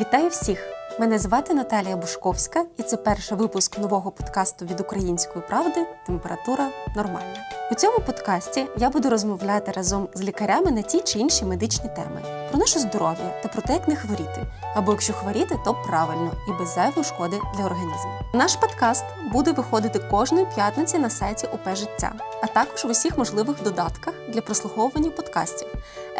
Вітаю 0.00 0.28
всіх! 0.28 0.68
Мене 0.98 1.18
звати 1.18 1.54
Наталія 1.54 1.96
Бушковська, 1.96 2.64
і 2.78 2.82
це 2.82 2.96
перший 2.96 3.38
випуск 3.38 3.78
нового 3.78 4.10
подкасту 4.10 4.64
від 4.64 4.80
Української 4.80 5.44
правди 5.48 5.86
Температура 6.06 6.68
нормальна. 6.96 7.36
У 7.72 7.74
цьому 7.74 7.98
подкасті 7.98 8.66
я 8.78 8.90
буду 8.90 9.10
розмовляти 9.10 9.72
разом 9.72 10.08
з 10.14 10.22
лікарями 10.22 10.70
на 10.70 10.82
ті 10.82 11.00
чи 11.00 11.18
інші 11.18 11.44
медичні 11.44 11.88
теми 11.96 12.22
про 12.50 12.58
наше 12.58 12.78
здоров'я 12.78 13.40
та 13.42 13.48
про 13.48 13.62
те, 13.62 13.72
як 13.72 13.88
не 13.88 13.96
хворіти. 13.96 14.46
Або 14.74 14.92
якщо 14.92 15.12
хворіти, 15.12 15.58
то 15.64 15.74
правильно 15.86 16.32
і 16.48 16.58
без 16.58 16.74
зайвої 16.74 17.04
шкоди 17.04 17.40
для 17.56 17.64
організму. 17.64 18.12
Наш 18.34 18.56
подкаст 18.56 19.04
буде 19.32 19.52
виходити 19.52 19.98
кожної 19.98 20.46
п'ятниці 20.54 20.98
на 20.98 21.10
сайті 21.10 21.46
ОП 21.46 21.76
Життя, 21.76 22.12
а 22.42 22.46
також 22.46 22.84
в 22.84 22.88
усіх 22.88 23.18
можливих 23.18 23.62
додатках 23.62 24.14
для 24.28 24.40
прослуховування 24.40 25.10
подкастів 25.10 25.68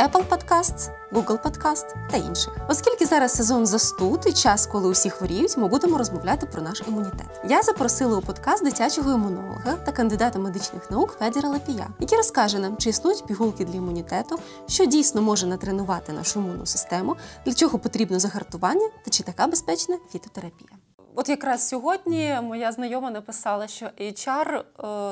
Apple 0.04 0.28
Podcasts, 0.28 0.90
Google 1.12 1.42
Podcast 1.42 1.94
та 2.10 2.16
інших. 2.16 2.56
Оскільки 2.68 3.06
зараз 3.06 3.32
сезон 3.32 3.66
застуд 3.66 4.24
і 4.26 4.32
час, 4.32 4.66
коли 4.66 4.88
усі 4.88 5.10
хворіють, 5.10 5.56
ми 5.56 5.68
будемо 5.68 5.98
розмовляти 5.98 6.46
про 6.46 6.62
наш 6.62 6.82
імунітет. 6.88 7.40
Я 7.48 7.62
запросила 7.62 8.18
у 8.18 8.20
подкаст 8.20 8.64
дитячого 8.64 9.12
імунолога 9.12 9.72
та 9.84 9.92
кандидата 9.92 10.38
медичних 10.38 10.90
наук 10.90 11.16
Федіра 11.18 11.48
Лапія, 11.48 11.88
який 12.00 12.18
розкаже 12.18 12.58
нам, 12.58 12.76
чи 12.76 12.90
існують 12.90 13.26
пігулки 13.26 13.64
для 13.64 13.76
імунітету, 13.76 14.38
що 14.68 14.84
дійсно 14.84 15.22
може 15.22 15.46
натренувати 15.46 16.12
нашу 16.12 16.40
імунну 16.40 16.66
систему, 16.66 17.16
для 17.46 17.54
чого 17.54 17.78
потрібно 17.78 18.18
загартування 18.18 18.88
та 19.04 19.10
чи 19.10 19.22
така 19.22 19.46
безпечна 19.46 19.98
фітотерапія. 20.12 20.70
От 21.18 21.28
якраз 21.28 21.68
сьогодні 21.68 22.36
моя 22.42 22.72
знайома 22.72 23.10
написала, 23.10 23.68
що 23.68 23.86
HR 24.00 24.58
е, 24.58 24.62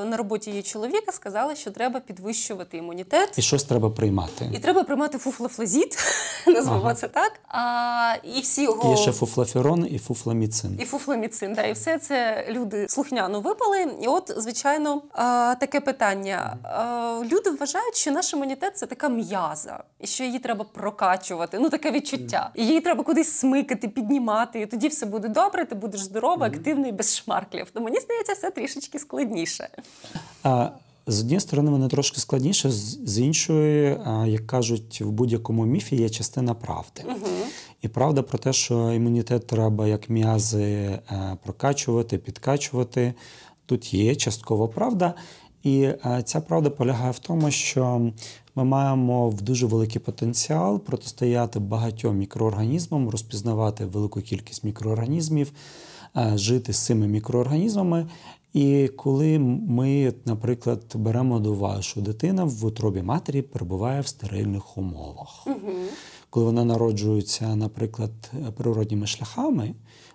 на 0.05 0.17
роботі 0.17 0.51
її 0.51 0.63
чоловіка 0.63 1.13
сказала, 1.13 1.55
що 1.55 1.71
треба 1.71 2.01
підвищувати 2.01 2.77
імунітет. 2.77 3.39
І 3.39 3.43
щось 3.43 3.65
треба 3.65 3.91
приймати. 3.91 4.51
І 4.55 4.59
треба 4.59 4.83
приймати 4.85 5.19
фуфлофлазід, 5.19 5.97
назвемо 6.47 6.81
Ага. 6.85 6.95
це 6.95 7.09
так. 7.09 7.33
А, 7.49 8.15
і 8.37 8.41
всі 8.41 8.63
його 8.63 8.91
Є 8.91 8.97
ще 8.97 9.13
фуфлаферон 9.13 9.87
і 9.91 9.99
фуфламіцин. 9.99 10.79
і 10.81 10.85
фуфламіцин, 10.85 11.55
да, 11.55 11.63
і 11.63 11.73
все 11.73 11.99
це 11.99 12.47
люди 12.51 12.87
слухняно 12.89 13.41
випали. 13.41 13.87
І 14.03 14.07
от, 14.07 14.35
звичайно, 14.37 15.03
а, 15.13 15.55
таке 15.61 15.81
питання. 15.81 16.57
А, 16.63 17.23
люди 17.33 17.51
вважають, 17.51 17.97
що 17.97 18.11
наш 18.13 18.33
імунітет 18.33 18.77
це 18.77 18.87
така 18.87 19.09
м'яза, 19.09 19.85
і 20.01 20.07
що 20.07 20.25
її 20.25 20.39
треба 20.39 20.65
прокачувати. 20.65 21.59
Ну 21.59 21.71
таке 21.71 21.91
відчуття. 21.91 22.51
І 22.55 22.67
її 22.67 22.81
треба 22.81 23.05
кудись 23.05 23.33
смикати, 23.33 23.89
піднімати, 23.89 24.61
і 24.61 24.67
тоді 24.67 24.89
все 24.89 25.07
буде 25.07 25.29
добре. 25.29 25.65
Ти 25.65 25.75
будеш 25.75 25.94
здоровий, 26.03 26.49
активний, 26.49 26.93
без 26.93 27.17
шмарклів. 27.17 27.71
То 27.71 27.81
мені 27.81 28.01
здається, 28.01 28.33
все 28.33 28.51
трішечки 28.51 28.99
складніше. 28.99 29.69
А 30.43 30.69
з 31.07 31.21
однієї 31.21 31.41
сторони, 31.41 31.71
воно 31.71 31.89
трошки 31.89 32.21
складніше, 32.21 32.71
з 32.71 32.99
з 33.05 33.19
іншої, 33.19 33.99
а, 34.05 34.27
як 34.27 34.47
кажуть, 34.47 35.01
в 35.01 35.11
будь-якому 35.11 35.65
міфі 35.65 35.97
є 35.97 36.09
частина 36.09 36.55
правди. 36.55 37.05
І 37.83 37.89
правда 37.89 38.23
про 38.23 38.39
те, 38.39 38.53
що 38.53 38.93
імунітет 38.93 39.47
треба 39.47 39.87
як 39.87 40.11
м'язи 40.11 40.63
е, 40.63 41.01
прокачувати, 41.43 42.19
підкачувати. 42.19 43.15
Тут 43.67 43.95
є 43.95 44.15
частково 44.15 44.69
правда. 44.69 45.15
І 45.65 45.83
е, 45.83 46.23
ця 46.25 46.41
правда 46.41 46.71
полягає 46.71 47.11
в 47.11 47.19
тому, 47.19 47.51
що 47.51 48.11
ми 48.55 48.65
маємо 48.65 49.31
в 49.31 49.43
дуже 49.43 49.67
великий 49.67 50.01
потенціал 50.01 50.79
протистояти 50.79 51.59
багатьом 51.59 52.17
мікроорганізмам, 52.17 53.09
розпізнавати 53.09 53.85
велику 53.85 54.21
кількість 54.21 54.65
мікроорганізмів, 54.65 55.53
е, 56.17 56.33
жити 56.35 56.73
з 56.73 56.79
цими 56.85 57.07
мікроорганізмами. 57.07 58.07
І 58.53 58.89
коли 58.97 59.39
ми, 59.69 60.15
наприклад, 60.25 60.81
беремо 60.95 61.41
до 61.41 61.53
уваги, 61.53 61.83
що 61.83 62.01
дитина 62.01 62.45
в 62.45 62.65
утробі 62.65 63.03
матері 63.03 63.43
перебуває 63.43 64.01
в 64.01 64.07
стерильних 64.07 64.79
умовах, 64.79 65.47
коли 66.31 66.47
вона 66.47 66.65
народжується, 66.65 67.57
наприклад, 67.57 68.11
природніми 68.57 69.07
шляхами, 69.07 69.75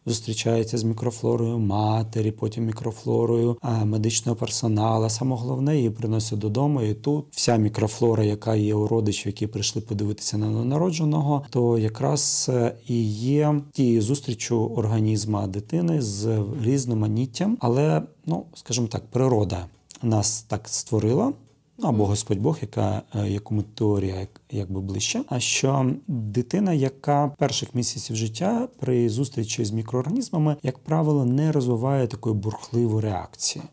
зустрічається 0.10 0.78
з 0.78 0.84
мікрофлорою 0.84 1.60
матері, 1.60 2.32
потім 2.32 2.66
мікрофлорою 2.66 3.58
а, 3.62 3.86
медичного 3.86 4.36
персоналу. 4.36 5.10
Саме 5.10 5.36
головне 5.36 5.78
її 5.78 5.90
приносять 5.90 6.40
додому, 6.40 6.82
і 6.82 6.94
тут 6.94 7.26
вся 7.32 7.58
мікрофлора, 7.58 8.24
яка 8.24 8.56
є 8.56 8.76
у 8.76 8.88
родичів, 8.88 9.28
які 9.28 9.48
прийшли 9.48 9.82
подивитися 9.82 10.38
на 10.38 10.50
новонародженого, 10.50 11.44
то 11.50 11.78
якраз 11.78 12.50
е, 12.54 12.76
і 12.88 13.04
є 13.14 13.62
тією 13.72 14.02
зустрічю 14.02 14.66
організма 14.76 15.48
дитини 15.48 16.02
з 16.02 16.44
різноманіттям, 16.64 17.58
але 17.60 18.02
ну 18.26 18.46
скажімо 18.54 18.88
так, 18.88 19.06
природа 19.12 19.66
нас 20.04 20.42
так 20.42 20.70
створила. 20.70 21.34
Ну, 21.82 21.90
або 21.90 22.06
Господь 22.06 22.40
Бог, 22.40 22.58
яка 22.62 23.02
е, 23.16 23.30
якому 23.30 23.64
теорія 23.64 24.28
якби 24.52 24.82
ближче. 24.82 25.24
А 25.30 25.40
що 25.40 25.92
дитина, 26.08 26.74
яка 26.74 27.32
перших 27.38 27.76
місяців 27.76 28.16
життя 28.16 28.68
при 28.80 29.10
зустрічі 29.10 29.66
з 29.66 29.72
мікроорганізмами, 29.72 30.56
як 30.64 30.80
правило, 30.80 31.26
не 31.26 31.52
розвиває 31.52 32.08
такої 32.08 32.36
бурхливої 32.36 33.02
реакції. 33.02 33.66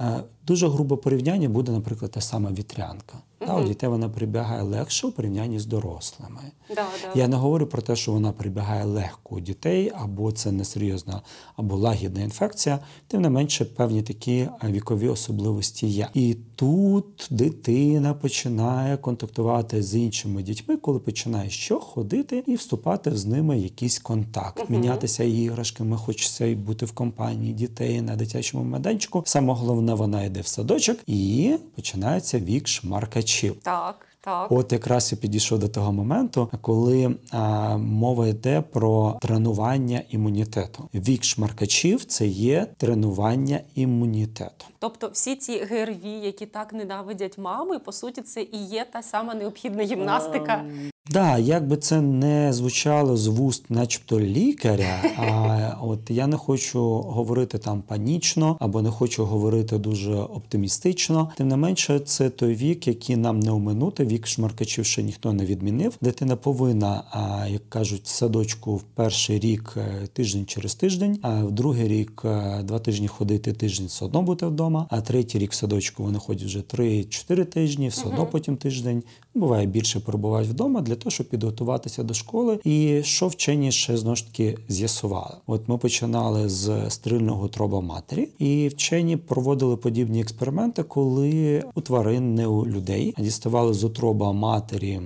Е, 0.00 0.22
Дуже 0.46 0.68
грубе 0.68 0.96
порівняння 0.96 1.48
буде, 1.48 1.72
наприклад, 1.72 2.10
та 2.10 2.20
сама 2.20 2.50
вітрянка. 2.50 3.18
Та, 3.38 3.56
у 3.56 3.64
дітей 3.64 3.88
вона 3.88 4.08
прибігає 4.08 4.62
легше 4.62 5.06
у 5.06 5.12
порівнянні 5.12 5.58
з 5.58 5.66
дорослими. 5.66 6.40
Да, 6.68 6.74
да. 6.74 7.20
Я 7.20 7.28
не 7.28 7.36
говорю 7.36 7.66
про 7.66 7.82
те, 7.82 7.96
що 7.96 8.12
вона 8.12 8.32
прибігає 8.32 8.84
легко 8.84 9.34
у 9.34 9.40
дітей, 9.40 9.92
або 9.94 10.32
це 10.32 10.52
несерйозна, 10.52 11.22
або 11.56 11.76
лагідна 11.76 12.22
інфекція. 12.22 12.78
Тим 13.06 13.22
не 13.22 13.30
менше, 13.30 13.64
певні 13.64 14.02
такі 14.02 14.36
е, 14.38 14.50
вікові 14.64 15.08
особливості 15.08 15.86
є. 15.86 16.08
І 16.14 16.36
тут 16.62 17.28
дитина 17.30 18.14
починає 18.14 18.96
контактувати 18.96 19.82
з 19.82 19.94
іншими 19.94 20.42
дітьми, 20.42 20.76
коли 20.76 20.98
починає 20.98 21.50
що 21.50 21.80
ходити 21.80 22.44
і 22.46 22.54
вступати 22.54 23.16
з 23.16 23.26
ними 23.26 23.56
в 23.56 23.62
якийсь 23.62 23.98
контакт, 23.98 24.70
мінятися 24.70 25.24
іграшками, 25.24 25.96
хочеться 25.96 26.44
й 26.44 26.54
бути 26.54 26.86
в 26.86 26.92
компанії 26.92 27.52
дітей 27.52 28.02
на 28.02 28.16
дитячому 28.16 28.64
майданчику. 28.64 29.22
Саме 29.26 29.52
головне, 29.52 29.94
вона 29.94 30.24
йде 30.24 30.40
в 30.40 30.46
садочок 30.46 30.98
і 31.06 31.54
починається 31.76 32.38
вік 32.38 32.68
шмаркачів. 32.68 33.56
Так, 33.62 34.06
так. 34.24 34.52
От 34.52 34.72
якраз 34.72 35.12
і 35.12 35.16
підійшов 35.16 35.58
до 35.58 35.68
того 35.68 35.92
моменту, 35.92 36.48
коли 36.60 37.16
а, 37.30 37.76
мова 37.76 38.26
йде 38.26 38.60
про 38.60 39.18
тренування 39.22 40.02
імунітету. 40.10 40.88
Вік 40.94 41.24
шмаркачів 41.24 42.04
це 42.04 42.26
є 42.26 42.66
тренування 42.76 43.60
імунітету. 43.74 44.66
Тобто 44.78 45.10
всі 45.12 45.36
ці 45.36 45.58
ГРВІ, 45.58 46.10
які 46.10 46.46
так 46.46 46.72
ненавидять 46.72 47.38
мами, 47.38 47.78
по 47.78 47.92
суті, 47.92 48.22
це 48.22 48.42
і 48.42 48.64
є 48.66 48.86
та 48.92 49.02
сама 49.02 49.34
необхідна 49.34 49.82
гімнастика. 49.82 50.64
Да, 51.10 51.38
як 51.38 51.68
би 51.68 51.76
це 51.76 52.00
не 52.00 52.52
звучало 52.52 53.16
з 53.16 53.26
вуст, 53.26 53.70
начебто 53.70 54.20
лікаря, 54.20 55.02
а 55.16 55.76
от 55.82 56.10
я 56.10 56.26
не 56.26 56.36
хочу 56.36 56.80
говорити 57.00 57.58
там 57.58 57.82
панічно 57.82 58.56
або 58.60 58.82
не 58.82 58.90
хочу 58.90 59.24
говорити 59.24 59.78
дуже 59.78 60.14
оптимістично. 60.14 61.30
Тим 61.36 61.48
не 61.48 61.56
менше, 61.56 62.00
це 62.00 62.30
той 62.30 62.54
вік, 62.54 62.86
який 62.88 63.16
нам 63.16 63.40
не 63.40 63.50
оминути. 63.50 64.04
Вік 64.06 64.26
шмаркачів 64.26 64.84
ще 64.84 65.02
ніхто 65.02 65.32
не 65.32 65.44
відмінив. 65.44 65.96
Дитина 66.00 66.36
повинна, 66.36 67.02
як 67.50 67.70
кажуть, 67.70 68.02
в 68.04 68.08
садочку 68.08 68.76
в 68.76 68.82
перший 68.82 69.38
рік 69.38 69.74
е, 69.76 70.06
тиждень 70.06 70.46
через 70.46 70.74
тиждень, 70.74 71.18
а 71.22 71.44
в 71.44 71.52
другий 71.52 71.88
рік 71.88 72.22
е, 72.24 72.62
два 72.62 72.78
тижні 72.78 73.08
ходити, 73.08 73.52
тиждень 73.52 73.86
все 73.86 74.04
одно 74.04 74.22
бути 74.22 74.46
вдома. 74.46 74.86
А 74.90 75.00
третій 75.00 75.38
рік 75.38 75.52
в 75.52 75.54
садочку 75.54 76.02
вони 76.02 76.18
ходять 76.18 76.44
вже 76.44 76.58
3-4 76.58 77.44
тижні, 77.44 77.88
все 77.88 78.08
одно 78.08 78.26
потім 78.26 78.56
тиждень. 78.56 79.02
Буває 79.34 79.66
більше 79.66 80.00
перебувають 80.00 80.48
вдома 80.48 80.80
для 80.80 80.94
того, 80.94 81.10
щоб 81.10 81.28
підготуватися 81.28 82.02
до 82.02 82.14
школи. 82.14 82.60
І 82.64 83.00
що 83.04 83.28
вчені 83.28 83.72
ще 83.72 83.96
знову 83.96 84.16
ж 84.16 84.26
таки 84.26 84.58
з'ясували? 84.68 85.36
От 85.46 85.68
ми 85.68 85.78
починали 85.78 86.48
з 86.48 86.90
стерильного 86.90 87.48
троба 87.48 87.80
матері, 87.80 88.28
і 88.38 88.68
вчені 88.68 89.16
проводили 89.16 89.76
подібні 89.76 90.20
експерименти, 90.20 90.82
коли 90.82 91.64
у 91.74 91.80
тварин, 91.80 92.34
не 92.34 92.46
у 92.46 92.66
людей, 92.66 93.14
діставали 93.18 93.74
з 93.74 93.84
утроба 93.84 94.32
матері, 94.32 95.00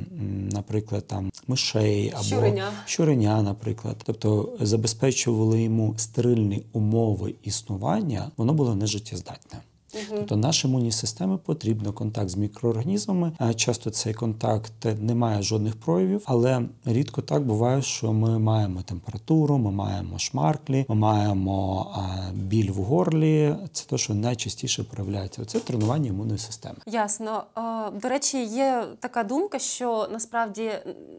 наприклад, 0.52 1.06
там 1.06 1.30
мишей 1.46 2.12
або 2.14 2.24
Щуреня. 2.24 2.72
щуреня, 2.86 3.42
наприклад, 3.42 3.96
тобто 4.04 4.48
забезпечували 4.60 5.62
йому 5.62 5.94
стерильні 5.96 6.62
умови 6.72 7.34
існування, 7.42 8.30
воно 8.36 8.54
було 8.54 8.74
нежиттєздатне. 8.74 9.58
Тобто 10.10 10.36
нашій 10.36 10.68
імунній 10.68 10.92
системі 10.92 11.38
потрібно 11.44 11.92
контакт 11.92 12.28
з 12.28 12.36
мікроорганізмами. 12.36 13.32
Часто 13.56 13.90
цей 13.90 14.14
контакт 14.14 14.72
не 15.00 15.14
має 15.14 15.42
жодних 15.42 15.76
проявів, 15.76 16.22
але 16.24 16.62
рідко 16.84 17.22
так 17.22 17.42
буває, 17.46 17.82
що 17.82 18.12
ми 18.12 18.38
маємо 18.38 18.82
температуру, 18.82 19.58
ми 19.58 19.70
маємо 19.70 20.18
шмарклі, 20.18 20.86
ми 20.88 20.94
маємо 20.94 21.86
біль 22.34 22.70
в 22.70 22.76
горлі. 22.76 23.56
Це 23.72 23.84
те, 23.84 23.98
що 23.98 24.14
найчастіше 24.14 24.82
проявляється. 24.84 25.44
Це 25.44 25.60
тренування 25.60 26.08
імунної 26.08 26.38
системи. 26.38 26.76
Ясно. 26.86 27.44
Е, 27.58 27.90
До 28.02 28.08
речі, 28.08 28.44
є 28.44 28.84
така 29.00 29.24
думка, 29.24 29.58
що 29.58 30.08
насправді 30.12 30.70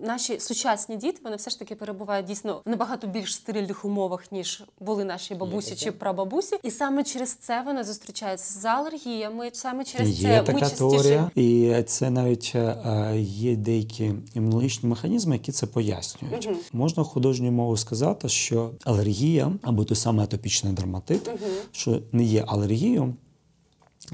наші 0.01 0.39
сучасні 0.39 0.95
діти 0.95 1.19
вони 1.23 1.35
все 1.35 1.49
ж 1.49 1.59
таки 1.59 1.75
перебувають 1.75 2.25
дійсно 2.25 2.61
в 2.65 2.69
набагато 2.69 3.07
більш 3.07 3.35
стерильних 3.35 3.85
умовах, 3.85 4.31
ніж 4.31 4.63
були 4.79 5.03
наші 5.03 5.35
бабусі 5.35 5.75
чи 5.75 5.91
прабабусі, 5.91 6.59
і 6.63 6.71
саме 6.71 7.03
через 7.03 7.33
це 7.33 7.61
вони 7.65 7.83
зустрічаються 7.83 8.53
з 8.53 8.61
за 8.67 8.73
алергіями, 8.73 9.49
саме 9.53 9.83
через 9.83 10.21
є 10.21 10.29
це 10.29 10.43
така 10.43 10.65
ми 10.65 10.71
теорія, 10.71 11.31
і 11.35 11.83
це 11.83 12.09
навіть 12.09 12.51
е, 12.55 13.13
є 13.19 13.55
деякі 13.55 14.13
імунологічні 14.33 14.89
механізми, 14.89 15.35
які 15.35 15.51
це 15.51 15.67
пояснюють. 15.67 16.47
Угу. 16.47 16.55
Можна 16.73 17.03
художньою 17.03 17.51
мовою 17.51 17.77
сказати, 17.77 18.29
що 18.29 18.71
алергія 18.83 19.51
або 19.61 19.83
той 19.83 19.97
самий 19.97 20.23
атопічний 20.23 20.73
дерматит, 20.73 21.27
угу. 21.27 21.37
що 21.71 21.99
не 22.11 22.23
є 22.23 22.43
алергією. 22.47 23.13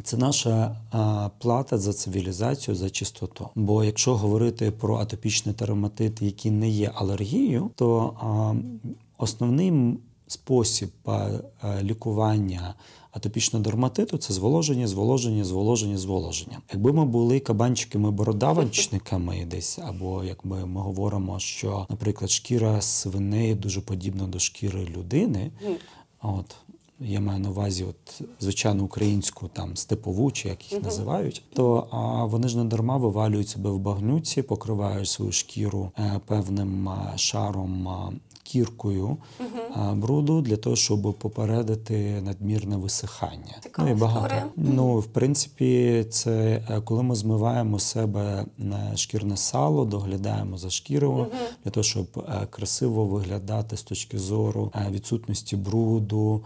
Це 0.04 0.18
наша 0.18 0.76
а, 0.92 1.30
плата 1.40 1.78
за 1.78 1.94
цивілізацію, 1.94 2.76
за 2.76 2.90
чистоту. 2.90 3.50
Бо 3.56 3.84
якщо 3.84 4.16
говорити 4.16 4.72
про 4.72 4.98
атопічний 4.98 5.56
дерматит, 5.56 6.22
який 6.22 6.52
не 6.52 6.70
є 6.70 6.92
алергією, 6.96 7.72
то 7.76 8.14
а, 8.22 8.54
основний 9.18 9.98
спосіб 10.34 10.90
лікування 11.82 12.76
атопічного 13.14 13.64
дерматиту 13.64 14.18
це 14.18 14.34
зволоження, 14.34 14.88
зволоження, 14.88 15.46
зволоження, 15.46 15.98
зволоження. 15.98 16.62
Якби 16.72 16.94
ми 16.94 17.06
були 17.06 17.40
кабанчиками 17.40 18.12
бородавочниками 18.12 19.46
десь, 19.52 19.80
або 19.80 20.24
як 20.24 20.46
ми, 20.46 20.66
ми 20.66 20.82
говоримо, 20.82 21.40
що, 21.40 21.86
наприклад, 21.90 22.32
шкіра 22.32 22.82
свиней 22.82 23.56
дуже 23.56 23.82
подібна 23.82 24.28
до 24.28 24.40
шкіри 24.40 24.86
людини. 24.86 25.52
От 26.22 26.56
я 27.00 27.20
маю 27.20 27.40
на 27.40 27.50
увазі, 27.50 27.84
от 27.84 28.22
звичайно, 28.40 28.84
українську 28.84 29.48
там 29.54 29.78
степову, 29.78 30.32
чи 30.32 30.48
як 30.50 30.72
їх 30.72 30.84
називають, 30.84 31.44
то 31.54 31.88
а, 31.92 32.26
вони 32.26 32.48
ж 32.48 32.58
не 32.58 32.64
дарма 32.64 32.98
вивалюють 32.98 33.50
себе 33.50 33.70
в 33.70 33.80
багнюці, 33.80 34.42
покривають 34.42 35.10
свою 35.10 35.32
шкіру 35.32 35.92
е, 36.00 36.20
певним 36.26 36.90
а, 36.90 37.18
шаром 37.18 37.88
а, 38.44 38.50
кіркою 38.50 39.18
uh-huh. 39.40 39.96
бруду 39.96 40.42
для 40.42 40.58
того, 40.58 40.76
щоб 40.76 41.14
попередити 41.14 42.22
надмірне 42.22 42.78
висихання. 42.78 43.56
Цікаво, 43.64 43.88
ну 43.88 43.96
і 43.96 44.00
багато. 44.00 44.36
Ну 44.56 45.00
в 45.00 45.06
принципі, 45.06 46.06
це 46.10 46.64
е, 46.70 46.82
коли 46.82 47.04
ми 47.04 47.16
змиваємо 47.16 47.80
себе 47.80 48.46
шкірне 48.96 49.38
сало, 49.38 49.86
доглядаємо 49.86 50.58
за 50.58 50.70
шкірою 50.70 51.24
uh-huh. 51.24 51.64
для 51.64 51.72
того, 51.72 51.84
щоб 51.84 52.08
е, 52.18 52.48
красиво 52.50 53.06
виглядати 53.06 53.78
з 53.78 53.84
точки 53.84 54.20
зору 54.20 54.72
відсутності 54.90 55.56
бруду 55.56 56.44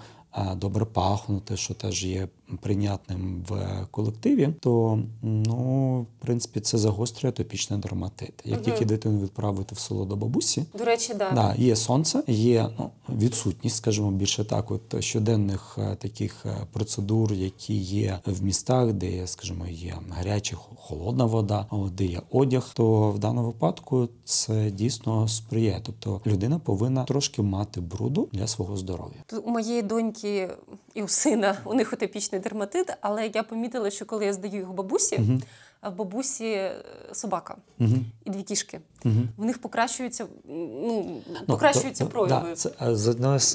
добре 0.55 0.85
пахнути, 0.85 1.57
що 1.57 1.73
теж 1.73 2.05
є 2.05 2.27
прийнятним 2.61 3.43
в 3.49 3.67
колективі, 3.91 4.49
то 4.59 4.99
ну, 5.21 6.01
в 6.01 6.25
принципі 6.25 6.59
це 6.59 6.77
загострює 6.77 7.29
атопічний 7.29 7.79
дерматит. 7.79 8.33
Як 8.45 8.61
тільки 8.61 8.85
дитину 8.85 9.19
відправити 9.23 9.75
в 9.75 9.79
село 9.79 10.05
до 10.05 10.15
бабусі, 10.15 10.65
до 10.77 10.85
речі, 10.85 11.13
да. 11.13 11.31
Да, 11.31 11.55
є 11.57 11.75
сонце, 11.75 12.23
є 12.27 12.69
ну, 12.79 12.89
відсутність, 13.09 13.75
скажімо, 13.75 14.11
більше 14.11 14.43
так, 14.43 14.71
от 14.71 15.03
щоденних 15.03 15.77
е, 15.77 15.95
таких 15.95 16.45
е, 16.45 16.57
процедур, 16.71 17.33
які 17.33 17.77
є 17.77 18.19
в 18.25 18.43
містах, 18.43 18.93
де, 18.93 19.27
скажімо, 19.27 19.65
є 19.67 19.95
гаряча, 20.09 20.57
холодна 20.75 21.25
вода, 21.25 21.65
де 21.91 22.05
є 22.05 22.21
одяг, 22.29 22.71
то 22.73 23.11
в 23.11 23.19
даному 23.19 23.47
випадку 23.47 24.09
це 24.23 24.71
дійсно 24.71 25.27
сприяє. 25.27 25.81
Тобто 25.85 26.21
людина 26.25 26.59
повинна 26.59 27.03
трошки 27.03 27.41
мати 27.41 27.81
бруду 27.81 28.29
для 28.31 28.47
свого 28.47 28.77
здоров'я. 28.77 29.23
У 29.45 29.51
моєї 29.51 29.81
доньки 29.81 30.49
і 30.93 31.03
у 31.03 31.07
сина 31.07 31.57
у 31.65 31.73
них 31.73 31.93
атопічний 32.37 32.39
дерматит, 32.39 32.97
але 33.01 33.31
я 33.33 33.43
помітила, 33.43 33.89
що 33.89 34.05
коли 34.05 34.25
я 34.25 34.33
здаю 34.33 34.59
його 34.59 34.73
бабусі, 34.73 35.15
угу. 35.15 35.39
в 35.83 35.95
бабусі 35.95 36.71
собака 37.13 37.37
собака 37.37 37.55
угу. 37.79 37.95
і 38.25 38.29
дві 38.29 38.43
кішки. 38.43 38.79
Угу. 39.05 39.15
В 39.37 39.45
них 39.45 39.61
покращуються 39.61 40.25
ну, 40.47 41.21
ну 41.29 41.45
покращуються 41.45 42.03
ну, 42.03 42.09
прояви. 42.09 42.49
Да, 42.49 42.55
це, 42.55 42.71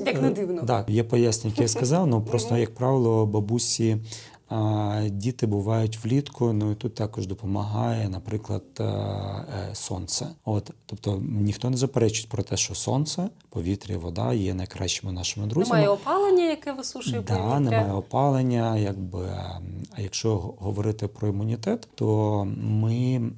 Як 0.06 0.22
не 0.22 0.30
дивно. 0.30 0.62
Так, 0.62 0.88
є 0.88 1.04
пояснення, 1.04 1.54
як 1.56 1.62
я 1.62 1.68
сказав, 1.68 2.06
ну 2.06 2.22
просто, 2.22 2.56
як 2.56 2.74
правило, 2.74 3.26
бабусі 3.26 3.98
Діти 5.10 5.46
бувають 5.46 6.04
влітку, 6.04 6.52
ну 6.52 6.70
і 6.70 6.74
тут 6.74 6.94
також 6.94 7.26
допомагає, 7.26 8.08
наприклад, 8.08 8.62
е, 8.80 8.84
е, 8.84 9.74
сонце. 9.74 10.26
От, 10.44 10.70
тобто 10.86 11.22
ніхто 11.30 11.70
не 11.70 11.76
заперечить 11.76 12.28
про 12.28 12.42
те, 12.42 12.56
що 12.56 12.74
сонце, 12.74 13.28
повітря, 13.48 13.98
вода 13.98 14.32
є 14.32 14.54
найкращими 14.54 15.12
нашими 15.12 15.46
друзями. 15.46 15.80
Немає 15.80 15.88
опалення, 15.88 16.44
яке 16.44 16.72
висушує 16.72 17.22
да, 17.22 17.36
повітря? 17.36 17.60
немає 17.60 17.92
опалення. 17.92 18.76
Якби 18.76 19.28
а 19.96 20.00
якщо 20.00 20.36
говорити 20.58 21.08
про 21.08 21.28
імунітет, 21.28 21.88
то 21.94 22.44
ми, 22.56 23.30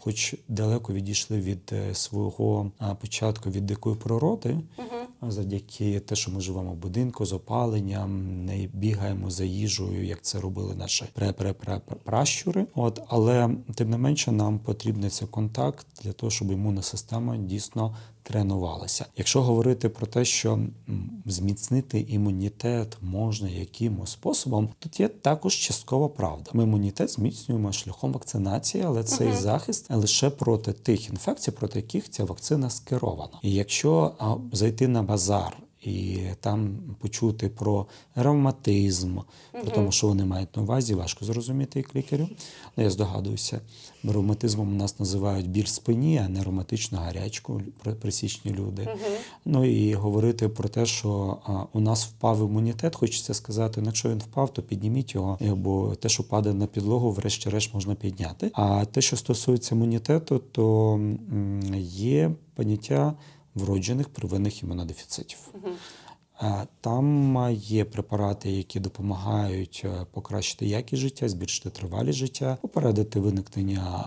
хоч 0.00 0.34
далеко 0.48 0.92
відійшли 0.92 1.40
від 1.40 1.72
е, 1.72 1.94
свого 1.94 2.70
початку 3.00 3.50
від 3.50 3.66
дикої 3.66 3.96
природи. 3.96 4.58
Угу 4.78 5.06
завдяки 5.22 6.00
те, 6.00 6.16
що 6.16 6.30
ми 6.30 6.40
живемо 6.40 6.72
в 6.72 6.76
будинку 6.76 7.26
з 7.26 7.32
опаленням, 7.32 8.44
не 8.44 8.68
бігаємо 8.74 9.30
за 9.30 9.44
їжею, 9.44 10.04
як 10.04 10.22
це 10.22 10.40
робили 10.56 10.74
наші 10.74 11.04
пращури. 12.04 12.66
От 12.74 13.00
але 13.08 13.50
тим 13.74 13.90
не 13.90 13.98
менше 13.98 14.32
нам 14.32 14.58
потрібний 14.58 15.10
цей 15.10 15.28
контакт 15.28 15.86
для 16.02 16.12
того, 16.12 16.30
щоб 16.30 16.52
імунна 16.52 16.82
система 16.82 17.36
дійсно 17.36 17.96
тренувалася. 18.22 19.06
Якщо 19.16 19.42
говорити 19.42 19.88
про 19.88 20.06
те, 20.06 20.24
що 20.24 20.58
зміцнити 21.26 22.00
імунітет 22.08 22.96
можна 23.02 23.48
якимось 23.48 24.10
способом, 24.10 24.68
тут 24.78 25.00
є 25.00 25.08
також 25.08 25.54
часткова 25.54 26.08
правда. 26.08 26.50
Ми 26.52 26.62
імунітет 26.62 27.10
зміцнюємо 27.10 27.72
шляхом 27.72 28.12
вакцинації, 28.12 28.84
але 28.86 29.04
цей 29.04 29.28
uh 29.28 29.36
захист 29.36 29.90
лише 29.90 30.30
проти 30.30 30.72
тих 30.72 31.10
інфекцій, 31.10 31.50
проти 31.50 31.78
яких 31.78 32.10
ця 32.10 32.24
вакцина 32.24 32.70
скерована. 32.70 33.38
І 33.42 33.52
якщо 33.52 34.12
зайти 34.52 34.88
на 34.88 35.02
базар 35.02 35.65
і 35.86 36.18
там 36.40 36.78
почути 37.00 37.48
про 37.48 37.86
ревматизм, 38.14 39.18
про 39.52 39.70
тому, 39.70 39.92
що 39.92 40.06
вони 40.06 40.24
мають 40.24 40.56
на 40.56 40.62
увазі, 40.62 40.94
важко 40.94 41.24
зрозуміти 41.24 41.78
як 41.78 41.96
лікарю. 41.96 42.28
Ну, 42.76 42.84
Я 42.84 42.90
здогадуюся, 42.90 43.60
ревматизмом 44.04 44.68
у 44.68 44.76
нас 44.76 45.00
називають 45.00 45.50
біль 45.50 45.64
спині, 45.64 46.22
а 46.24 46.28
не 46.28 46.44
ревматичну 46.44 46.98
гарячку 46.98 47.62
присічні 48.00 48.52
люди. 48.52 48.82
Uh 48.82 48.96
Ну 49.44 49.64
і 49.64 49.94
говорити 49.94 50.48
про 50.48 50.68
те, 50.68 50.86
що 50.86 51.38
а, 51.44 51.64
у 51.72 51.80
нас 51.80 52.06
впав 52.06 52.40
імунітет, 52.40 52.96
хочеться 52.96 53.34
сказати, 53.34 53.80
ну, 53.80 53.86
якщо 53.86 54.08
він 54.08 54.18
впав, 54.18 54.52
то 54.52 54.62
підніміть 54.62 55.14
його, 55.14 55.38
бо 55.40 55.94
те, 55.94 56.08
що 56.08 56.28
падає 56.28 56.54
на 56.54 56.66
підлогу, 56.66 57.10
врешті-решт 57.10 57.74
можна 57.74 57.94
підняти. 57.94 58.50
А 58.52 58.84
те, 58.84 59.00
що 59.00 59.16
стосується 59.16 59.74
імунітету, 59.74 60.38
то 60.38 61.00
є 61.88 62.30
поняття 62.54 63.14
вроджених 63.56 64.08
первинних 64.08 64.62
імунодефіцитів. 64.62 65.38
Угу. 65.54 65.70
Там 66.80 67.36
є 67.52 67.84
препарати, 67.84 68.50
які 68.50 68.80
допомагають 68.80 69.82
е, 69.84 70.06
покращити 70.12 70.66
якість 70.66 71.02
життя, 71.02 71.28
збільшити 71.28 71.70
тривалість 71.70 72.18
життя, 72.18 72.58
попередити 72.62 73.20
виникнення 73.20 74.04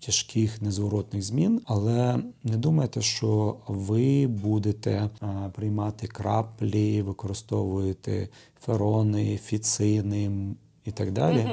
тяжких 0.00 0.62
незворотних 0.62 1.22
змін. 1.22 1.60
Але 1.64 2.18
не 2.44 2.56
думайте, 2.56 3.02
що 3.02 3.56
ви 3.68 4.26
будете 4.26 5.10
приймати 5.54 6.06
краплі, 6.06 7.02
використовуєте 7.02 8.28
ферони, 8.60 9.38
фіцини 9.44 10.30
і 10.84 10.90
так 10.92 11.12
далі, 11.12 11.50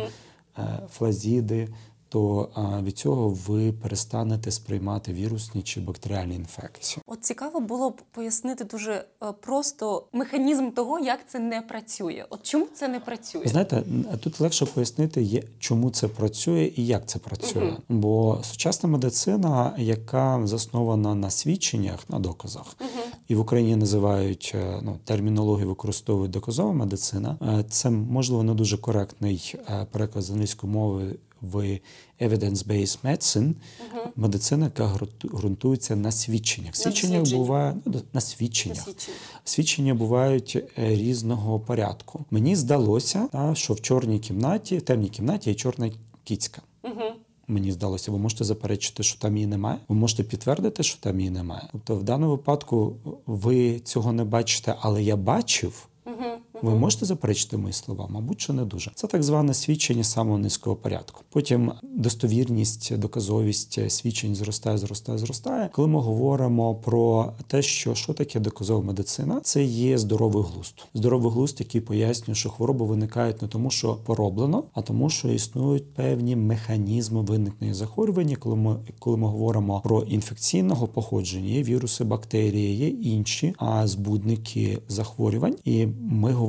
флазіди 0.90 1.68
то 2.10 2.50
від 2.84 2.98
цього 2.98 3.30
ви 3.48 3.72
перестанете 3.72 4.52
сприймати 4.52 5.14
вірусні 5.14 5.62
чи 5.62 5.82
бактеріальні 5.82 6.36
інфекції. 6.36 7.04
От 7.08 7.24
цікаво 7.24 7.60
було 7.60 7.90
б 7.90 8.02
пояснити 8.12 8.64
дуже 8.64 8.92
е, 8.94 9.32
просто 9.42 10.08
механізм 10.14 10.70
того, 10.72 11.00
як 11.00 11.20
це 11.28 11.40
не 11.40 11.62
працює. 11.62 12.26
От 12.30 12.44
чому 12.44 12.68
це 12.74 12.88
не 12.88 13.00
працює? 13.00 13.42
Знаєте, 13.46 13.84
тут 14.20 14.40
легше 14.40 14.66
пояснити, 14.66 15.44
чому 15.60 15.90
це 15.90 16.08
працює 16.08 16.72
і 16.76 16.86
як 16.86 17.06
це 17.06 17.20
працює. 17.20 17.68
Угу. 17.68 17.78
Бо 17.90 18.40
сучасна 18.44 18.90
медицина, 18.90 19.76
яка 19.78 20.42
заснована 20.44 21.16
на 21.16 21.30
свідченнях, 21.30 22.10
на 22.10 22.20
доказах, 22.20 22.76
угу. 22.82 22.90
і 23.28 23.36
в 23.36 23.40
Україні 23.40 23.76
називають 23.76 24.52
е, 24.56 24.80
ну 24.82 25.00
термінологію, 25.04 25.68
використовують 25.68 26.32
доказова 26.32 26.74
медицина. 26.74 27.38
Е, 27.42 27.66
це 27.70 27.90
можливо 27.90 28.44
не 28.44 28.54
дуже 28.54 28.78
коректний 28.78 29.56
переклад 29.92 30.24
з 30.24 30.32
англійської 30.32 30.74
мови 30.74 31.16
в 31.52 31.80
evidence-based 32.22 32.98
medicine, 33.04 33.54
uh-huh. 33.54 34.08
медицина, 34.16 34.66
яка 34.66 35.00
ґрунтується 35.24 35.96
на 35.96 36.12
свідченнях. 36.12 36.76
Свідчення 36.76 37.22
буває 37.22 37.76
ну, 37.86 38.02
на 38.14 38.22
свідченнях. 38.22 38.84
Свідчення. 38.84 39.18
свідчення 39.44 39.94
бувають 39.94 40.58
е, 40.78 40.96
різного 40.96 41.60
порядку. 41.60 42.26
Мені 42.32 42.56
здалося, 42.56 43.52
що 43.54 43.74
в 43.74 43.82
чорній 43.82 44.20
кімнаті, 44.20 44.78
в 44.78 44.82
темній 44.82 45.10
кімнаті 45.10 45.50
є 45.50 45.56
чорна 45.56 45.92
кіцька. 46.24 46.62
Uh-huh. 46.84 47.12
Мені 47.48 47.72
здалося, 47.72 48.12
ви 48.12 48.18
можете 48.18 48.44
заперечити, 48.44 49.04
що 49.04 49.20
там 49.20 49.38
її 49.38 49.48
немає. 49.48 49.78
Ви 49.88 49.96
можете 49.96 50.24
підтвердити, 50.24 50.84
що 50.84 51.00
там 51.00 51.20
її 51.20 51.32
немає. 51.32 51.70
Тобто, 51.72 51.96
в 51.96 52.04
даному 52.04 52.32
випадку 52.32 52.96
ви 53.26 53.80
цього 53.80 54.14
не 54.14 54.24
бачите, 54.24 54.76
але 54.80 55.04
я 55.04 55.16
бачив. 55.16 55.88
Угу. 56.06 56.35
Ви 56.62 56.76
можете 56.76 57.06
заперечити 57.06 57.58
мої 57.58 57.74
слова? 57.74 58.08
Мабуть, 58.10 58.42
що 58.42 58.54
не 58.54 58.66
дуже. 58.66 58.92
Це 58.96 59.08
так 59.08 59.24
зване 59.24 59.54
свідчення 59.54 60.04
самого 60.04 60.38
низького 60.38 60.76
порядку. 60.76 61.22
Потім 61.30 61.72
достовірність, 61.84 62.98
доказовість 62.98 63.92
свідчень 63.92 64.36
зростає, 64.36 64.78
зростає, 64.78 65.18
зростає. 65.18 65.70
Коли 65.74 65.88
ми 65.88 66.00
говоримо 66.00 66.76
про 66.76 67.34
те, 67.48 67.62
що 67.62 67.96
що 67.96 68.14
таке 68.14 68.40
доказова 68.40 68.82
медицина, 68.82 69.40
це 69.44 69.64
є 69.64 69.98
здоровий 69.98 70.44
глузд. 70.44 70.86
Здоровий 70.94 71.32
глузд, 71.32 71.56
який 71.60 71.82
пояснює, 71.82 72.36
що 72.36 72.50
хвороби 72.50 72.86
виникають 72.86 73.42
не 73.42 73.48
тому, 73.48 73.70
що 73.70 73.96
пороблено, 73.96 74.64
а 74.74 74.82
тому, 74.82 75.10
що 75.10 75.28
існують 75.28 75.94
певні 75.94 76.36
механізми 76.36 77.22
виникнення 77.22 77.74
захворювання. 77.74 78.36
Коли 78.36 78.56
ми 78.56 78.78
коли 79.00 79.18
ми 79.18 79.28
говоримо 79.28 79.82
про 79.84 80.02
інфекційного 80.02 80.88
походження, 80.88 81.50
є 81.50 81.64
віруси, 81.64 82.04
бактерії, 82.04 82.76
є 82.76 82.88
інші 82.88 83.54
а 83.58 83.88
збудники 83.88 84.78
захворювань, 84.88 85.56
і 85.66 85.88
ми 86.02 86.32
говоримо, 86.32 86.45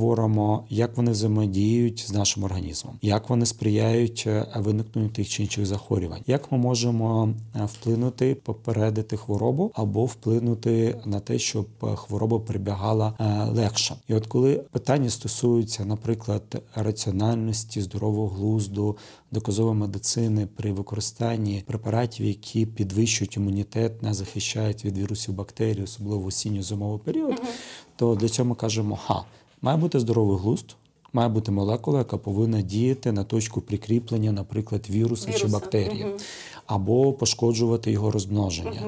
як 0.69 0.97
вони 0.97 1.11
взаємодіють 1.11 2.05
з 2.09 2.13
нашим 2.13 2.45
організмом, 2.45 2.99
як 3.03 3.31
вони 3.31 3.47
сприяють 3.47 4.25
е, 4.27 4.47
виникненню 4.57 5.09
тих 5.09 5.29
чи 5.29 5.43
інших 5.43 5.67
захворювань, 5.67 6.23
як 6.27 6.53
ми 6.53 6.59
можемо 6.59 7.29
е, 7.55 7.65
вплинути, 7.65 8.35
попередити 8.35 9.17
хворобу 9.17 9.71
або 9.75 10.05
вплинути 10.05 11.01
на 11.05 11.21
те, 11.21 11.39
щоб 11.39 11.67
е, 11.83 11.97
хвороба 11.97 12.39
прибігала 12.39 13.13
легше. 13.53 13.97
І 14.09 14.15
от 14.15 14.27
коли 14.27 14.55
питання 14.55 15.11
стосуються, 15.11 15.85
наприклад, 15.85 16.63
раціональності, 16.75 17.83
здорового 17.83 18.29
глузду, 18.29 18.97
доказової 19.33 19.77
медицини 19.77 20.49
при 20.57 20.73
використанні 20.73 21.63
препаратів, 21.67 22.27
які 22.27 22.67
підвищують 22.67 23.37
імунітет, 23.37 24.03
не 24.03 24.15
захищають 24.15 24.85
від 24.85 24.99
вірусів 24.99 25.35
бактерій, 25.35 25.83
особливо 25.83 26.27
осінньо 26.27 26.63
зимовий 26.63 26.99
період, 26.99 27.43
то 27.97 28.15
для 28.15 28.29
цього 28.29 28.49
ми 28.49 28.55
кажемо, 28.55 28.99
ха, 29.07 29.25
має 29.67 29.79
бути 29.79 30.01
здоровий 30.01 30.39
глузд. 30.39 30.77
Має 31.13 31.29
бути 31.29 31.53
молекула, 31.53 31.99
яка 31.99 32.17
повинна 32.17 32.63
діяти 32.63 33.13
на 33.13 33.25
точку 33.25 33.61
прикріплення, 33.61 34.33
наприклад, 34.33 34.87
віруса, 34.91 35.29
віруса. 35.29 35.45
чи 35.45 35.53
бактерії. 35.53 36.05
Uh 36.05 36.21
або 36.67 37.13
пошкоджувати 37.13 37.91
його 37.91 38.11
розмноження. 38.11 38.81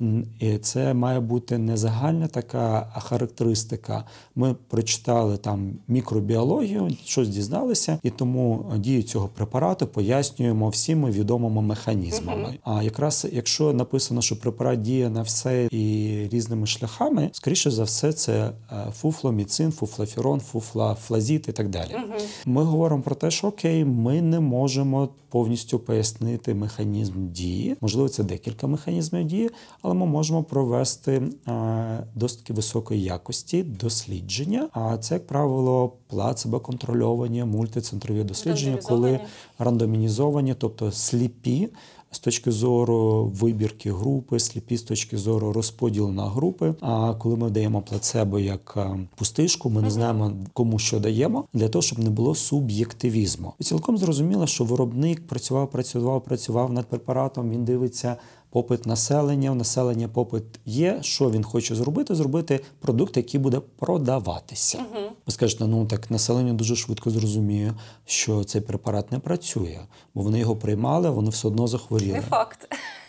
Угу. 0.00 0.22
І 0.40 0.58
Це 0.58 0.94
має 0.94 1.20
бути 1.20 1.58
не 1.58 1.76
загальна 1.76 2.28
така 2.28 2.92
характеристика. 2.98 4.04
Ми 4.34 4.54
прочитали 4.68 5.36
там 5.36 5.72
мікробіологію, 5.88 6.90
щось 7.04 7.28
дізналися, 7.28 7.98
і 8.02 8.10
тому 8.10 8.64
дію 8.76 9.02
цього 9.02 9.28
препарату 9.28 9.86
пояснюємо 9.86 10.68
всіми 10.68 11.10
відомими 11.10 11.62
механізмами. 11.62 12.44
Угу. 12.48 12.76
А 12.76 12.82
якраз 12.82 13.26
якщо 13.32 13.72
написано, 13.72 14.22
що 14.22 14.40
препарат 14.40 14.80
діє 14.80 15.10
на 15.10 15.22
все 15.22 15.68
і 15.70 16.28
різними 16.32 16.66
шляхами, 16.66 17.30
скоріше 17.32 17.70
за 17.70 17.84
все, 17.84 18.12
це 18.12 18.50
е, 18.72 18.76
фуфломіцин, 18.92 19.72
фуфлофірон, 19.72 20.40
фуфлафлазіт 20.40 21.48
і 21.48 21.52
так 21.52 21.68
далі. 21.68 21.90
Угу. 21.94 22.14
Ми 22.46 22.64
говоримо 22.64 23.02
про 23.02 23.14
те, 23.14 23.30
що 23.30 23.46
окей, 23.48 23.84
ми 23.84 24.22
не 24.22 24.40
можемо 24.40 25.08
повністю 25.32 25.78
пояснити 25.78 26.54
механізм 26.54 27.28
дії. 27.28 27.76
Можливо, 27.80 28.08
це 28.08 28.24
декілька 28.24 28.66
механізмів 28.66 29.24
дії, 29.24 29.50
але 29.82 29.94
ми 29.94 30.06
можемо 30.06 30.44
провести 30.44 31.22
е, 31.48 32.06
досить 32.14 32.50
високої 32.50 33.02
якості 33.02 33.62
дослідження. 33.62 34.68
А 34.72 34.98
це, 34.98 35.14
як 35.14 35.26
правило, 35.26 35.92
плацебо 36.06 36.60
контрольовані 36.60 37.44
мультицентрові 37.44 38.24
дослідження, 38.24 38.78
коли 38.82 39.20
рандомінізовані, 39.58 40.54
тобто 40.54 40.92
сліпі 40.92 41.68
з 42.12 42.18
точки 42.18 42.50
зору 42.50 43.32
вибірки 43.34 43.92
групи, 43.92 44.38
сліпі 44.38 44.76
з 44.76 44.82
точки 44.82 45.18
зору 45.18 45.52
розподілу 45.52 46.08
на 46.08 46.28
групи. 46.28 46.74
А 46.80 47.14
коли 47.14 47.36
ми 47.36 47.50
даємо 47.50 47.82
плацебо 47.82 48.38
як 48.38 48.74
е, 48.76 48.98
пустишку, 49.14 49.70
ми 49.70 49.82
не 49.82 49.90
знаємо 49.90 50.32
кому 50.52 50.78
що 50.78 51.00
даємо 51.00 51.44
для 51.52 51.68
того, 51.68 51.82
щоб 51.82 51.98
не 51.98 52.10
було 52.10 52.34
суб'єктивізму. 52.34 53.52
І 53.58 53.64
цілком 53.64 53.98
зрозуміло, 53.98 54.46
що 54.46 54.64
виробник 54.64 55.26
працював, 55.26 55.70
працював, 55.70 56.24
працював 56.24 56.72
над 56.72 56.86
препаратом. 56.86 57.50
Він 57.50 57.64
дивиться 57.64 58.16
попит 58.52 58.86
населення, 58.86 59.50
в 59.50 59.56
населення 59.56 60.08
попит 60.08 60.42
є. 60.66 60.98
Що 61.02 61.30
він 61.30 61.44
хоче 61.44 61.74
зробити? 61.74 62.14
Зробити 62.14 62.60
продукт, 62.80 63.16
який 63.16 63.40
буде 63.40 63.60
продаватися. 63.78 64.78
Угу. 64.78 65.06
Ви 65.26 65.32
скажете, 65.32 65.66
ну 65.66 65.86
так 65.86 66.10
населення 66.10 66.52
дуже 66.52 66.76
швидко 66.76 67.10
зрозуміє, 67.10 67.74
що 68.04 68.44
цей 68.44 68.60
препарат 68.60 69.12
не 69.12 69.18
працює, 69.18 69.78
бо 70.14 70.22
вони 70.22 70.38
його 70.38 70.56
приймали, 70.56 71.10
вони 71.10 71.30
все 71.30 71.48
одно 71.48 71.66
захворіли. 71.66 72.12
Не 72.12 72.20
факт. 72.20 72.68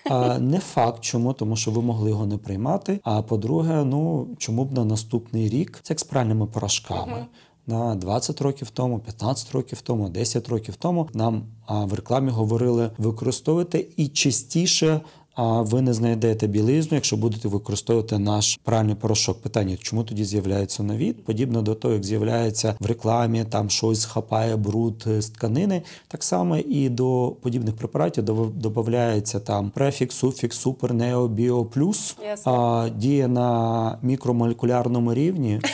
А, 0.10 0.40
Не 0.40 0.60
факт, 0.60 1.02
чому, 1.02 1.34
тому 1.34 1.56
що 1.56 1.72
ви 1.72 1.82
могли 1.82 2.10
його 2.10 2.26
не 2.26 2.38
приймати. 2.38 3.00
А 3.04 3.22
по-друге, 3.22 3.84
ну 3.84 4.28
чому 4.38 4.66
б 4.66 4.72
на 4.72 4.86
наступний 4.86 5.50
рік 5.50 5.80
це 5.84 5.94
як 5.94 6.00
з 6.00 6.04
пральними 6.04 6.46
порошками. 6.46 7.14
Угу. 7.14 7.26
На 7.68 7.96
20 7.96 8.42
років 8.42 8.70
тому, 8.70 9.00
15 9.00 9.52
років 9.52 9.82
тому, 9.82 10.10
10 10.10 10.50
років 10.50 10.76
тому 10.76 11.10
нам 11.14 11.44
в 11.70 11.94
рекламі 11.94 12.32
говорили 12.32 12.92
використовувати 12.98 13.88
і 13.98 14.08
частіше 14.08 15.02
а 15.36 15.62
ви 15.62 15.82
не 15.82 15.94
знайдете 15.94 16.48
білизну, 16.48 16.96
якщо 16.96 17.18
будете 17.18 17.48
використовувати 17.48 18.18
наш 18.18 18.60
пральний 18.64 18.96
порошок. 18.96 19.42
Питання, 19.42 19.78
чому 19.82 20.04
тоді 20.04 20.26
з'являється 20.26 20.84
нові? 20.84 21.14
Подібно 21.14 21.62
до 21.62 21.76
того, 21.76 21.94
як 21.94 22.04
з'являється 22.04 22.76
в 22.80 22.86
рекламі, 22.86 23.46
там 23.50 23.70
щось 23.70 24.06
хапає 24.06 24.56
бруд 24.56 25.06
з 25.20 25.30
тканини. 25.30 25.82
Так 26.08 26.24
само 26.24 26.58
і 26.58 26.90
до 26.90 27.36
подібних 27.42 27.76
препаратів 27.76 28.24
додається 28.56 29.40
там 29.40 29.70
префікс, 29.70 30.16
суфікс, 30.16 30.58
супер, 30.58 30.94
нео, 30.94 31.28
біо, 31.28 31.66
плюс, 31.66 32.18
а 32.46 32.90
діє 32.98 33.28
на 33.28 33.98
мікромолекулярному 34.02 35.14
рівні. 35.14 35.60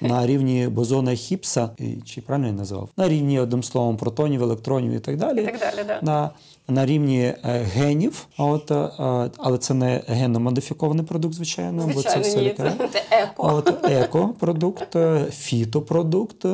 На 0.00 0.26
рівні 0.26 0.68
бозона 0.68 1.14
Хіпса, 1.14 1.70
чи 2.04 2.20
правильно 2.20 2.46
я 2.46 2.52
назвав? 2.52 2.88
На 2.96 3.08
рівні 3.08 3.40
одним 3.40 3.62
словом 3.62 3.96
протонів, 3.96 4.42
електронів 4.42 4.92
і 4.92 4.98
так 4.98 5.16
далі. 5.16 5.42
І 5.42 5.44
так 5.44 5.58
далі 5.58 5.86
да. 5.86 5.98
На 6.02 6.30
на 6.68 6.86
рівні 6.86 7.20
е, 7.20 7.36
генів, 7.74 8.26
от, 8.38 8.70
е, 8.70 8.88
але 9.36 9.58
це 9.58 9.74
не 9.74 10.02
генно-модифікований 10.08 11.02
продукт, 11.02 11.34
звичайно, 11.34 11.82
звичайно 11.82 11.94
бо 11.94 12.02
це 12.02 12.20
все 12.20 12.54
це 12.92 13.02
еко. 13.10 13.32
От, 13.36 13.84
еко-продукт, 13.84 14.96
е, 14.96 15.26
фітопродукт, 15.30 16.46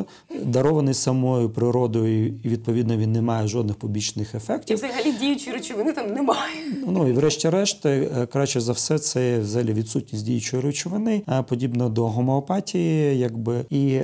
дарований 0.43 0.95
самою 0.95 1.51
природою, 1.51 2.27
і 2.27 2.49
відповідно 2.49 2.97
він 2.97 3.13
не 3.13 3.23
має 3.23 3.49
жодних 3.49 3.77
побічних 3.77 4.35
ефектів. 4.35 4.77
І 4.77 4.87
взагалі 4.87 5.13
діючої 5.13 5.57
речовини 5.57 5.93
там 5.93 6.15
немає. 6.15 6.55
Ну 6.87 7.09
і 7.09 7.13
врешті-решт, 7.13 7.87
краще 8.33 8.61
за 8.61 8.73
все, 8.73 8.99
це 8.99 9.39
взагалі 9.39 9.73
відсутність 9.73 10.25
діючої 10.25 10.63
речовини, 10.63 11.23
подібно 11.49 11.89
до 11.89 12.09
гомеопатії, 12.09 13.19
якби 13.19 13.65
і 13.71 14.01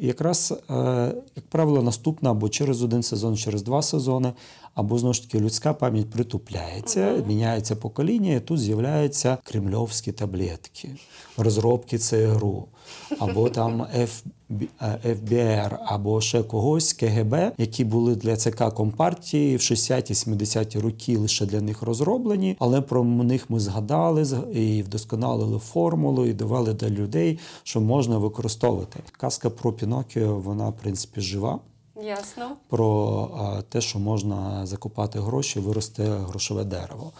якраз, 0.00 0.54
як 1.36 1.46
правило, 1.48 1.82
наступна 1.82 2.30
або 2.30 2.48
через 2.48 2.82
один 2.82 3.02
сезон, 3.02 3.36
через 3.36 3.62
два 3.62 3.82
сезони 3.82 4.32
або 4.74 4.98
знову 4.98 5.14
ж 5.14 5.22
таки 5.22 5.40
людська 5.40 5.74
пам'ять 5.74 6.10
притупляється, 6.10 7.22
міняється 7.26 7.76
покоління, 7.76 8.34
і 8.34 8.40
тут 8.40 8.60
з'являються 8.60 9.38
кремльовські 9.44 10.12
таблетки, 10.12 10.90
розробки 11.36 11.98
ЦРУ, 11.98 12.64
або 13.18 13.50
там 13.50 13.86
ФБР, 15.02 15.78
або 15.86 16.20
ще 16.20 16.42
когось 16.42 16.92
КГБ, 16.92 17.52
які 17.58 17.84
були 17.84 18.16
для 18.16 18.36
ЦК 18.36 18.74
Компартії 18.74 19.56
в 19.56 19.60
60-70-ті 19.60 20.78
роки 20.78 21.16
лише 21.16 21.46
для 21.46 21.60
них 21.60 21.82
розроблені, 21.82 22.56
але 22.58 22.80
про 22.80 23.04
них 23.04 23.50
ми 23.50 23.60
згадали 23.60 24.26
і 24.54 24.82
вдосконалили 24.82 25.58
формулу, 25.58 26.26
і 26.26 26.32
давали 26.32 26.74
для 26.74 26.88
людей, 26.88 27.38
що 27.62 27.80
можна 27.80 28.18
використовувати. 28.18 29.00
Казка 29.12 29.50
про 29.50 29.72
Пінокіо, 29.72 30.36
вона 30.36 30.68
в 30.68 30.76
принципі 30.76 31.20
жива. 31.20 31.60
Ясно. 32.02 32.56
Про 32.68 33.62
те, 33.68 33.80
що 33.80 33.98
можна 33.98 34.66
закупати 34.66 35.20
гроші, 35.20 35.60
вирости 35.60 36.02
грошове 36.02 36.64
дерево. 36.64 37.12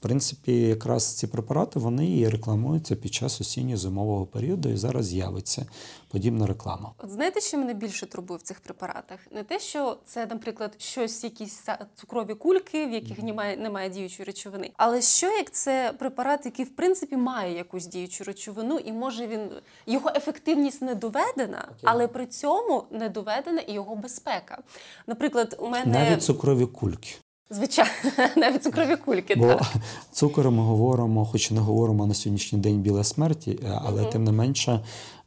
В 0.00 0.02
принципі, 0.02 0.60
якраз 0.60 1.14
ці 1.14 1.26
препарати 1.26 1.78
вони 1.78 2.18
і 2.18 2.28
рекламуються 2.28 2.96
під 2.96 3.14
час 3.14 3.40
осінньо-зимового 3.40 4.26
періоду, 4.26 4.68
і 4.68 4.76
зараз 4.76 5.06
з'явиться 5.06 5.66
подібна 6.08 6.46
реклама. 6.46 6.92
От 6.98 7.10
знаєте, 7.10 7.40
що 7.40 7.58
мене 7.58 7.74
більше 7.74 8.06
турбує 8.06 8.38
в 8.38 8.42
цих 8.42 8.60
препаратах? 8.60 9.18
Не 9.30 9.44
те, 9.44 9.58
що 9.58 9.96
це, 10.04 10.26
наприклад, 10.26 10.74
щось, 10.78 11.24
якісь 11.24 11.64
цукрові 11.94 12.34
кульки, 12.34 12.86
в 12.86 12.92
яких 12.92 13.22
немає 13.22 13.56
немає 13.56 13.90
діючої 13.90 14.26
речовини, 14.26 14.70
але 14.76 15.02
що 15.02 15.26
як 15.26 15.50
це 15.50 15.94
препарат, 15.98 16.44
який 16.44 16.64
в 16.64 16.76
принципі 16.76 17.16
має 17.16 17.56
якусь 17.56 17.86
діючу 17.86 18.24
речовину, 18.24 18.78
і 18.78 18.92
може 18.92 19.26
він 19.26 19.50
його 19.86 20.10
ефективність 20.16 20.82
не 20.82 20.94
доведена, 20.94 21.68
okay. 21.70 21.82
але 21.84 22.08
при 22.08 22.26
цьому 22.26 22.84
не 22.90 23.08
доведена 23.08 23.60
і 23.60 23.72
його 23.72 23.96
безпека. 23.96 24.58
Наприклад, 25.06 25.56
у 25.58 25.68
мене 25.68 25.92
навіть 25.92 26.22
цукрові 26.22 26.66
кульки. 26.66 27.16
Звичайно, 27.50 27.92
навіть 28.36 28.62
цукрові 28.62 28.96
кульки. 28.96 29.34
Бо 29.34 29.46
так. 29.46 29.72
цукор 30.12 30.50
ми 30.50 30.62
говоримо, 30.62 31.24
хоч 31.24 31.50
не 31.50 31.60
говоримо 31.60 32.06
на 32.06 32.14
сьогоднішній 32.14 32.58
день 32.58 32.80
біла 32.80 33.04
смерті, 33.04 33.58
е, 33.64 33.80
але 33.84 34.02
uh 34.02 34.10
тим 34.10 34.24
не 34.24 34.32
менше 34.32 34.80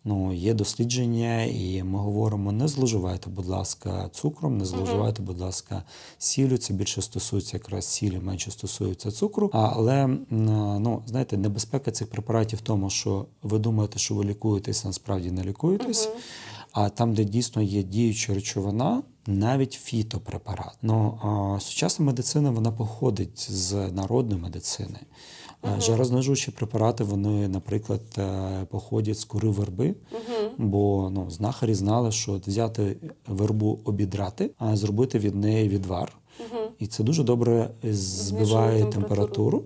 ну, 0.05 0.33
є 0.33 0.53
дослідження, 0.53 1.43
і 1.43 1.83
ми 1.83 1.99
говоримо: 1.99 2.51
не 2.51 2.67
зловживайте, 2.67 3.29
будь 3.29 3.45
ласка, 3.45 4.09
цукром, 4.11 4.57
не 4.57 4.65
зловживайте, 4.65 5.21
будь 5.21 5.39
ласка, 5.39 5.83
сіллю. 6.17 6.57
Це 6.57 6.73
більше 6.73 7.01
стосується 7.01 7.57
якраз 7.57 7.85
сілі, 7.85 8.19
менше 8.19 8.51
стосується 8.51 9.11
цукру. 9.11 9.49
Але 9.53 10.07
ну, 10.29 11.03
знаєте, 11.05 11.37
небезпека 11.37 11.91
цих 11.91 12.09
препаратів 12.09 12.59
в 12.59 12.61
тому, 12.61 12.89
що 12.89 13.25
ви 13.43 13.59
думаєте, 13.59 13.99
що 13.99 14.15
ви 14.15 14.23
лікуєтесь, 14.23 14.85
а 14.85 14.87
насправді 14.87 15.31
не 15.31 15.43
лікуєтесь. 15.43 16.09
А 16.73 16.89
там, 16.89 17.13
де 17.13 17.23
дійсно 17.23 17.61
є 17.61 17.83
діюча 17.83 18.33
речовина, 18.33 19.03
навіть 19.27 19.73
фітопрепарат. 19.73 20.77
Ну 20.81 21.19
а 21.23 21.59
сучасна 21.59 22.05
медицина 22.05 22.51
вона 22.51 22.71
походить 22.71 23.51
з 23.51 23.73
народної 23.91 24.41
медицини. 24.41 24.99
Uh-huh. 25.63 25.81
Жарознижуючі 25.81 26.51
препарати, 26.51 27.03
вони, 27.03 27.47
наприклад, 27.47 28.01
е, 28.17 28.65
походять 28.69 29.19
з 29.19 29.25
кори 29.25 29.49
верби, 29.49 29.87
uh-huh. 29.87 30.49
бо 30.57 31.11
ну, 31.13 31.29
знахарі 31.29 31.73
знали, 31.73 32.11
що 32.11 32.41
взяти 32.47 32.97
вербу 33.27 33.79
обідрати, 33.85 34.51
а 34.57 34.75
зробити 34.75 35.19
від 35.19 35.35
неї 35.35 35.69
відвар. 35.69 36.13
Uh-huh. 36.39 36.67
І 36.79 36.87
це 36.87 37.03
дуже 37.03 37.23
добре 37.23 37.69
збиває 37.83 38.81
температуру. 38.81 38.91
температуру. 38.91 39.63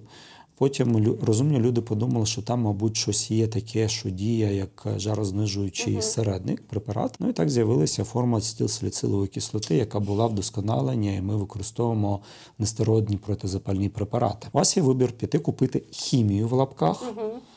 Потім 0.60 1.18
розумні 1.22 1.60
люди 1.60 1.82
подумали, 1.82 2.26
що 2.26 2.42
там, 2.42 2.62
мабуть, 2.62 2.98
щось 2.98 3.32
є 3.32 3.48
таке, 3.48 3.90
що 3.90 4.10
діє 4.10 4.56
як 4.56 4.88
жарознижуючий 4.98 5.96
uh-huh. 5.96 6.02
середник, 6.02 6.68
препарат. 6.68 7.16
Ну 7.20 7.30
і 7.30 7.34
так 7.34 7.50
з'явилася 7.50 8.04
форма 8.04 8.42
стілсаліцилової 8.42 9.28
кислоти, 9.28 9.76
яка 9.76 10.00
була 10.00 10.28
вдосконалення, 10.28 11.12
і 11.14 11.22
ми 11.22 11.36
використовуємо 11.36 12.20
нестероїдні 12.60 13.18
протизапальні 13.18 13.90
препарати. 13.90 14.48
У 14.54 14.58
вас 14.58 14.78
є 14.78 14.84
вибір 14.84 15.12
піти 15.12 15.40
купити 15.40 15.84
хімію 15.92 16.48
в 16.48 16.54
лапках. 16.54 17.04
Uh-huh 17.04 17.30
на 17.30 17.57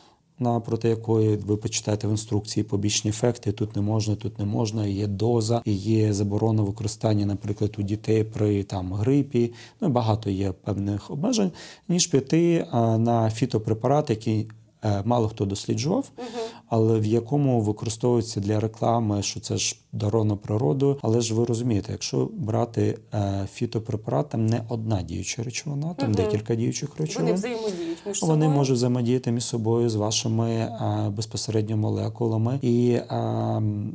проти 0.64 0.88
якої 0.88 1.36
ви 1.36 1.56
почитаєте 1.56 2.08
в 2.08 2.10
інструкції 2.10 2.64
побічні 2.64 3.10
ефекти. 3.10 3.52
Тут 3.52 3.76
не 3.76 3.82
можна, 3.82 4.16
тут 4.16 4.38
не 4.38 4.44
можна. 4.44 4.86
Є 4.86 5.06
доза, 5.06 5.62
є 5.66 6.12
заборона 6.12 6.62
використання, 6.62 7.26
наприклад, 7.26 7.76
у 7.78 7.82
дітей 7.82 8.24
при 8.24 8.62
там 8.62 8.92
грипі. 8.92 9.52
Ну 9.80 9.88
багато 9.88 10.30
є 10.30 10.52
певних 10.52 11.10
обмежень, 11.10 11.50
ніж 11.88 12.06
піти 12.06 12.66
на 12.98 13.30
фітопрепарат, 13.30 14.10
який 14.10 14.48
мало 15.04 15.28
хто 15.28 15.44
досліджував, 15.44 16.10
але 16.68 17.00
в 17.00 17.06
якому 17.06 17.60
використовується 17.60 18.40
для 18.40 18.60
реклами, 18.60 19.22
що 19.22 19.40
це 19.40 19.56
ж 19.56 19.76
даровано 19.92 20.36
природою. 20.36 20.96
Але 21.02 21.20
ж 21.20 21.34
ви 21.34 21.44
розумієте, 21.44 21.92
якщо 21.92 22.30
брати 22.32 22.98
е, 23.14 23.48
фітопрепарат, 23.52 24.28
там 24.28 24.46
не 24.46 24.62
одна 24.68 25.02
діюча 25.02 25.42
речовина, 25.42 25.94
там 25.94 26.14
декілька 26.14 26.54
діючих 26.54 26.90
речовин. 26.98 27.26
Вони 27.26 27.34
взаємодіють 27.34 27.98
між 28.06 28.18
собою. 28.18 28.38
Вони 28.38 28.54
можуть 28.54 28.76
взаємодіяти 28.76 29.32
між 29.32 29.44
собою 29.44 29.90
з 29.90 29.94
вашими 29.94 30.50
е, 30.50 31.10
безпосередньо 31.16 31.76
молекулами. 31.76 32.58
І 32.62 32.98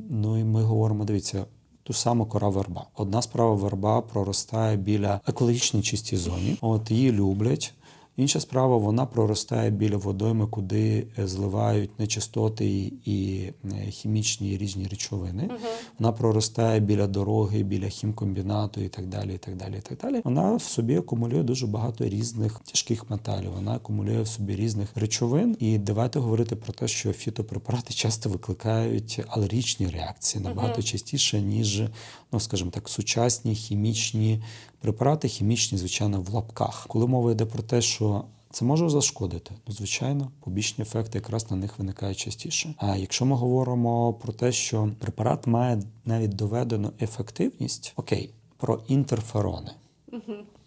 ну 0.09 0.39
і 0.39 0.43
ми 0.43 0.63
говоримо, 0.63 1.05
дивіться. 1.05 1.45
Ту 1.87 1.93
саму 1.93 2.25
кора 2.25 2.49
верба. 2.49 2.87
Одна 2.95 3.21
справа 3.21 3.55
верба 3.55 4.01
проростає 4.01 4.77
біля 4.77 5.19
екологічній 5.27 5.81
чистій 5.81 6.17
зоні. 6.17 6.57
От 6.61 6.91
її 6.91 7.11
люблять. 7.11 7.73
Інша 8.17 8.39
справа, 8.39 8.77
вона 8.77 9.05
проростає 9.05 9.69
біля 9.69 9.97
водойми, 9.97 10.47
куди 10.47 11.07
е, 11.19 11.27
зливають 11.27 11.99
нечистоти 11.99 12.91
і 13.05 13.49
е, 13.65 13.89
хімічні 13.89 14.57
різні 14.57 14.87
речовини. 14.87 15.43
Uh 15.43 15.49
-huh. 15.49 15.57
Вона 15.99 16.11
проростає 16.11 16.79
біля 16.79 17.07
дороги, 17.07 17.63
біля 17.63 17.87
хімкомбінату 17.87 18.81
і 18.81 18.89
так 18.89 19.07
далі. 19.07 19.35
і 19.35 19.37
так 19.37 19.55
далі, 19.55 19.75
і 19.77 19.81
так 19.81 19.97
далі. 19.97 20.21
Вона 20.23 20.55
в 20.55 20.61
собі 20.61 20.95
акумулює 20.95 21.43
дуже 21.43 21.67
багато 21.67 22.05
різних 22.05 22.59
тяжких 22.59 23.09
металів. 23.09 23.51
Вона 23.55 23.71
акумулює 23.71 24.21
в 24.21 24.27
собі 24.27 24.55
різних 24.55 24.89
речовин. 24.95 25.57
І 25.59 25.77
давайте 25.77 26.19
говорити 26.19 26.55
про 26.55 26.73
те, 26.73 26.87
що 26.87 27.13
фітопрепарати 27.13 27.93
часто 27.93 28.29
викликають 28.29 29.21
алергічні 29.27 29.87
реакції 29.87 30.43
набагато 30.43 30.81
uh 30.81 30.83
-huh. 30.83 30.91
частіше, 30.91 31.41
ніж, 31.41 31.83
ну 32.31 32.39
скажімо 32.39 32.71
так, 32.71 32.89
сучасні 32.89 33.55
хімічні 33.55 34.43
Препарати 34.79 35.27
хімічні, 35.27 35.77
звичайно, 35.77 36.21
в 36.21 36.29
лапках. 36.29 36.85
Коли 36.87 37.07
мова 37.07 37.31
йде 37.31 37.45
про 37.45 37.63
те, 37.63 37.81
що 37.81 38.23
це 38.51 38.65
може 38.65 38.89
зашкодити, 38.89 39.51
ну 39.67 39.73
звичайно, 39.73 40.31
побічні 40.39 40.81
ефекти 40.81 41.17
якраз 41.17 41.51
на 41.51 41.57
них 41.57 41.79
виникають 41.79 42.17
частіше. 42.17 42.73
А 42.77 42.95
якщо 42.95 43.25
ми 43.25 43.35
говоримо 43.35 44.13
про 44.13 44.33
те, 44.33 44.51
що 44.51 44.89
препарат 44.99 45.47
має 45.47 45.81
навіть 46.05 46.35
доведену 46.35 46.91
ефективність, 47.01 47.93
окей, 47.95 48.29
про 48.57 48.79
інтерферони. 48.87 49.71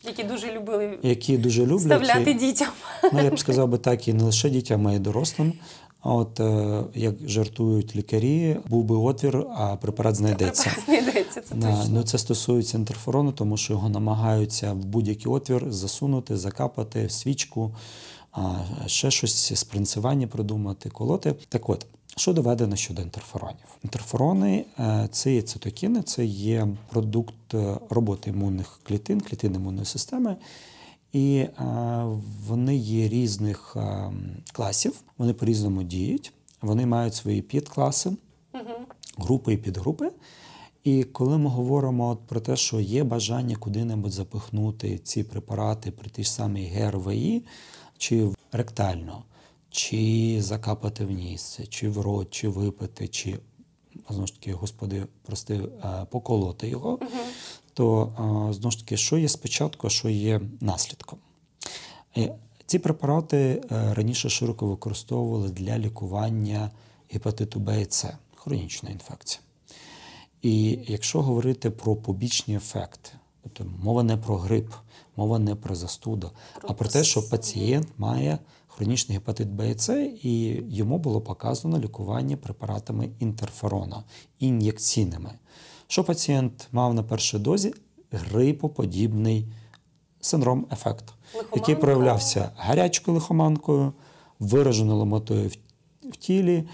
Які 0.05 0.25
дуже 0.25 0.53
любили 0.53 0.99
які 1.03 1.39
дуже 1.39 1.67
люблять 1.67 2.03
вставляти 2.03 2.35
дітям. 2.35 2.69
Ну 3.13 3.23
я 3.25 3.31
б 3.31 3.39
сказав 3.39 3.69
би 3.69 3.79
так, 3.79 4.09
і 4.09 4.13
не 4.13 4.23
лише 4.25 4.51
дітям, 4.51 4.87
а 4.87 4.93
й 4.93 4.99
дорослим. 4.99 5.53
А 6.01 6.15
от 6.15 6.41
е, 6.41 6.85
як 6.95 7.15
жартують 7.27 7.97
лікарі, 7.97 8.57
був 8.67 8.85
би 8.85 8.97
отвір, 8.97 9.47
а 9.57 9.77
препарат 9.77 10.15
знайдеться. 10.15 10.71
Препарат 10.87 11.03
знайдеться, 11.03 11.41
це 11.41 11.55
точно. 11.55 11.87
Ну 11.91 12.03
це 12.03 12.19
стосується 12.19 12.79
інтерферону, 12.79 13.33
тому 13.33 13.57
що 13.57 13.73
його 13.73 13.89
намагаються 13.89 14.73
в 14.73 14.85
будь-який 14.85 15.33
отвір 15.33 15.73
засунути, 15.73 16.37
закапати 16.37 17.09
свічку, 17.09 17.75
а 18.33 18.55
ще 18.87 19.11
щось 19.11 19.59
спринцювання 19.59 20.27
придумати, 20.27 20.91
колоти. 20.91 21.35
Так 21.49 21.69
от. 21.69 21.87
Що 22.17 22.33
доведено 22.33 22.77
щодо 22.77 23.03
інтерферонів? 23.03 23.79
Інтерферони 23.85 24.65
е, 24.79 25.09
це 25.13 25.35
є 25.35 25.43
цитокіни, 25.43 26.03
це 26.03 26.25
є 26.25 26.69
продукт 26.91 27.55
е, 27.55 27.77
роботи 27.91 28.31
імунних 28.31 28.81
клітин, 28.83 29.21
клітин 29.21 29.55
імунної 29.55 29.87
системи, 29.87 30.37
і 31.13 31.47
а, 31.57 31.65
е, 31.65 32.21
вони 32.47 32.77
є 32.77 33.09
різних 33.09 33.77
а, 33.77 33.81
е, 33.81 34.13
класів, 34.53 35.01
вони 35.19 35.33
по-різному 35.33 35.83
діють, 35.83 36.33
вони 36.63 36.87
мають 36.87 37.15
свої 37.15 37.43
підкласи, 37.43 38.17
групи 39.19 39.53
і 39.53 39.57
підгрупи. 39.57 40.11
І 40.85 41.05
коли 41.05 41.39
ми 41.39 41.51
говоримо 41.51 42.09
от 42.09 42.27
про 42.27 42.41
те, 42.41 42.57
що 42.57 42.81
є 42.81 43.05
бажання 43.05 43.57
куди-небудь 43.57 44.13
запихнути 44.13 44.99
ці 44.99 45.23
препарати 45.23 45.91
при 45.91 46.11
тій 46.11 46.25
ж 46.25 46.33
самій 46.33 46.67
ГРВІ, 46.67 47.45
чи 47.99 48.29
ректально, 48.53 49.25
чи 49.71 50.37
закапати 50.41 51.05
в 51.05 51.11
ніс, 51.11 51.61
чи 51.69 51.89
в 51.89 52.01
рот, 52.01 52.31
чи 52.31 52.49
випити, 52.49 53.09
чи 53.09 53.39
знову 54.09 54.27
ж 54.27 54.35
таки, 54.35 54.53
господи, 54.53 55.07
прости, 55.23 55.55
е, 55.55 56.07
поколоти 56.11 56.69
його. 56.69 56.97
Uh 56.97 57.07
то 57.79 58.13
знову 58.53 58.71
ж 58.71 58.79
таки, 58.79 58.97
що 58.97 59.19
є 59.19 59.29
спочатку, 59.29 59.87
а 59.87 59.91
що 59.91 60.09
є 60.09 60.41
наслідком. 60.61 61.19
Е, 62.17 62.35
ці 62.67 62.79
препарати 62.79 63.37
е, 63.73 63.95
раніше 63.95 64.29
широко 64.29 64.67
використовували 64.67 65.49
для 65.49 65.79
лікування 65.79 66.71
гепатиту 67.13 67.61
Б 67.61 67.81
і 67.81 67.87
С, 67.91 68.09
хронічної 68.35 68.93
інфекції. 68.93 69.41
І 70.43 70.79
якщо 70.87 71.23
говорити 71.23 71.71
про 71.71 71.97
побічні 71.97 72.57
ефекти, 72.57 73.11
тобто 73.43 73.65
мова 73.83 74.03
не 74.03 74.17
про 74.17 74.37
грип, 74.37 74.73
мова 75.17 75.39
не 75.39 75.55
про 75.55 75.75
застуду, 75.75 76.31
а 76.63 76.73
про 76.73 76.89
те, 76.89 77.05
що 77.05 77.29
пацієнт 77.29 77.89
має 77.99 78.39
хронічний 78.69 79.19
гепатит 79.19 79.49
Б 79.49 79.71
і 79.71 79.79
С, 79.79 80.13
і 80.23 80.63
йому 80.71 80.99
було 80.99 81.21
показано 81.21 81.79
лікування 81.79 82.37
препаратами 82.37 83.09
інтерферона, 83.19 84.05
ін'єкційними 84.39 85.31
що 85.89 86.05
пацієнт 86.05 86.69
мав 86.73 86.95
на 86.95 87.03
першій 87.03 87.39
дозі 87.39 87.75
грипоподібний 88.13 89.47
синдром 90.21 90.67
ефект, 90.73 91.05
який 91.57 91.77
проявлявся 91.77 92.51
гарячкою 92.57 93.15
лихоманкою, 93.15 93.93
вираженою 94.39 94.99
ломотою 94.99 95.51
в 96.11 96.17
тілі 96.17 96.65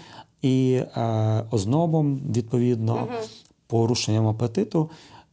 і 0.41 0.81
е, 0.97 1.43
ознобом, 1.51 2.17
відповідно, 2.35 2.95
угу. 2.95 3.27
порушенням 3.67 4.27
апетиту. 4.27 4.89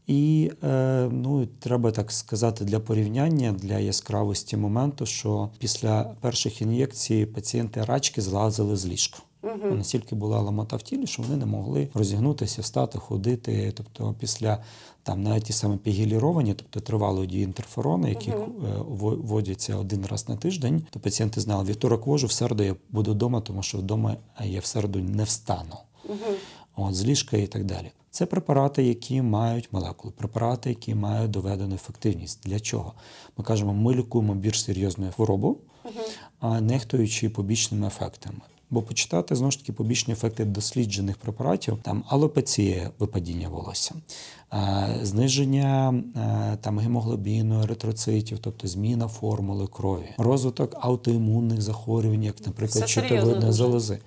І 0.06 0.50
е, 0.64 1.08
ну, 1.12 1.46
треба 1.46 1.90
так 1.90 2.12
сказати 2.12 2.64
для 2.64 2.80
порівняння, 2.80 3.52
для 3.52 3.78
яскравості 3.78 4.56
моменту, 4.56 5.06
що 5.06 5.50
після 5.58 6.14
перших 6.20 6.62
ін'єкцій 6.62 7.26
пацієнти 7.26 7.84
рачки 7.84 8.20
злазили 8.20 8.76
з 8.76 8.86
ліжка. 8.86 9.18
Угу. 9.42 9.74
Настільки 9.74 10.14
була 10.14 10.40
ламота 10.40 10.76
в 10.76 10.82
тілі, 10.82 11.06
що 11.06 11.22
вони 11.22 11.36
не 11.36 11.46
могли 11.46 11.88
розігнутися, 11.94 12.62
встати, 12.62 12.98
ходити. 12.98 13.72
Тобто, 13.76 14.14
після 14.18 14.58
там 15.02 15.22
навіть 15.22 15.44
ті 15.44 15.52
саме 15.52 15.76
пігіліровані, 15.76 16.54
тобто 16.54 16.80
тривалої 16.80 17.26
дії 17.26 17.44
інтерферони, 17.44 18.08
які 18.08 18.32
угу. 18.32 19.16
вводяться 19.22 19.76
один 19.76 20.06
раз 20.06 20.28
на 20.28 20.36
тиждень, 20.36 20.86
то 20.90 21.00
пацієнти 21.00 21.40
знали, 21.40 21.64
вівторок 21.64 22.06
вожу, 22.06 22.26
в 22.26 22.32
середу 22.32 22.62
я 22.62 22.76
буду 22.90 23.12
вдома, 23.12 23.40
тому 23.40 23.62
що 23.62 23.78
вдома 23.78 24.16
я 24.44 24.60
в 24.60 24.64
середу 24.64 24.98
не 24.98 25.24
встану. 25.24 25.76
Угу. 26.04 26.16
От, 26.76 26.94
з 26.94 27.04
ліжка 27.04 27.36
і 27.36 27.46
так 27.46 27.64
далі. 27.64 27.92
Це 28.10 28.26
препарати, 28.26 28.84
які 28.84 29.22
мають 29.22 29.72
молекули, 29.72 30.14
препарати, 30.16 30.68
які 30.68 30.94
мають 30.94 31.30
доведену 31.30 31.74
ефективність. 31.74 32.40
Для 32.44 32.60
чого? 32.60 32.92
Ми 33.36 33.44
кажемо, 33.44 33.74
ми 33.74 33.94
лікуємо 33.94 34.34
більш 34.34 34.64
серйозну 34.64 35.12
хворобу, 35.12 35.58
а 36.40 36.60
нехтуючи 36.60 37.30
побічними 37.30 37.86
ефектами. 37.86 38.40
Бо 38.72 38.82
почитати 38.82 39.36
знову 39.36 39.50
ж 39.50 39.58
таки 39.58 39.72
побічні 39.72 40.12
ефекти 40.14 40.44
досліджених 40.44 41.16
препаратів, 41.16 41.78
там 41.82 42.04
алопеція 42.08 42.90
випадіння 42.98 43.48
волосся, 43.48 43.94
зниження 45.02 46.02
там 46.60 46.78
гемоглобіну, 46.78 47.62
еритроцитів, 47.62 48.38
тобто 48.38 48.68
зміна 48.68 49.08
формули 49.08 49.66
крові, 49.66 50.08
розвиток 50.18 50.76
аутоімунних 50.80 51.62
захворювань, 51.62 52.22
як, 52.22 52.46
наприклад, 52.46 52.88
щитовидної 52.88 53.52
залози. 53.52 53.98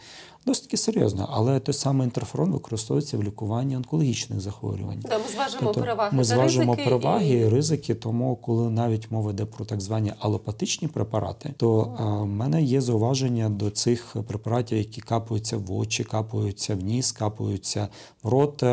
Досить 0.45 0.63
таки 0.63 0.77
серйозно, 0.77 1.29
але 1.31 1.59
той 1.59 1.73
самий 1.73 2.05
інтерферон 2.05 2.51
використовується 2.51 3.17
в 3.17 3.23
лікуванні 3.23 3.77
онкологічних 3.77 4.41
захворювань. 4.41 4.99
Да, 5.01 5.17
ми 5.17 5.23
зважимо 5.33 5.61
тобто 5.63 5.81
переваги. 5.81 6.17
Ми 6.17 6.23
зважимо 6.23 6.75
ризики 6.75 6.89
переваги 6.89 7.29
і... 7.29 7.49
ризики, 7.49 7.95
тому 7.95 8.35
коли 8.35 8.69
навіть 8.69 9.11
мова 9.11 9.31
йде 9.31 9.45
про 9.45 9.65
так 9.65 9.81
звані 9.81 10.13
алопатичні 10.19 10.87
препарати, 10.87 11.53
то 11.57 11.81
в 12.21 12.25
мене 12.25 12.63
є 12.63 12.81
зауваження 12.81 13.49
до 13.49 13.69
цих 13.69 14.15
препаратів, 14.27 14.77
які 14.77 15.01
капаються 15.01 15.57
в 15.57 15.71
очі, 15.71 16.03
капаються 16.03 16.75
в 16.75 16.79
ніс, 16.79 17.11
капаються 17.11 17.87
в 18.23 18.29
рот, 18.29 18.63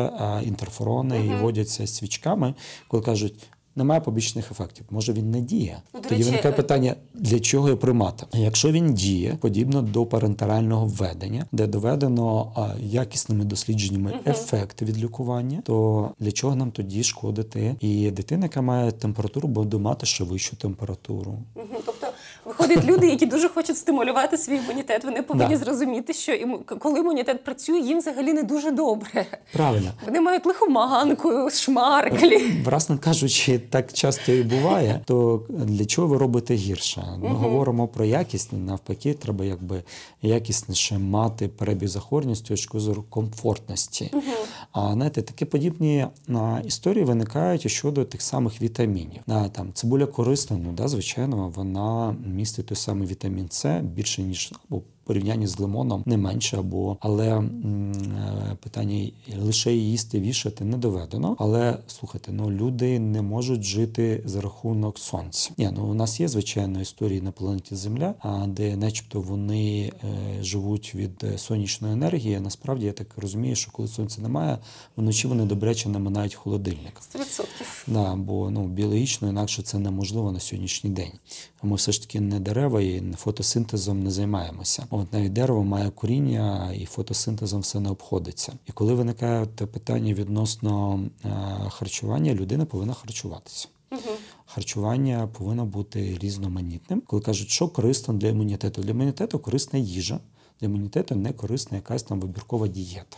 інтерферони 0.43 1.19
угу. 1.19 1.25
і 1.25 1.41
водяться 1.41 1.87
свічками, 1.87 2.53
коли 2.87 3.03
кажуть. 3.03 3.35
Немає 3.75 4.01
побічних 4.01 4.51
ефектів. 4.51 4.85
Може 4.89 5.13
він 5.13 5.31
не 5.31 5.41
діє. 5.41 5.77
Ну, 5.93 5.99
Тоді 6.01 6.15
речі... 6.15 6.23
виникає 6.23 6.53
питання, 6.53 6.95
для 7.13 7.39
чого 7.39 7.67
його 7.67 7.79
приймати. 7.79 8.25
Якщо 8.33 8.71
він 8.71 8.93
діє, 8.93 9.37
подібно 9.41 9.81
до 9.81 10.05
парентерального 10.05 10.85
введення, 10.85 11.45
де 11.51 11.67
доведено 11.67 12.51
а, 12.55 12.69
якісними 12.79 13.45
дослідженнями 13.45 14.11
угу. 14.11 14.21
ефекти 14.25 14.85
від 14.85 15.03
лікування, 15.03 15.61
то 15.65 16.09
для 16.19 16.31
чого 16.31 16.55
нам 16.55 16.71
тоді 16.71 17.03
шкодити? 17.03 17.75
І 17.79 18.11
дитина, 18.11 18.45
яка 18.45 18.61
має 18.61 18.91
температуру, 18.91 19.47
буде 19.47 19.77
мати 19.77 20.05
ще 20.05 20.23
вищу 20.23 20.55
температуру. 20.55 21.37
Угу. 21.55 21.65
Тобто 21.85 22.07
виходять 22.45 22.85
люди, 22.85 23.07
які 23.07 23.25
дуже 23.25 23.49
хочуть 23.49 23.77
стимулювати 23.77 24.37
свій 24.37 24.55
імунітет. 24.55 25.03
Вони 25.03 25.21
повинні 25.21 25.57
да. 25.57 25.65
зрозуміти, 25.65 26.13
що 26.13 26.33
коли 26.79 26.99
імунітет 26.99 27.43
працює, 27.43 27.79
їм 27.79 27.97
взагалі 27.97 28.33
не 28.33 28.43
дуже 28.43 28.71
добре. 28.71 29.25
Правильно, 29.53 29.91
вони 30.05 30.21
мають 30.21 30.45
лихоманку, 30.45 31.49
шмарклі. 31.49 32.37
Власне 32.65 32.97
кажучи 32.97 33.59
так 33.59 33.93
часто 33.93 34.31
і 34.31 34.43
буває, 34.43 35.01
то 35.05 35.41
для 35.49 35.85
чого 35.85 36.07
ви 36.07 36.17
робите 36.17 36.53
гірше? 36.53 37.03
Ми 37.17 37.27
угу. 37.27 37.35
говоримо 37.35 37.87
про 37.87 38.05
якість, 38.05 38.53
навпаки, 38.53 39.13
треба 39.13 39.45
якби 39.45 39.83
якісніше 40.21 40.97
мати 40.97 41.47
перебіг 41.47 41.87
захворювань 41.89 42.35
з 42.35 42.41
точки 42.41 42.79
зору 42.79 43.03
комфортності. 43.09 44.09
Угу. 44.13 44.23
А 44.73 44.93
знаєте, 44.93 45.21
такі 45.21 45.45
подібні 45.45 46.07
а, 46.27 46.61
історії 46.65 47.05
виникають 47.05 47.71
щодо 47.71 48.05
тих 48.05 48.21
самих 48.21 48.61
вітамінів. 48.61 49.21
А, 49.27 49.49
там 49.49 49.73
цибуля 49.73 50.05
корисна, 50.05 50.57
ну 50.57 50.73
да, 50.73 50.87
звичайно, 50.87 51.53
вона 51.55 52.15
містить 52.25 52.65
той 52.65 52.75
самий 52.75 53.07
вітамін 53.07 53.49
С 53.51 53.81
більше 53.81 54.23
ніж 54.23 54.53
або 54.69 54.81
порівнянні 55.03 55.47
з 55.47 55.59
лимоном 55.59 56.03
не 56.05 56.17
менше, 56.17 56.57
або 56.57 56.97
але 56.99 57.29
м, 57.29 57.91
е, 57.91 58.57
питання 58.63 59.11
лише 59.41 59.73
їсти 59.73 60.19
вішати 60.19 60.65
не 60.65 60.77
доведено. 60.77 61.35
Але 61.39 61.77
слухайте, 61.87 62.31
ну 62.31 62.51
люди 62.51 62.99
не 62.99 63.21
можуть 63.21 63.63
жити 63.63 64.21
за 64.25 64.41
рахунок 64.41 64.99
сонця. 64.99 65.51
Ні, 65.57 65.69
ну 65.75 65.85
у 65.85 65.93
нас 65.93 66.19
є 66.19 66.27
звичайно 66.27 66.81
історії 66.81 67.21
на 67.21 67.31
планеті 67.31 67.75
Земля, 67.75 68.13
а 68.19 68.47
де, 68.47 68.75
начебто, 68.75 69.21
вони 69.21 69.91
е, 70.03 70.43
живуть 70.43 70.95
від 70.95 71.25
сонячної 71.37 71.93
енергії. 71.93 72.39
Насправді 72.39 72.85
я 72.85 72.91
так 72.91 73.07
розумію, 73.17 73.55
що 73.55 73.71
коли 73.71 73.87
сонця 73.87 74.21
немає, 74.21 74.57
вночі 74.97 75.27
вони 75.27 75.45
добряче 75.45 75.89
наминають 75.89 76.35
холодильник. 76.35 77.01
100%. 77.15 77.43
Да, 77.87 78.15
бо 78.15 78.49
ну 78.49 78.67
біологічно 78.67 79.29
інакше 79.29 79.61
це 79.61 79.79
неможливо 79.79 80.31
на 80.31 80.39
сьогоднішній 80.39 80.89
день. 80.89 81.11
Ми 81.63 81.75
все 81.75 81.91
ж 81.91 82.01
таки 82.01 82.19
не 82.19 82.39
дерева 82.39 82.81
і 82.81 83.03
фотосинтезом 83.17 84.03
не 84.03 84.11
займаємося. 84.11 84.85
От 84.95 85.13
навіть 85.13 85.33
дерево 85.33 85.63
має 85.63 85.89
коріння 85.89 86.73
і 86.77 86.85
фотосинтезом 86.85 87.61
все 87.61 87.79
не 87.79 87.89
обходиться. 87.89 88.53
І 88.65 88.71
коли 88.71 88.93
виникає 88.93 89.45
питання 89.45 90.13
відносно 90.13 90.99
е, 91.25 91.29
харчування, 91.69 92.33
людина 92.33 92.65
повинна 92.65 92.93
харчуватися. 92.93 93.67
Угу. 93.91 94.01
Харчування 94.45 95.29
повинно 95.37 95.65
бути 95.65 96.17
різноманітним. 96.21 97.01
Коли 97.07 97.21
кажуть, 97.21 97.49
що 97.49 97.67
корисно 97.67 98.13
для 98.13 98.27
імунітету, 98.27 98.81
для 98.81 98.91
імунітету 98.91 99.39
корисна 99.39 99.79
їжа, 99.79 100.19
для 100.59 100.67
імунітету 100.67 101.15
не 101.15 101.33
корисна 101.33 101.77
якась 101.77 102.03
там 102.03 102.19
вибіркова 102.19 102.67
дієта. 102.67 103.17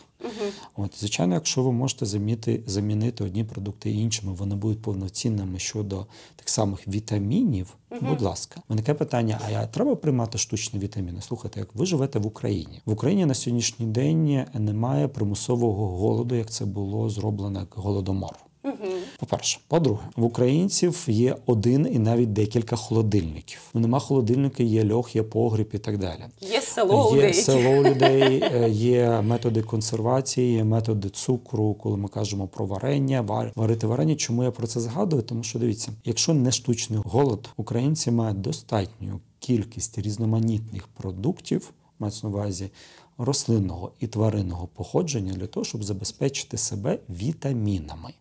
От, 0.76 1.00
Звичайно, 1.00 1.34
якщо 1.34 1.64
ви 1.64 1.72
можете 1.72 2.06
замінити, 2.06 2.64
замінити 2.66 3.24
одні 3.24 3.44
продукти 3.44 3.92
іншими, 3.92 4.34
вони 4.34 4.56
будуть 4.56 4.82
повноцінними 4.82 5.60
щодо 5.60 6.06
тих 6.36 6.50
самих 6.50 6.88
вітамінів. 6.88 7.76
Угу. 7.92 8.00
Будь 8.02 8.22
ласка, 8.22 8.62
виникає 8.70 8.98
питання: 8.98 9.40
а 9.46 9.52
я 9.52 9.68
треба 9.68 9.96
приймати 9.96 10.38
штучні 10.38 10.80
вітаміни? 10.80 11.22
Слухайте, 11.22 11.60
як 11.60 11.76
ви 11.76 11.86
живете 11.86 12.20
в 12.20 12.28
Україні? 12.28 12.82
В 12.86 12.92
Україні 12.92 13.26
на 13.26 13.34
сьогоднішній 13.34 13.86
день 13.86 14.46
немає 14.54 15.08
примусового 15.08 15.98
голоду, 15.98 16.36
як 16.36 16.50
це 16.50 16.66
було 16.66 17.10
зроблено 17.10 17.60
як 17.60 17.74
голодомор. 17.76 18.36
Угу. 18.66 18.94
По-перше, 19.20 19.60
по-друге, 19.68 20.02
в 20.16 20.24
українців 20.24 21.06
є 21.08 21.36
один 21.46 21.88
і 21.92 22.00
навіть 22.00 22.34
декілька 22.34 22.76
холодильників. 22.76 23.60
Ну, 23.74 23.82
нема 23.82 24.00
холодильника, 24.00 24.64
є 24.64 24.86
льох, 24.86 25.16
є 25.16 25.24
погріб 25.24 25.70
і 25.74 25.78
так 25.78 25.98
далі. 25.98 26.20
Є 26.42 26.62
село 26.62 27.12
у 27.12 27.16
Є 27.16 27.34
село 27.34 27.84
людей, 27.84 28.44
е, 28.54 28.70
є 28.70 29.22
методи 29.22 29.62
консервації, 29.62 30.54
є 30.54 30.64
методи 30.64 31.10
цукру, 31.10 31.74
коли 31.74 31.98
ми 31.98 32.08
кажемо 32.08 32.48
про 32.48 32.66
варення, 32.66 33.22
варити 33.56 33.88
варення. 33.88 34.16
Чому 34.16 34.44
я 34.44 34.52
про 34.52 34.68
це 34.68 34.80
згадую? 34.80 35.22
Тому 35.22 35.44
що 35.44 35.60
дивіться, 35.60 35.92
якщо 36.06 36.34
не 36.34 36.52
штучний 36.52 37.00
голод, 37.06 37.50
українці 37.58 38.12
мають 38.12 38.42
достатню 38.42 39.20
кількість 39.40 39.98
різноманітних 39.98 40.88
продуктів, 40.88 41.74
мається 42.00 42.28
на 42.28 42.34
увазі 42.34 42.70
рослинного 43.18 43.92
і 44.00 44.08
тваринного 44.08 44.68
походження 44.68 45.34
для 45.34 45.48
того, 45.48 45.64
щоб 45.64 45.84
забезпечити 45.84 46.58
себе 46.58 47.00
вітамінами 47.10 48.14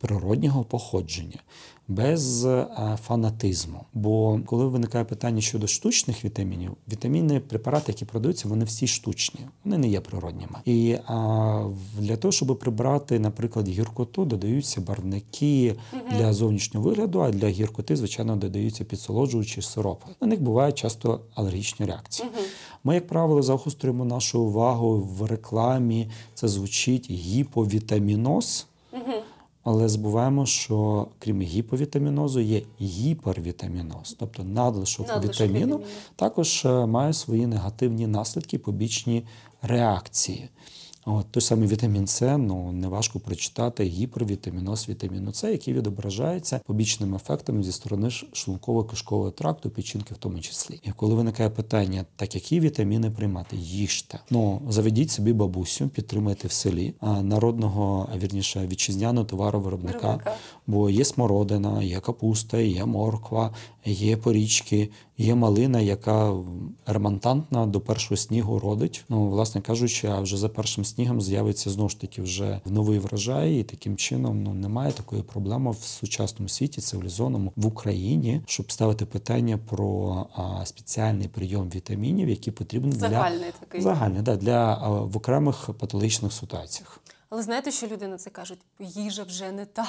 природнього 0.00 0.64
походження, 0.64 1.38
без 1.88 2.44
е, 2.44 2.66
фанатизму. 3.02 3.84
Бо 3.94 4.40
коли 4.46 4.66
виникає 4.66 5.04
питання 5.04 5.40
щодо 5.40 5.66
штучних 5.66 6.24
вітамінів, 6.24 6.70
вітамінні 6.92 7.40
препарати, 7.40 7.92
які 7.92 8.04
продаються, 8.04 8.48
вони 8.48 8.64
всі 8.64 8.86
штучні, 8.86 9.40
вони 9.64 9.78
не 9.78 9.88
є 9.88 10.00
природніми. 10.00 10.58
І 10.64 10.96
а, 11.06 11.66
для 11.98 12.16
того, 12.16 12.32
щоб 12.32 12.58
прибрати, 12.58 13.18
наприклад, 13.18 13.68
гіркоту, 13.68 14.24
додаються 14.24 14.80
барвники 14.80 15.74
для 16.16 16.32
зовнішнього 16.32 16.88
вигляду, 16.88 17.20
а 17.20 17.30
для 17.30 17.48
гіркоти, 17.48 17.96
звичайно, 17.96 18.36
додаються 18.36 18.84
підсолоджуючі 18.84 19.62
сиропи. 19.62 20.06
На 20.20 20.26
них 20.26 20.42
бувають 20.42 20.78
часто 20.78 21.20
алергічні 21.34 21.86
реакції. 21.86 22.28
Ми, 22.84 22.94
як 22.94 23.06
правило, 23.06 23.42
загострюємо 23.42 24.04
нашу 24.04 24.40
увагу 24.40 25.08
в 25.18 25.26
рекламі. 25.26 26.10
Це 26.34 26.48
звучить 26.48 27.10
гіповітаміноз. 27.10 28.66
Але 29.62 29.88
забуваємо, 29.88 30.46
що 30.46 31.06
крім 31.18 31.42
гіповітамінозу, 31.42 32.40
є 32.40 32.62
гіпервітаміноз, 32.80 34.16
тобто 34.18 34.44
надлишок, 34.44 35.08
надлишок 35.08 35.34
вітаміну, 35.34 35.66
вітаміну. 35.66 35.90
також 36.16 36.64
е, 36.64 36.86
має 36.86 37.12
свої 37.12 37.46
негативні 37.46 38.06
наслідки, 38.06 38.58
побічні 38.58 39.26
реакції. 39.62 40.48
От, 41.04 41.26
Той 41.30 41.40
самий 41.40 41.68
вітамін 41.68 42.06
С, 42.06 42.36
ну 42.38 42.72
неважко 42.72 43.20
прочитати 43.20 43.84
гіпервітаміноз 43.84 44.88
вітаміну 44.88 45.32
С, 45.32 45.50
який 45.50 45.74
відображається 45.74 46.60
побічним 46.66 47.14
ефектом 47.14 47.64
зі 47.64 47.72
сторони 47.72 48.08
шлунково-кишкового 48.08 49.32
тракту, 49.32 49.70
печінки 49.70 50.14
в 50.14 50.16
тому 50.16 50.40
числі. 50.40 50.80
І 50.82 50.90
коли 50.90 51.14
виникає 51.14 51.50
питання, 51.50 52.04
так 52.16 52.34
які 52.34 52.60
вітаміни 52.60 53.10
приймати, 53.10 53.56
їжте. 53.56 54.20
Ну 54.30 54.62
заведіть 54.68 55.10
собі 55.10 55.32
бабусю, 55.32 55.88
підтримайте 55.88 56.48
в 56.48 56.52
селі 56.52 56.94
народного 57.22 58.08
вірніше 58.16 58.66
вітчизняного 58.66 59.26
товаровиробника, 59.26 59.98
Виробника. 59.98 60.36
бо 60.66 60.90
є 60.90 61.04
смородина, 61.04 61.82
є 61.82 62.00
капуста, 62.00 62.58
є 62.58 62.84
морква, 62.84 63.54
є 63.84 64.16
порічки, 64.16 64.90
є 65.18 65.34
малина, 65.34 65.80
яка 65.80 66.34
ремонтантна 66.86 67.66
до 67.66 67.80
першого 67.80 68.16
снігу 68.16 68.58
родить. 68.58 69.04
Ну, 69.08 69.28
власне 69.28 69.60
кажучи, 69.60 70.08
а 70.08 70.20
вже 70.20 70.36
за 70.36 70.48
першим 70.48 70.84
снігом 70.90 71.20
з'явиться 71.20 71.70
знову 71.70 71.88
ж 71.88 72.00
таки 72.00 72.22
вже 72.22 72.60
новий 72.64 72.98
врожай, 72.98 73.60
і 73.60 73.64
таким 73.64 73.96
чином 73.96 74.42
ну 74.42 74.54
немає 74.54 74.92
такої 74.92 75.22
проблеми 75.22 75.70
в 75.70 75.84
сучасному 75.84 76.48
світі, 76.48 76.80
цивілізованому 76.80 77.52
в 77.56 77.66
Україні, 77.66 78.42
щоб 78.46 78.72
ставити 78.72 79.06
питання 79.06 79.58
про 79.58 80.26
а, 80.34 80.66
спеціальний 80.66 81.28
прийом 81.28 81.70
вітамінів, 81.74 82.28
які 82.28 82.50
потрібні 82.50 82.92
загальний 82.92 83.38
для 83.38 83.50
такий 83.50 83.80
загальний, 83.80 84.22
да, 84.22 84.36
для 84.36 84.78
а, 84.82 84.88
в 84.88 85.16
окремих 85.16 85.70
патологічних 85.78 86.32
ситуаціях. 86.32 87.00
Але 87.30 87.42
знаєте, 87.42 87.70
що 87.70 87.86
люди 87.86 88.06
на 88.06 88.16
це 88.16 88.30
кажуть? 88.30 88.58
Їжа 88.80 89.22
вже 89.22 89.52
не 89.52 89.64
та. 89.64 89.86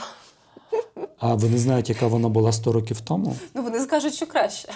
А 1.17 1.35
вони 1.35 1.57
знають, 1.57 1.89
яка 1.89 2.07
вона 2.07 2.29
була 2.29 2.51
100 2.51 2.71
років 2.71 3.01
тому? 3.01 3.35
Ну 3.53 3.63
вони 3.63 3.79
скажуть, 3.79 4.13
що 4.13 4.27
краще. 4.27 4.69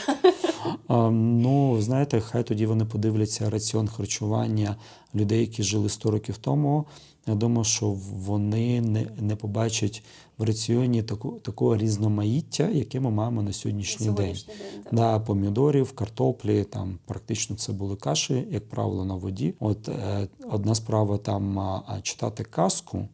А, 0.88 1.10
Ну, 1.10 1.82
знаєте, 1.82 2.22
хай 2.22 2.44
тоді 2.44 2.66
вони 2.66 2.86
подивляться 2.86 3.50
раціон 3.50 3.88
харчування 3.88 4.76
людей, 5.16 5.40
які 5.40 5.64
жили 5.64 5.90
100 5.90 6.12
років 6.12 6.38
тому. 6.38 6.86
Я 7.28 7.36
думаю, 7.36 7.64
що 7.64 7.98
вони 8.26 8.82
не 8.82 9.08
не 9.20 9.36
побачать 9.36 10.04
в 10.38 10.44
раціоні 10.44 11.04
таку, 11.04 11.32
такого 11.32 11.78
різноманіття, 11.78 12.70
яке 12.70 13.00
ми 13.00 13.10
маємо 13.12 13.42
на 13.42 13.54
сьогоднішній, 13.54 14.06
сьогоднішній 14.06 14.54
день. 14.54 14.64
день 14.74 14.90
да, 14.92 15.20
Помідорів, 15.20 15.92
картоплі, 15.92 16.64
там 16.64 16.98
практично 17.06 17.56
це 17.56 17.74
були 17.74 17.96
каші, 17.96 18.48
як 18.52 18.70
правило, 18.70 19.06
на 19.06 19.16
воді. 19.16 19.54
От 19.60 19.90
е, 19.90 20.28
одна 20.52 20.76
справа 20.76 21.18
там 21.18 21.60
читати 22.02 22.44
казку. 22.44 23.08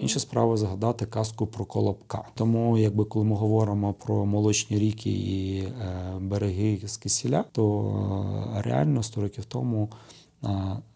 Інша 0.00 0.20
справа 0.20 0.56
згадати 0.56 1.06
казку 1.06 1.46
про 1.46 1.64
колобка. 1.64 2.24
Тому, 2.34 2.78
якби 2.78 3.04
коли 3.04 3.24
ми 3.24 3.36
говоримо 3.36 3.92
про 3.92 4.26
молочні 4.26 4.78
ріки 4.78 5.10
і 5.10 5.58
е, 5.58 5.72
береги 6.20 6.80
з 6.86 6.96
кисіля, 6.96 7.44
то 7.52 7.82
е, 8.56 8.62
реально 8.62 9.02
100 9.02 9.20
років 9.20 9.44
тому 9.44 9.90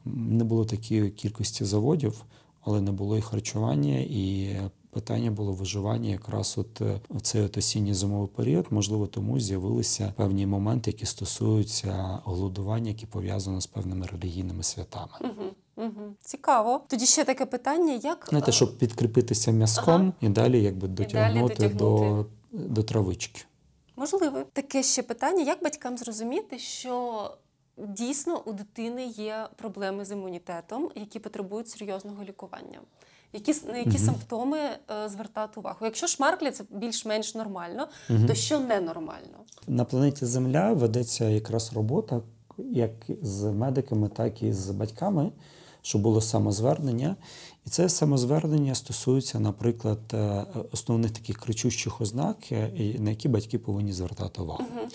Не 0.05 0.45
було 0.45 0.65
такої 0.65 1.11
кількості 1.11 1.65
заводів, 1.65 2.25
але 2.61 2.81
не 2.81 2.93
було 2.93 3.19
і 3.19 3.21
харчування, 3.21 3.99
і 3.99 4.57
питання 4.91 5.31
було 5.31 5.53
виживання 5.53 6.11
якраз 6.11 6.55
от 6.59 6.81
е, 6.81 7.01
в 7.11 7.21
цей 7.21 7.43
от 7.43 7.57
осінньо 7.57 7.95
зимовий 7.95 8.29
період. 8.29 8.67
Можливо, 8.71 9.07
тому 9.07 9.41
з'явилися 9.41 10.13
певні 10.17 10.47
моменти, 10.47 10.91
які 10.91 11.07
стосуються 11.07 12.21
голодування, 12.25 12.89
які 12.89 13.07
пов'язані 13.07 13.61
з 13.61 13.67
певними 13.67 14.07
релігійними 14.07 14.63
святами. 14.63 15.13
Угу. 15.21 15.51
Угу. 15.81 16.15
Цікаво. 16.21 16.81
Тоді 16.89 17.07
ще 17.07 17.25
таке 17.25 17.47
питання: 17.47 17.93
як 17.93 18.27
Знаєте, 18.29 18.53
щоб 18.53 18.79
підкріпитися 18.79 19.51
м'язком 19.51 19.95
ага. 19.95 20.13
і 20.21 20.29
далі 20.29 20.63
якби 20.63 20.89
дотягнути, 20.89 21.55
далі 21.55 21.69
дотягнути. 21.71 21.75
до, 21.79 22.27
до 22.53 22.83
травички. 22.83 23.41
Можливо, 23.97 24.43
таке 24.53 24.83
ще 24.83 25.03
питання: 25.03 25.43
як 25.43 25.63
батькам 25.63 25.99
зрозуміти, 25.99 26.59
що 26.59 27.31
дійсно 27.79 28.43
у 28.45 28.53
дитини 28.53 29.07
є 29.07 29.49
проблеми 29.57 30.05
з 30.05 30.11
імунітетом, 30.11 30.91
які 30.95 31.19
потребують 31.19 31.69
серйозного 31.69 32.25
лікування? 32.25 32.81
Які 33.33 33.55
на 33.67 33.77
які 33.77 33.91
угу. 33.91 33.99
симптоми 33.99 34.59
е, 34.59 35.09
звертати 35.09 35.61
увагу? 35.61 35.79
Якщо 35.83 36.07
шмарклі 36.07 36.51
це 36.51 36.65
більш-менш 36.71 37.35
нормально, 37.35 37.89
угу. 38.11 38.27
то 38.27 38.35
що 38.35 38.61
ненормально? 38.61 39.39
На 39.67 39.85
планеті 39.85 40.27
Земля 40.27 40.73
ведеться 40.73 41.25
якраз 41.25 41.73
робота 41.73 42.21
як 42.59 42.91
з 43.23 43.45
медиками, 43.45 44.09
так 44.09 44.43
і 44.43 44.53
з 44.53 44.71
батьками, 44.71 45.33
щоб 45.83 46.03
було 46.03 46.21
самозвернення. 46.21 47.17
І 47.67 47.71
це 47.71 47.89
самозвернення 47.89 48.75
стосується, 48.75 49.41
наприклад, 49.41 49.99
е, 50.13 50.45
основних 50.73 51.11
таких 51.11 51.39
кричущих 51.39 52.01
ознак, 52.01 52.37
е, 52.53 52.97
на 52.99 53.11
які 53.11 53.29
батьки 53.29 53.59
повинні 53.59 53.93
звертати 53.93 54.43
увагу. 54.43 54.65
Угу. 54.77 54.89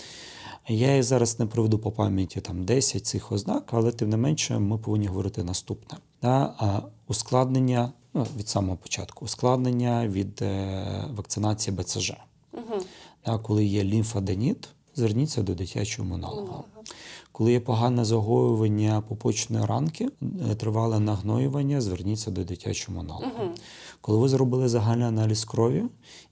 Я 0.68 0.90
її 0.90 1.02
зараз 1.02 1.38
не 1.38 1.46
проведу 1.46 1.78
по 1.78 1.92
пам'яті 1.92 2.40
там 2.40 2.64
10 2.64 3.06
цих 3.06 3.32
ознак, 3.32 3.68
але 3.72 3.92
тим 3.92 4.08
не 4.08 4.16
менше 4.16 4.58
ми 4.58 4.78
повинні 4.78 5.06
говорити 5.06 5.44
наступне: 5.44 5.98
Да? 6.22 6.82
ускладнення 7.08 7.92
ну, 8.14 8.26
від 8.36 8.48
самого 8.48 8.76
початку, 8.76 9.24
ускладнення 9.24 10.08
від 10.08 10.42
е, 10.42 11.04
вакцинації 11.10 11.76
БЦЖ. 11.76 12.12
Угу. 12.52 12.82
Да? 13.26 13.38
Коли 13.38 13.64
є 13.64 13.84
лімфаденіт, 13.84 14.68
зверніться 14.94 15.42
до 15.42 15.54
дитячого 15.54 16.08
монолога. 16.08 16.62
Коли 17.36 17.52
є 17.52 17.60
погане 17.60 18.04
загоювання 18.04 19.02
попочної 19.08 19.64
ранки, 19.64 20.08
е, 20.50 20.54
тривале 20.54 21.00
нагноювання, 21.00 21.80
зверніться 21.80 22.30
до 22.30 22.44
дитячого 22.44 22.98
монолога. 22.98 23.32
Угу. 23.42 23.50
Коли 24.00 24.18
ви 24.18 24.28
зробили 24.28 24.68
загальний 24.68 25.06
аналіз 25.06 25.44
крові 25.44 25.84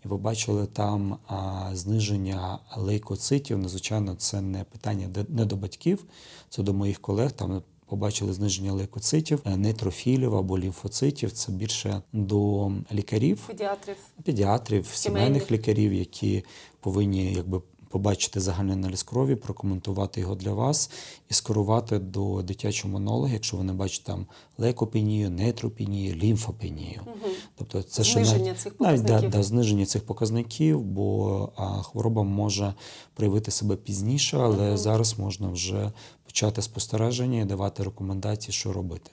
і 0.05 0.09
побачили 0.09 0.67
там 0.67 1.17
а, 1.27 1.71
зниження 1.73 2.59
лейкоцитів, 2.77 3.59
надзвичайно 3.59 4.15
це 4.15 4.41
не 4.41 4.65
питання 4.65 5.09
не 5.29 5.45
до 5.45 5.57
батьків, 5.57 6.05
це 6.49 6.63
до 6.63 6.75
моїх 6.75 7.01
колег. 7.01 7.33
Там 7.33 7.63
побачили 7.87 8.33
зниження 8.33 8.73
лейкоцитів, 8.73 9.41
е, 9.45 9.57
нейтрофілів 9.57 10.37
або 10.37 10.59
лімфоцитів. 10.59 11.33
Це 11.33 11.53
більше 11.53 12.03
до 12.13 12.73
лікарів, 12.93 13.45
педіатрів, 13.47 13.97
педіатрів, 14.25 14.87
сімейних 14.87 15.51
лікарів, 15.51 15.93
які 15.93 16.45
повинні 16.81 17.33
якби 17.33 17.63
побачити 17.95 18.41
загальний 18.41 18.73
аналіз 18.73 19.03
крові, 19.03 19.35
прокоментувати 19.35 20.21
його 20.21 20.35
для 20.35 20.53
вас 20.53 20.91
і 21.31 21.35
скерувати 21.35 21.99
до 21.99 22.43
дитячого 22.43 22.93
монолога, 22.93 23.33
якщо 23.33 23.57
ви 23.57 23.65
не 23.65 23.73
бачите 23.73 24.07
там 24.07 24.27
лейкопенію, 24.59 25.31
нейтропенію, 25.31 26.15
лімфопенію. 26.15 27.01
Угу. 27.07 27.33
Тобто 27.57 27.83
це 27.83 28.03
зниження 28.03 28.45
навіть, 28.45 28.61
цих. 28.61 28.81
Навіть, 28.81 29.03
да, 29.03 29.21
да, 29.21 29.43
зниження 29.43 29.87
цих 29.87 30.07
показників, 30.07 30.83
бо 30.83 31.49
а, 31.57 31.83
хвороба 31.83 32.23
може 32.23 32.75
проявити 33.15 33.51
себе 33.51 33.77
пізніше, 33.77 34.39
але 34.39 34.69
угу. 34.69 34.77
зараз 34.77 35.19
можна 35.19 35.49
вже 35.49 35.93
почати 36.25 36.63
спостереження 36.63 37.41
і 37.41 37.45
давати 37.45 37.83
рекомендації, 37.83 38.53
що 38.53 38.73
робити. 38.73 39.11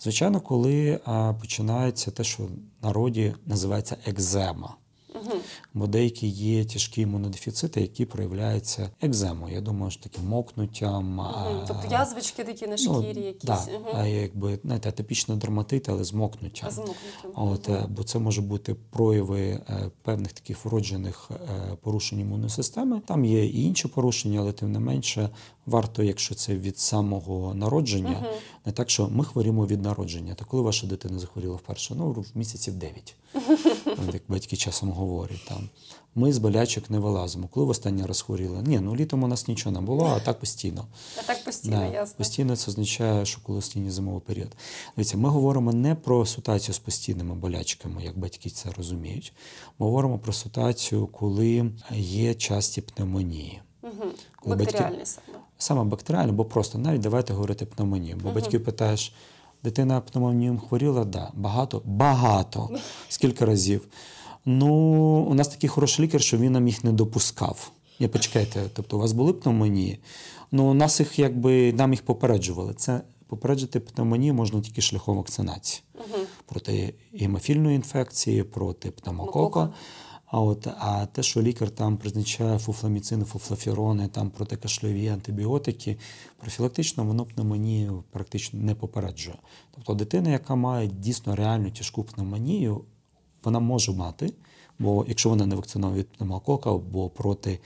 Звичайно, 0.00 0.40
коли 0.40 1.00
а, 1.04 1.32
починається 1.40 2.10
те, 2.10 2.24
що 2.24 2.42
в 2.42 2.50
народі 2.82 3.34
називається 3.46 3.96
екзема. 4.06 4.76
Угу. 5.14 5.32
Бо 5.74 5.86
деякі 5.86 6.26
є 6.28 6.64
тяжкі 6.64 7.00
імунодефіцити, 7.00 7.80
які 7.80 8.04
проявляються 8.04 8.90
екземою. 9.00 9.54
Я 9.54 9.60
думаю, 9.60 9.90
що 9.90 10.02
таким 10.02 10.24
мокнуттям. 10.24 11.18
Угу. 11.18 11.64
Тобто 11.68 11.88
язвички 11.90 12.44
такі 12.44 12.66
на 12.66 12.76
ну, 12.86 13.02
шкірі, 13.02 13.20
ну, 13.20 13.26
якісь. 13.26 13.44
Да, 13.44 13.58
угу. 13.74 13.88
А 13.94 14.06
якби 14.06 14.58
знаєте, 14.64 14.88
атипічний 14.88 15.38
дерматит, 15.38 15.88
але 15.88 16.04
з 16.04 16.12
мокнуттям. 16.12 16.68
А 16.68 16.70
з 16.70 16.78
мокнуттям. 16.78 17.30
От, 17.34 17.68
угу. 17.68 17.78
Бо 17.88 18.04
це 18.04 18.18
може 18.18 18.42
бути 18.42 18.74
прояви 18.74 19.40
е, 19.40 19.90
певних 20.02 20.32
таких 20.32 20.64
вроджених 20.64 21.30
е, 21.30 21.76
порушень 21.82 22.20
імунної 22.20 22.50
системи. 22.50 23.00
Там 23.06 23.24
є 23.24 23.46
і 23.46 23.62
інші 23.62 23.88
порушення, 23.88 24.40
але 24.40 24.52
тим 24.52 24.72
не 24.72 24.78
менше 24.78 25.30
варто, 25.66 26.02
якщо 26.02 26.34
це 26.34 26.54
від 26.54 26.78
самого 26.78 27.54
народження, 27.54 28.18
угу. 28.22 28.34
не 28.66 28.72
так, 28.72 28.90
що 28.90 29.08
ми 29.08 29.24
хворімо 29.24 29.66
від 29.66 29.82
народження. 29.82 30.34
То 30.34 30.44
коли 30.44 30.62
ваша 30.62 30.86
дитина 30.86 31.18
захворіла 31.18 31.56
вперше? 31.56 31.94
Ну, 31.98 32.10
в 32.10 32.26
місяців 32.34 32.74
9. 32.74 33.16
як 34.12 34.22
батьки 34.28 34.56
часом 34.56 34.90
говорять. 34.90 35.44
Там. 35.48 35.68
Ми 36.14 36.32
з 36.32 36.38
болячок 36.38 36.90
не 36.90 36.98
вилазимо. 36.98 37.48
Коли 37.48 37.66
в 37.66 37.68
останній 37.68 38.06
раз 38.06 38.22
хворіли? 38.22 38.62
Ні, 38.62 38.80
ну 38.80 38.96
літом 38.96 39.22
у 39.22 39.26
нас 39.26 39.48
нічого 39.48 39.72
не 39.72 39.80
було, 39.80 40.04
а 40.04 40.20
так 40.20 40.40
постійно. 40.40 40.86
А 41.18 41.22
так 41.22 41.44
постійно, 41.44 41.76
да. 41.76 41.86
ясно. 41.86 42.14
Постійно 42.18 42.56
це 42.56 42.70
означає, 42.70 43.26
що 43.26 43.40
коли 43.42 43.58
останній 43.58 43.90
зимовий 43.90 44.20
період. 44.20 44.56
Дивіться, 44.96 45.16
ми 45.16 45.28
говоримо 45.28 45.72
не 45.72 45.94
про 45.94 46.26
ситуацію 46.26 46.74
з 46.74 46.78
постійними 46.78 47.34
болячками, 47.34 48.04
як 48.04 48.18
батьки 48.18 48.50
це 48.50 48.70
розуміють. 48.70 49.32
Ми 49.78 49.86
говоримо 49.86 50.18
про 50.18 50.32
ситуацію, 50.32 51.06
коли 51.06 51.70
є 51.96 52.34
часті 52.34 52.80
пневмонії. 52.80 53.60
Угу. 53.84 54.10
Бактеріальні 54.46 54.90
батьки... 54.90 55.06
саме. 55.06 55.38
Саме 55.58 55.84
бактеріальні, 55.84 56.32
бо 56.32 56.44
просто 56.44 56.78
навіть 56.78 57.00
давайте 57.00 57.32
говорити 57.32 57.66
пневмонію. 57.66 58.16
Бо 58.22 58.28
угу. 58.28 58.34
батьків 58.34 58.64
питаєш. 58.64 59.12
Дитина 59.64 60.00
пневмонієм 60.00 60.58
хворіла, 60.58 61.04
да. 61.04 61.30
Багато, 61.34 61.82
багато. 61.84 62.70
Скільки 63.08 63.44
разів. 63.44 63.88
Ну, 64.44 64.72
у 65.30 65.34
нас 65.34 65.48
такий 65.48 65.68
хороший 65.68 66.04
лікар, 66.04 66.20
що 66.20 66.38
він 66.38 66.52
нам 66.52 66.68
їх 66.68 66.84
не 66.84 66.92
допускав. 66.92 67.70
Я 67.98 68.08
почекайте, 68.08 68.62
тобто 68.74 68.96
у 68.96 69.00
вас 69.00 69.12
були 69.12 69.32
пневмонії? 69.32 69.98
Ну, 70.52 70.70
у 70.70 70.74
нас 70.74 71.00
їх 71.00 71.18
якби 71.18 71.72
нам 71.72 71.92
їх 71.92 72.02
попереджували. 72.02 72.74
Це 72.74 73.00
попереджити 73.26 73.80
пневмонію 73.80 74.34
можна 74.34 74.60
тільки 74.60 74.80
шляхом 74.80 75.16
вакцинації 75.16 75.82
угу. 75.94 76.24
проти 76.46 76.94
гемофільної 77.14 77.76
інфекції, 77.76 78.42
проти 78.42 78.90
пневмокока. 78.90 79.72
А 80.34 80.40
от 80.40 80.66
а 80.66 81.06
те, 81.06 81.22
що 81.22 81.42
лікар 81.42 81.70
там 81.70 81.96
призначає 81.96 82.58
фуфламіцини, 82.58 83.24
фуфлафірони, 83.24 84.08
там 84.08 84.30
протикашльові 84.30 85.08
антибіотики, 85.08 85.96
профілактично 86.36 87.04
воно 87.04 87.24
пневмонію 87.24 88.04
практично 88.10 88.60
не 88.60 88.74
попереджує. 88.74 89.36
Тобто 89.74 89.94
дитина, 89.94 90.30
яка 90.30 90.54
має 90.54 90.86
дійсно 90.86 91.36
реальну 91.36 91.70
тяжку 91.70 92.04
пневмонію, 92.04 92.84
вона 93.44 93.60
може 93.60 93.92
мати. 93.92 94.32
Бо 94.78 95.04
якщо 95.08 95.28
вона 95.28 95.46
не 95.46 95.56
вакцинована 95.56 95.98
від 95.98 96.08
пневмокока 96.08 96.70
або 96.70 97.08
проти 97.08 97.60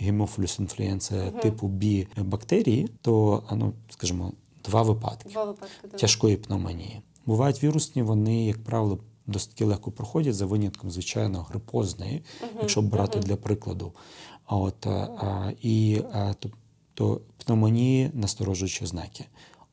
гемофілюс 0.00 0.58
інфлюенція 0.58 1.24
угу. 1.24 1.40
типу 1.40 1.68
Б 1.68 2.06
бактерії, 2.16 2.88
то 3.02 3.42
ну, 3.52 3.72
скажімо, 3.88 4.32
два 4.64 4.82
випадки, 4.82 5.28
два 5.28 5.44
випадки 5.44 5.88
тяжкої 5.88 6.36
пневмонії. 6.36 7.00
Бувають 7.26 7.64
вірусні, 7.64 8.02
вони, 8.02 8.46
як 8.46 8.64
правило, 8.64 8.98
досить 9.26 9.60
легко 9.60 9.90
проходять 9.90 10.34
за 10.34 10.46
винятком, 10.46 10.90
звичайно, 10.90 11.46
грипозної, 11.50 12.22
якщо 12.60 12.82
брати 12.82 13.18
для 13.18 13.36
прикладу. 13.36 13.92
А 14.46 14.56
от 14.56 14.86
а, 14.86 15.52
і 15.62 16.00
а, 16.12 16.34
тобто 16.38 17.20
пневмонії 17.44 18.10
насторожуючі 18.14 18.86
знаки. 18.86 19.24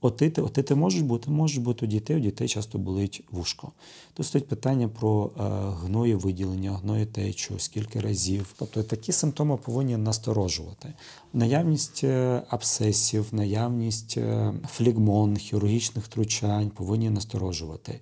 Отити, 0.04 0.42
отити 0.42 0.76
можуть 0.76 1.06
бути, 1.06 1.32
можуть 1.32 1.64
бути 1.64 1.86
у 1.86 1.90
дітей, 1.90 2.18
у 2.18 2.20
дітей 2.20 2.48
часто 2.48 2.78
болить 2.78 3.24
вушко. 3.32 3.72
Тут 4.14 4.26
стоїть 4.26 4.48
питання 4.48 4.88
про 4.88 5.32
е, 5.38 5.42
гної 5.86 6.16
виділення, 6.16 6.72
гної 6.72 7.06
течу, 7.06 7.60
скільки 7.60 8.00
разів. 8.00 8.54
Тобто 8.60 8.84
такі 8.84 9.12
симптоми 9.12 9.58
повинні 9.58 9.98
насторожувати. 9.98 10.94
Наявність 11.34 12.04
е, 12.04 12.42
абсцесів, 12.50 13.26
наявність 13.32 14.18
е, 14.18 14.54
флігмон, 14.68 15.38
хірургічних 15.38 16.06
втручань 16.06 16.70
повинні 16.70 17.10
насторожувати. 17.10 18.00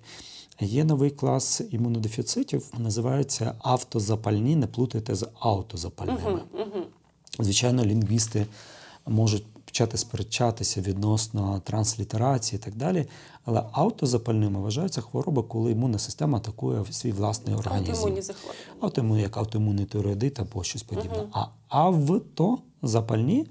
Є 0.66 0.84
новий 0.84 1.10
клас 1.10 1.62
імунодефіцитів, 1.70 2.70
називаються 2.78 3.54
автозапальні, 3.58 4.56
не 4.56 4.66
плутайте 4.66 5.14
з 5.14 5.28
аутозапальними. 5.38 6.40
Звичайно, 7.38 7.84
лінгвісти 7.84 8.46
можуть 9.06 9.46
почати 9.64 9.96
сперечатися 9.96 10.80
відносно 10.80 11.60
транслітерації 11.64 12.58
і 12.60 12.64
так 12.64 12.76
далі. 12.76 13.06
Але 13.44 13.62
автозапальними 13.72 14.60
вважаються 14.60 15.00
хвороби, 15.00 15.42
коли 15.42 15.72
імунна 15.72 15.98
система 15.98 16.38
атакує 16.38 16.84
свій 16.90 17.12
власний 17.12 17.54
організм. 17.54 17.90
Автоімунні 17.90 18.22
захворювання. 18.22 18.76
Автоімунні, 18.80 19.22
як 19.22 19.36
автоімунний 19.36 19.84
тиреоїдит 19.84 20.40
або 20.40 20.64
щось 20.64 20.82
подібне. 20.82 21.24
А 21.32 21.46
автозапальні 22.82 23.46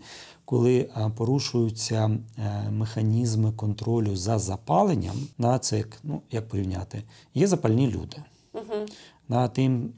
коли 0.51 0.79
е, 0.79 1.11
порушуються 1.17 2.19
е, 2.37 2.69
механізми 2.71 3.51
контролю 3.51 4.15
за 4.15 4.39
запаленням, 4.39 5.15
на 5.37 5.59
це 5.59 5.77
як 5.77 5.99
ну 6.03 6.21
як 6.31 6.47
порівняти, 6.47 7.03
є 7.33 7.47
запальні 7.47 7.87
люди. 7.87 8.17
Угу. 8.53 8.85
На 9.29 9.47
тим 9.47 9.93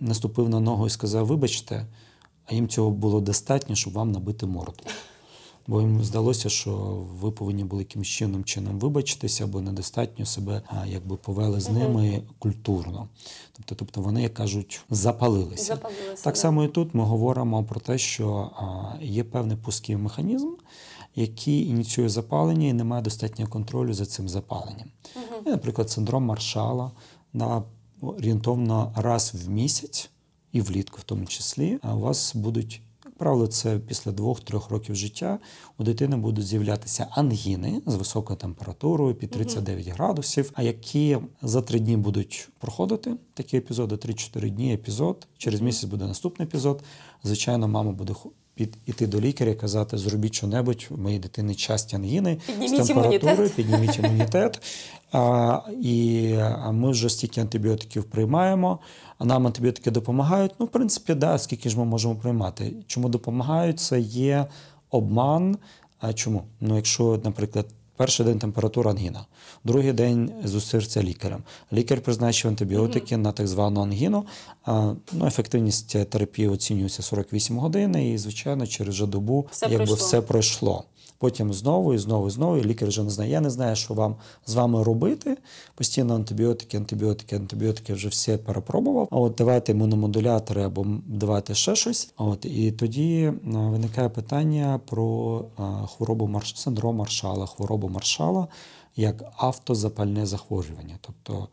наступив 0.00 0.48
на 0.48 0.60
ногу 0.60 0.86
і 0.86 0.90
сказав: 0.90 1.26
Вибачте, 1.26 1.86
а 2.46 2.54
їм 2.54 2.68
цього 2.68 2.90
було 2.90 3.20
достатньо, 3.20 3.74
щоб 3.74 3.92
вам 3.92 4.12
набити 4.12 4.46
морду. 4.46 4.82
Бо 5.66 5.80
йому 5.80 6.04
здалося, 6.04 6.48
що 6.48 6.72
ви 7.20 7.30
повинні 7.30 7.64
були 7.64 7.82
якимось 7.82 8.08
чином 8.08 8.44
чином 8.44 8.78
вибачитися, 8.78 9.44
або 9.44 9.60
недостатньо 9.60 10.26
себе 10.26 10.62
якби 10.86 11.16
повели 11.16 11.60
з 11.60 11.70
ними 11.70 12.22
культурно. 12.38 13.08
Тобто, 13.52 13.74
тобто 13.74 14.00
вони, 14.00 14.22
як 14.22 14.34
кажуть, 14.34 14.80
запалилися. 14.90 15.64
Запалилися, 15.64 16.24
так 16.24 16.34
да. 16.34 16.40
само 16.40 16.64
і 16.64 16.68
тут 16.68 16.94
ми 16.94 17.04
говоримо 17.04 17.64
про 17.64 17.80
те, 17.80 17.98
що 17.98 18.50
є 19.02 19.24
певний 19.24 19.56
пусковий 19.56 20.02
механізм, 20.02 20.48
який 21.14 21.68
ініціює 21.68 22.08
запалення 22.08 22.68
і 22.68 22.72
не 22.72 22.84
має 22.84 23.02
достатнього 23.02 23.50
контролю 23.50 23.94
за 23.94 24.06
цим 24.06 24.28
запаленням. 24.28 24.88
Угу. 25.16 25.42
Наприклад, 25.46 25.90
синдром 25.90 26.24
маршала 26.24 26.90
на 27.32 27.62
орієнтовно 28.00 28.92
раз 28.96 29.34
в 29.34 29.50
місяць, 29.50 30.10
і 30.52 30.60
влітку, 30.60 30.98
в 31.00 31.04
тому 31.04 31.26
числі, 31.26 31.78
у 31.94 31.98
вас 31.98 32.34
будуть. 32.34 32.80
Правило, 33.18 33.46
це 33.46 33.78
після 33.78 34.12
двох-трьох 34.12 34.70
років 34.70 34.94
життя 34.94 35.38
у 35.78 35.84
дитини 35.84 36.16
будуть 36.16 36.46
з'являтися 36.46 37.06
ангіни 37.10 37.82
з 37.86 37.94
високою 37.94 38.38
температурою 38.38 39.14
під 39.14 39.30
39 39.30 39.88
градусів, 39.88 40.50
а 40.54 40.62
які 40.62 41.18
за 41.42 41.62
три 41.62 41.80
дні 41.80 41.96
будуть 41.96 42.48
проходити 42.58 43.16
такі 43.34 43.56
епізоди, 43.56 43.94
3-4 43.94 44.50
дні 44.50 44.74
епізод. 44.74 45.26
Через 45.38 45.60
місяць 45.60 45.90
буде 45.90 46.04
наступний 46.06 46.48
епізод. 46.48 46.82
Звичайно, 47.22 47.68
мама 47.68 47.92
буде 47.92 48.14
під 48.54 48.76
іти 48.86 49.06
до 49.06 49.20
лікаря 49.20 49.50
і 49.50 49.54
казати, 49.54 49.98
зробіть 49.98 50.34
що-небудь, 50.34 50.86
в 50.90 50.98
моїй 50.98 51.18
дитини 51.18 51.54
часті 51.54 51.96
ангіни 51.96 52.38
підніміть 52.46 52.84
з 52.84 52.86
температурою, 52.86 53.34
імунітет. 53.34 53.54
підніміть 53.56 53.98
імунітет. 53.98 54.62
А, 55.14 55.60
І 55.82 56.34
ми 56.72 56.90
вже 56.90 57.08
стільки 57.08 57.40
антибіотиків 57.40 58.04
приймаємо, 58.04 58.78
а 59.18 59.24
нам 59.24 59.46
антибіотики 59.46 59.90
допомагають. 59.90 60.52
Ну, 60.58 60.66
в 60.66 60.68
принципі, 60.68 61.14
да, 61.14 61.38
скільки 61.38 61.70
ж 61.70 61.78
ми 61.78 61.84
можемо 61.84 62.14
приймати. 62.14 62.74
Чому 62.86 63.08
допомагають? 63.08 63.80
Це 63.80 64.00
є 64.00 64.46
обман. 64.90 65.58
А 66.00 66.12
чому? 66.12 66.42
Ну, 66.60 66.76
якщо, 66.76 67.20
наприклад, 67.24 67.66
Перший 67.96 68.26
день 68.26 68.38
температура 68.38 68.90
ангіна, 68.90 69.26
другий 69.64 69.92
день 69.92 70.32
зустрівся 70.44 71.02
лікарем. 71.02 71.42
Лікар 71.72 72.00
призначив 72.00 72.48
антибіотики 72.48 73.14
mm-hmm. 73.14 73.18
на 73.18 73.32
так 73.32 73.46
звану 73.46 73.80
ангіну. 73.80 74.24
А, 74.64 74.94
ну, 75.12 75.26
Ефективність 75.26 76.08
терапії 76.10 76.48
оцінюється 76.48 77.02
48 77.02 77.58
годин, 77.58 77.96
і, 77.96 78.18
звичайно, 78.18 78.66
через 78.66 78.98
добу 79.00 79.46
все 79.50 79.66
якби 79.66 79.76
пройшло. 79.76 79.96
все 79.96 80.20
пройшло. 80.20 80.84
Потім 81.18 81.52
знову 81.52 81.94
і 81.94 81.98
знову 81.98 82.28
і 82.28 82.30
знову. 82.30 82.56
І 82.56 82.64
лікар 82.64 82.88
вже 82.88 83.02
не 83.02 83.10
знає. 83.10 83.30
Я 83.30 83.40
не 83.40 83.50
знаю, 83.50 83.76
що 83.76 83.94
вам 83.94 84.16
з 84.46 84.54
вами 84.54 84.82
робити. 84.82 85.36
Постійно 85.74 86.14
антибіотики, 86.14 86.76
антибіотики, 86.76 87.36
антибіотики 87.36 87.94
вже 87.94 88.08
все 88.08 88.38
перепробував. 88.38 89.08
А 89.10 89.16
от 89.16 89.34
давайте 89.38 89.72
імуномодулятори 89.72 90.62
або 90.62 90.86
давайте 91.06 91.54
ще 91.54 91.76
щось. 91.76 92.12
От 92.16 92.44
і 92.44 92.72
тоді 92.72 93.32
виникає 93.44 94.08
питання 94.08 94.80
про 94.86 95.44
хворобу 95.96 96.26
марш... 96.26 96.54
синдром 96.56 96.96
маршала, 96.96 97.46
хворобу 97.46 97.88
маршала 97.88 98.48
як 98.96 99.24
автозапальне 99.36 100.26
захворювання. 100.26 100.98
Тобто 101.00 101.48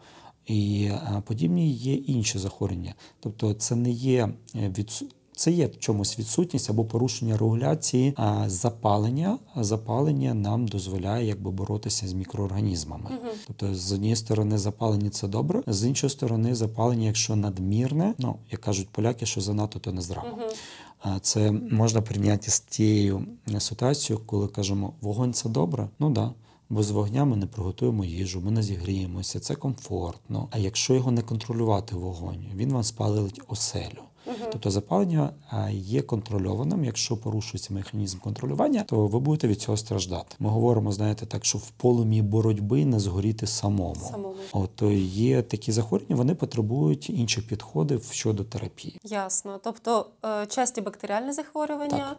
і 0.46 0.92
подібні 1.26 1.72
є 1.72 1.94
інші 1.94 2.40
захворювання. 2.40 2.96
Тобто, 3.20 3.54
це 3.54 3.76
не 3.76 3.92
є 3.92 4.30
від 4.56 5.04
це 5.42 5.52
є 5.52 5.68
в 5.68 5.80
чомусь 5.80 6.20
відсутність 6.20 6.70
або 6.70 6.86
порушення 6.86 7.38
регуляції 7.38 8.14
а 8.18 8.50
запалення. 8.50 9.40
Запалення 9.56 10.34
нам 10.34 10.68
дозволяє 10.68 11.28
якби 11.28 11.52
боротися 11.52 12.08
з 12.08 12.14
мікроорганізмами. 12.14 13.10
Угу. 13.10 13.32
Тобто, 13.48 13.76
з 13.76 13.92
однієї 13.92 14.16
сторони, 14.16 14.58
запалення 14.58 15.10
це 15.10 15.28
добре, 15.28 15.64
з 15.68 15.86
іншої 15.86 16.10
сторони, 16.10 16.56
запалення, 16.56 17.08
якщо 17.08 17.36
надмірне, 17.36 18.14
ну 18.18 18.36
як 18.52 18.62
кажуть 18.62 18.90
поляки, 18.90 19.26
що 19.26 19.42
занадто 19.42 19.80
то 19.80 19.92
не 19.92 20.02
здраво. 20.02 20.28
Угу. 20.32 21.20
Це 21.22 21.52
можна 21.52 22.02
прийняти 22.02 22.52
з 22.52 22.60
тією 22.60 23.26
ситуацією, 23.60 24.26
коли 24.26 24.48
кажемо, 24.48 24.94
вогонь 25.02 25.34
це 25.34 25.50
добре, 25.50 25.90
ну 26.00 26.10
да. 26.10 26.34
Бо 26.70 26.84
з 26.84 26.92
вогня 26.92 27.26
ми 27.26 27.36
не 27.36 27.46
приготуємо 27.46 28.06
їжу, 28.06 28.42
ми 28.42 28.52
не 28.52 28.64
зігріємося, 28.64 29.40
це 29.40 29.56
комфортно. 29.56 30.48
А 30.52 30.58
якщо 30.58 30.94
його 30.94 31.12
не 31.12 31.22
контролювати 31.22 31.96
вогонь, 31.96 32.46
він 32.56 32.74
вам 32.74 32.84
спалить 32.84 33.42
оселю. 33.48 34.02
Угу. 34.26 34.36
Тобто 34.52 34.72
запалення 34.72 35.30
є 35.72 36.02
контрольованим. 36.02 36.86
Якщо 36.86 37.18
порушується 37.18 37.74
механізм 37.74 38.18
контролювання, 38.20 38.84
то 38.84 39.08
ви 39.08 39.20
будете 39.20 39.48
від 39.48 39.62
цього 39.62 39.78
страждати. 39.78 40.36
Ми 40.40 40.50
говоримо, 40.50 40.92
знаєте, 40.92 41.26
так, 41.26 41.46
що 41.46 41.58
в 41.58 41.70
полумі 41.70 42.22
боротьби 42.22 42.86
не 42.86 43.00
згоріти 43.00 43.48
самому. 43.48 43.96
самому. 43.96 44.36
От 44.54 44.82
є 45.06 45.42
такі 45.42 45.72
захворювання, 45.72 46.16
вони 46.16 46.36
потребують 46.36 47.10
інших 47.10 47.48
підходів 47.48 48.10
щодо 48.12 48.44
терапії. 48.44 49.00
Ясно. 49.04 49.60
Тобто 49.64 50.06
е, 50.26 50.46
часті 50.46 50.82
бактеріальні 50.82 51.34
захворювання. 51.34 51.98
Так. 52.08 52.18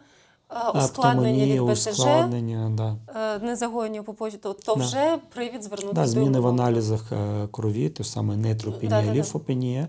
Ускладнення 0.75 1.45
від 1.45 1.71
БСЖ, 1.71 1.87
ускладнення, 1.87 2.71
да. 2.77 3.39
незагоєння 3.45 4.03
по 4.03 4.13
почті, 4.13 4.37
то, 4.37 4.53
то 4.53 4.75
да. 4.75 4.83
вже 4.83 5.17
привід 5.33 5.63
звернутися 5.63 5.93
да, 5.93 6.01
до 6.01 6.07
зміни 6.07 6.39
в 6.39 6.47
аналізах 6.47 7.11
крові, 7.51 7.89
то 7.89 8.03
саме 8.03 8.37
нейтропенія, 8.37 8.89
Да-да-да. 8.89 9.19
ліфопенія. 9.19 9.87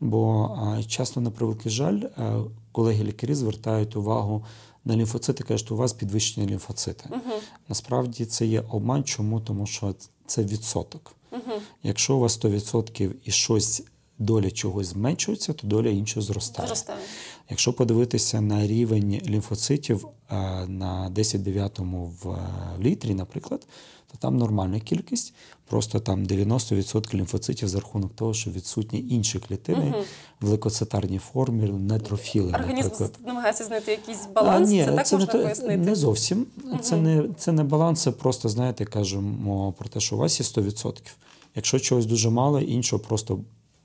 Бо 0.00 0.58
часто, 0.88 1.20
на 1.20 1.30
превеликий 1.30 1.72
жаль, 1.72 2.00
колеги-лікарі 2.72 3.34
звертають 3.34 3.96
увагу 3.96 4.44
на 4.84 4.96
лімфоцити, 4.96 5.44
кажуть, 5.44 5.70
у 5.70 5.76
вас 5.76 5.92
підвищені 5.92 6.46
лімфоцити. 6.46 7.08
Угу. 7.12 7.34
Насправді 7.68 8.24
це 8.24 8.46
є 8.46 8.64
обман. 8.70 9.04
Чому? 9.04 9.40
Тому 9.40 9.66
що 9.66 9.94
це 10.26 10.44
відсоток. 10.44 11.14
Угу. 11.32 11.60
Якщо 11.82 12.16
у 12.16 12.18
вас 12.18 12.40
100% 12.40 13.12
і 13.24 13.30
щось 13.30 13.82
доля 14.18 14.50
чогось 14.50 14.86
зменшується, 14.86 15.52
то 15.52 15.66
доля 15.66 15.88
іншого 15.88 16.26
зростає. 16.26 16.68
Зростає. 16.68 16.98
Якщо 17.50 17.72
подивитися 17.72 18.40
на 18.40 18.66
рівень 18.66 19.20
лімфоцитів 19.26 20.06
на 20.68 21.10
10-9 21.14 22.08
в 22.22 22.36
літрі, 22.82 23.14
наприклад, 23.14 23.66
то 24.12 24.18
там 24.18 24.36
нормальна 24.36 24.80
кількість, 24.80 25.34
просто 25.66 26.00
там 26.00 26.24
90% 26.26 27.14
лімфоцитів 27.14 27.68
за 27.68 27.80
рахунок 27.80 28.12
того, 28.12 28.34
що 28.34 28.50
відсутні 28.50 29.06
інші 29.10 29.38
клітини 29.38 29.92
Угу. 29.96 30.04
в 30.40 30.48
лейкоцитарній 30.48 31.18
формі, 31.18 31.68
нетрофіли, 31.68 32.48
Організм 32.48 32.76
наприклад. 32.76 33.18
намагається 33.26 33.64
знайти 33.64 33.90
якийсь 33.90 34.26
баланс, 34.34 34.68
А, 34.68 34.72
ні, 34.72 34.84
це 34.84 34.92
так 34.92 35.06
це 35.06 35.16
можна 35.16 35.34
не, 35.34 35.42
пояснити. 35.42 35.76
не 35.76 35.94
зовсім. 35.94 36.46
Це, 36.82 36.96
не, 36.96 37.24
це 37.38 37.52
не 37.52 37.64
баланс, 37.64 38.02
це 38.02 38.10
просто, 38.10 38.48
знаєте, 38.48 38.84
кажемо 38.84 39.72
про 39.78 39.88
те, 39.88 40.00
що 40.00 40.16
у 40.16 40.18
вас 40.18 40.40
є 40.40 40.46
100%. 40.64 41.00
Якщо 41.54 41.78
чогось 41.78 42.06
дуже 42.06 42.30
мало, 42.30 42.60
іншого 42.60 43.02
просто 43.02 43.38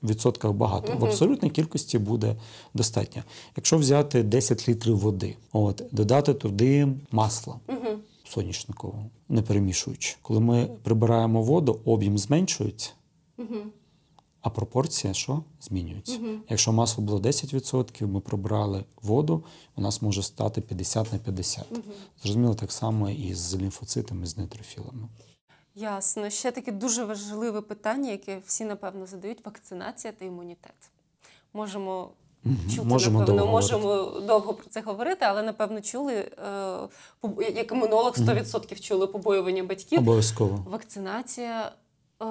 відсотках 0.08 0.52
багато. 0.52 0.96
В 0.98 1.04
абсолютній 1.04 1.50
кількості 1.50 1.98
буде 1.98 2.36
достатньо. 2.74 3.22
Якщо 3.56 3.78
взяти 3.78 4.22
10 4.22 4.68
літрів 4.68 4.98
води, 4.98 5.36
от, 5.52 5.82
додати 5.92 6.34
туди 6.34 6.88
масло 7.12 7.60
Угу. 7.68 7.98
соняшникового, 8.24 9.06
не 9.28 9.42
перемішуючи. 9.42 10.16
Коли 10.22 10.40
ми 10.40 10.68
прибираємо 10.82 11.42
воду, 11.42 11.80
об'єм 11.84 12.18
зменшується, 12.18 12.90
Угу. 13.38 13.56
а 14.40 14.50
пропорція 14.50 15.14
що? 15.14 15.42
Змінюється. 15.60 16.18
Мгм. 16.18 16.40
Якщо 16.48 16.72
масло 16.72 17.04
було 17.04 17.18
10%, 17.18 18.06
ми 18.06 18.20
прибрали 18.20 18.84
воду, 19.02 19.44
у 19.76 19.80
нас 19.80 20.02
може 20.02 20.22
стати 20.22 20.60
50 20.60 21.12
на 21.12 21.18
50. 21.18 21.64
Зрозуміло, 22.22 22.54
так 22.54 22.72
само 22.72 23.10
і 23.10 23.34
з 23.34 23.56
лімфоцитами, 23.56 24.26
з 24.26 24.36
нейтрофілами. 24.36 25.08
Ясно. 25.74 26.30
Ще 26.30 26.50
таке 26.50 26.72
дуже 26.72 27.04
важливе 27.04 27.60
питання, 27.60 28.10
яке 28.10 28.38
всі 28.46 28.64
напевно 28.64 29.06
задають: 29.06 29.44
вакцинація 29.44 30.12
та 30.12 30.24
імунітет. 30.24 30.90
Можемо 31.52 32.10
чути, 32.70 32.82
Можемо 32.82 33.20
напевно, 33.20 33.40
довго 33.40 33.52
можемо 33.52 34.20
довго 34.20 34.54
про 34.54 34.66
це 34.70 34.80
говорити, 34.80 35.24
але 35.24 35.42
напевно 35.42 35.80
чули, 35.80 36.14
е, 36.14 37.48
як 37.54 37.72
імунолог 37.72 38.14
100% 38.16 38.80
чули 38.80 39.06
побоювання 39.06 39.62
батьків. 39.62 39.98
Обов'язково 39.98 40.64
Вакцинація 40.66 41.72
е, 42.22 42.24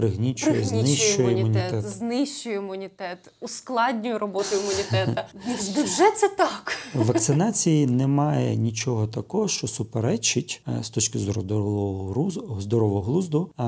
пригнічує, 0.00 0.52
пригнічує 0.52 0.84
знищує 0.84 1.30
імунітет, 1.38 1.70
імунітет. 1.70 1.92
знищує 1.92 2.56
імунітет, 2.56 3.18
ускладнює 3.40 4.18
роботу 4.18 4.48
імунітету. 4.56 5.22
Невже 5.76 6.10
це 6.16 6.28
так? 6.28 6.72
В 6.94 7.06
вакцинації 7.06 7.86
немає 7.86 8.56
нічого 8.56 9.06
такого, 9.06 9.48
що 9.48 9.68
суперечить 9.68 10.62
е, 10.68 10.84
з 10.84 10.90
точки 10.90 11.18
зору 11.18 11.42
здорового 11.42 12.60
здорового 12.60 13.02
глузду 13.02 13.50
е, 13.60 13.62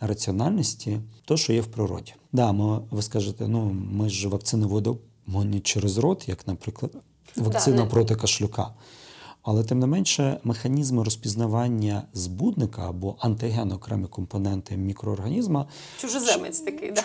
раціональності, 0.00 0.98
то, 1.24 1.36
що 1.36 1.52
є 1.52 1.60
в 1.60 1.66
природі. 1.66 2.14
Да, 2.32 2.52
ми, 2.52 2.80
ви 2.90 3.02
скажете, 3.02 3.48
ну 3.48 3.76
ми 3.92 4.08
ж 4.08 4.28
вакцини 4.28 4.66
вводимо 4.66 4.98
не 5.44 5.60
через 5.60 5.98
рот, 5.98 6.28
як, 6.28 6.46
наприклад, 6.46 6.92
вакцина 7.36 7.84
не- 7.84 7.90
проти 7.90 8.14
кашлюка. 8.14 8.74
Але 9.46 9.64
тим 9.64 9.78
не 9.78 9.86
менше, 9.86 10.40
механізми 10.44 11.04
розпізнавання 11.04 12.02
збудника 12.12 12.88
або 12.88 13.16
антиген 13.18 13.72
окремі 13.72 14.06
компоненти 14.06 14.76
мікроорганізма 14.76 15.66
Чужеземець 15.98 16.60
такий, 16.60 16.92
да? 16.92 17.02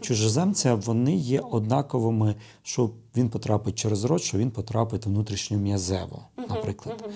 чужеземця 0.00 0.74
вони 0.74 1.16
є 1.16 1.40
однаковими, 1.40 2.34
що 2.62 2.90
він 3.16 3.28
потрапить 3.28 3.74
через 3.74 4.04
рот, 4.04 4.22
що 4.22 4.38
він 4.38 4.50
потрапить 4.50 5.06
внутрішньом'язево, 5.06 6.22
наприклад. 6.36 7.08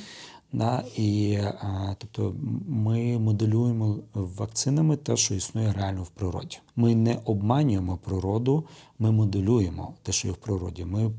Да, 0.52 0.84
і, 0.96 1.36
а, 1.60 1.94
тобто 1.98 2.34
ми 2.68 3.18
моделюємо 3.18 3.96
вакцинами 4.14 4.96
те, 4.96 5.16
що 5.16 5.34
існує 5.34 5.72
реально 5.72 6.02
в 6.02 6.08
природі. 6.08 6.58
Ми 6.76 6.94
не 6.94 7.18
обманюємо 7.24 7.96
природу, 7.96 8.64
ми 8.98 9.10
моделюємо 9.10 9.94
те, 10.02 10.12
що 10.12 10.28
є 10.28 10.34
в 10.34 10.36
природі. 10.36 10.84
Ми 10.84 11.10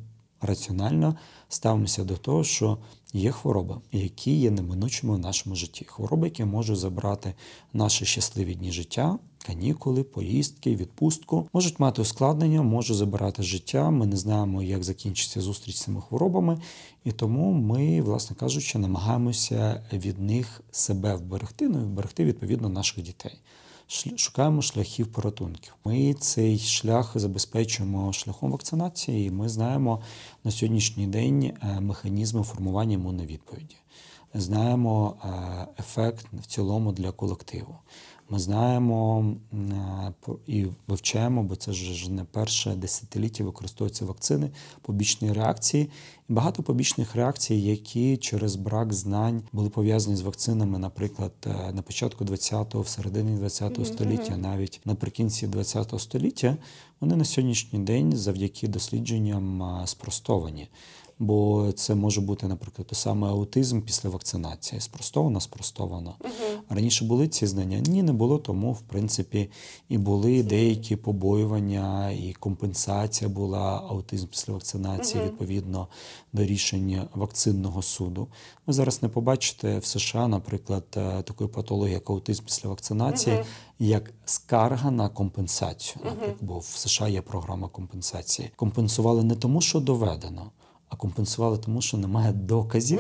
раціонально 0.42 1.16
ставимося 1.50 2.04
до 2.04 2.18
того, 2.18 2.44
що 2.44 2.78
Є 3.14 3.32
хвороби, 3.32 3.76
які 3.92 4.40
є 4.40 4.52
неминучими 4.52 5.16
в 5.16 5.20
нашому 5.20 5.56
житті. 5.56 5.86
Хвороби, 5.86 6.28
які 6.28 6.46
можуть 6.46 6.78
забрати 6.78 7.34
наші 7.74 8.06
щасливі 8.06 8.56
дні 8.56 8.72
життя, 8.72 9.20
канікули, 9.46 10.04
поїздки, 10.04 10.76
відпустку, 10.76 11.48
можуть 11.54 11.80
мати 11.80 12.02
ускладнення, 12.02 12.62
можуть 12.62 12.98
забирати 12.98 13.44
життя. 13.44 13.90
Ми 13.90 14.06
не 14.06 14.18
знаємо, 14.18 14.64
як 14.64 14.84
закінчиться 14.84 15.42
зустріч 15.42 15.76
з 15.76 15.82
цими 15.82 16.02
хворобами, 16.02 16.62
і 17.04 17.12
тому 17.12 17.52
ми, 17.52 18.02
власне 18.02 18.36
кажучи, 18.36 18.80
намагаємося 18.80 19.84
від 19.94 20.20
них 20.20 20.62
себе 20.72 21.16
вберегти, 21.16 21.70
ну 21.70 21.82
і 21.82 21.84
вберегти 21.84 22.26
відповідно 22.26 22.70
наших 22.70 23.04
дітей 23.04 23.40
шукаємо 24.16 24.62
шляхів 24.62 25.08
порятунків. 25.08 25.76
Ми 25.86 26.14
цей 26.14 26.60
шлях 26.60 27.12
забезпечуємо 27.16 28.14
шляхом 28.14 28.52
вакцинації. 28.52 29.28
і 29.28 29.32
Ми 29.32 29.50
знаємо 29.50 30.02
на 30.44 30.52
сьогоднішній 30.52 31.08
день 31.08 31.44
е, 31.44 31.80
механізми 31.80 32.44
формування 32.44 32.94
імунної 32.94 33.28
відповіді. 33.28 33.76
Знаємо 34.34 35.16
е, 35.24 35.68
ефект 35.80 36.26
в 36.34 36.46
цілому 36.46 36.92
для 36.92 37.12
колективу. 37.12 37.76
Ми 38.32 38.40
знаємо 38.40 39.26
і 40.48 40.66
вивчаємо, 40.88 41.44
бо 41.44 41.56
це 41.56 41.74
ж 41.74 42.12
не 42.12 42.24
перше 42.24 42.76
десятиліття 42.76 43.44
використовуються 43.44 44.06
вакцини, 44.06 44.50
побічні 44.82 45.34
реакції. 45.34 45.90
І 46.30 46.34
багато 46.34 46.64
побічних 46.64 47.16
реакцій, 47.16 47.56
які 47.56 48.18
через 48.18 48.56
брак 48.56 48.94
знань 48.94 49.42
були 49.52 49.70
пов'язані 49.70 50.16
з 50.16 50.22
вакцинами, 50.22 50.80
наприклад, 50.80 51.32
е, 51.46 51.74
на 51.74 51.82
початку 51.82 52.26
20-го, 52.26 52.82
в 52.82 52.88
середині 52.88 53.40
20-го 53.40 53.86
століття, 53.86 54.38
навіть 54.38 54.82
наприкінці 54.86 55.48
20-го 55.48 56.00
століття, 56.00 56.58
вони 57.00 57.16
на 57.16 57.26
сьогоднішній 57.26 57.80
день 57.80 58.18
завдяки 58.18 58.68
дослідженням 58.68 59.64
е, 59.64 59.88
спростовані 59.88 60.68
бо 61.20 61.72
це 61.72 61.96
може 61.96 62.22
бути, 62.22 62.48
наприклад, 62.48 62.88
той 62.88 62.96
самий 62.96 63.30
аутизм 63.30 63.82
після 63.82 64.10
вакцинації. 64.10 64.82
Спростовано, 64.82 65.42
спростовано. 65.42 66.16
Угу. 66.20 66.62
Раніше 66.70 67.06
були 67.06 67.28
ці 67.28 67.48
знання? 67.48 67.80
Ні, 67.80 68.04
не 68.04 68.14
було, 68.14 68.38
тому 68.38 68.74
в 68.74 68.82
принципі 68.82 69.50
і 69.90 69.98
були 69.98 70.44
деякі 70.44 70.96
побоювання, 70.96 72.12
і 72.12 72.34
компенсація 72.34 73.30
була 73.30 73.84
аутизм 73.90 74.28
після 74.28 74.54
вакцинації 74.54 75.24
угу. 75.24 75.32
відповідно 75.32 75.88
до 76.34 76.46
рішення 76.46 77.08
вакцинного 77.14 77.82
суду. 77.82 78.28
Ви 78.68 78.74
зараз 78.74 79.04
не 79.04 79.10
побачите 79.10 79.80
в 79.80 79.86
США, 79.86 80.28
наприклад, 80.28 80.86
е, 80.98 81.22
такої 81.22 81.50
патології, 81.50 81.94
як 81.94 82.10
аутизм 82.10 82.44
після 82.44 82.70
вакцинації. 82.70 83.36
Угу. 83.36 83.46
Як 83.80 84.14
скарга 84.26 84.92
на 84.92 85.10
компенсацію, 85.10 86.06
наприклад, 86.06 86.38
бо 86.42 86.60
в 86.60 86.66
США 86.66 87.08
є 87.08 87.22
програма 87.22 87.68
компенсації. 87.68 88.52
Компенсували 88.56 89.24
не 89.24 89.36
тому, 89.36 89.62
що 89.62 89.80
доведено, 89.80 90.52
а 90.90 90.96
компенсували 90.96 91.58
тому, 91.58 91.82
що 91.82 91.98
немає 91.98 92.32
доказів, 92.32 93.00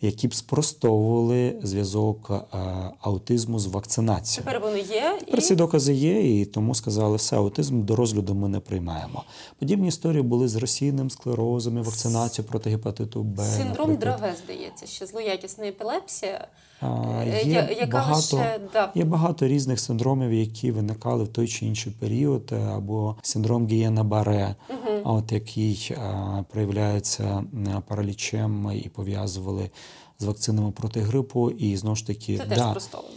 які 0.00 0.28
б 0.28 0.34
спростовували 0.34 1.58
зв'язок 1.62 2.30
е, 2.30 2.56
аутизму 3.00 3.58
з 3.58 3.66
вакцинацією. 3.66 4.44
Тепер 4.44 4.62
вони 4.62 4.80
є. 4.80 5.16
Тепер 5.20 5.38
і... 5.38 5.42
ці 5.42 5.54
докази 5.54 5.94
є, 5.94 6.40
і 6.40 6.44
тому 6.44 6.74
сказали, 6.74 7.16
все, 7.16 7.36
аутизм 7.36 7.84
до 7.84 7.96
розгляду 7.96 8.34
ми 8.34 8.48
не 8.48 8.60
приймаємо. 8.60 9.24
Подібні 9.58 9.88
історії 9.88 10.22
були 10.22 10.48
з 10.48 10.56
російним 10.56 11.10
склерозом, 11.10 11.78
і 11.78 11.80
вакцинацією 11.80 12.50
проти 12.50 12.70
гепатиту 12.70 13.22
Б. 13.22 13.42
Синдром 13.42 13.96
Драве, 13.96 14.34
здається, 14.44 14.86
що 14.86 15.06
злоякісна 15.06 15.66
епілепсія. 15.66 16.48
Е, 16.82 17.42
є 17.44 17.76
яка 17.80 17.98
багато 17.98 18.36
лише, 18.36 18.60
да. 18.72 18.92
є 18.94 19.04
багато 19.04 19.48
різних 19.48 19.80
синдромів, 19.80 20.32
які 20.32 20.70
виникали 20.70 21.24
в 21.24 21.28
той 21.28 21.48
чи 21.48 21.66
інший 21.66 21.92
період, 21.92 22.50
е, 22.52 22.56
або 22.56 23.16
синдром 23.22 23.66
Гієна 23.66 24.04
Баре, 24.04 24.54
угу. 24.70 25.00
от 25.04 25.32
який 25.32 25.94
а, 25.98 26.42
проявляється 26.52 27.44
паралічем 27.88 28.70
і 28.84 28.88
пов'язували 28.88 29.70
з 30.18 30.24
вакцинами 30.24 30.70
проти 30.70 31.00
грипу, 31.00 31.50
і 31.50 31.76
знову 31.76 31.96
ж 31.96 32.06
таки 32.06 32.38
Це 32.38 32.44
да, 32.44 32.54
теж 32.54 32.64
спростовано. 32.70 33.08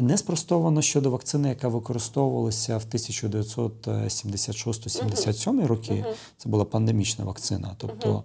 Не 0.00 0.18
спростовано 0.18 0.82
щодо 0.82 1.10
вакцини, 1.10 1.48
яка 1.48 1.68
використовувалася 1.68 2.78
в 2.78 2.84
1976-77 2.92 5.66
роки. 5.66 6.04
Це 6.36 6.48
була 6.48 6.64
пандемічна 6.64 7.24
вакцина. 7.24 7.74
Тобто, 7.78 8.24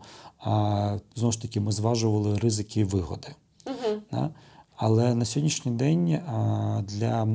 знову 1.15 1.31
ж 1.31 1.41
таки, 1.41 1.59
ми 1.59 1.71
зважували 1.71 2.37
ризики 2.37 2.79
і 2.79 2.83
вигоди. 2.83 3.27
Да? 4.11 4.29
Але 4.83 5.15
на 5.15 5.25
сьогоднішній 5.25 5.71
день 5.71 6.19
для 6.83 7.25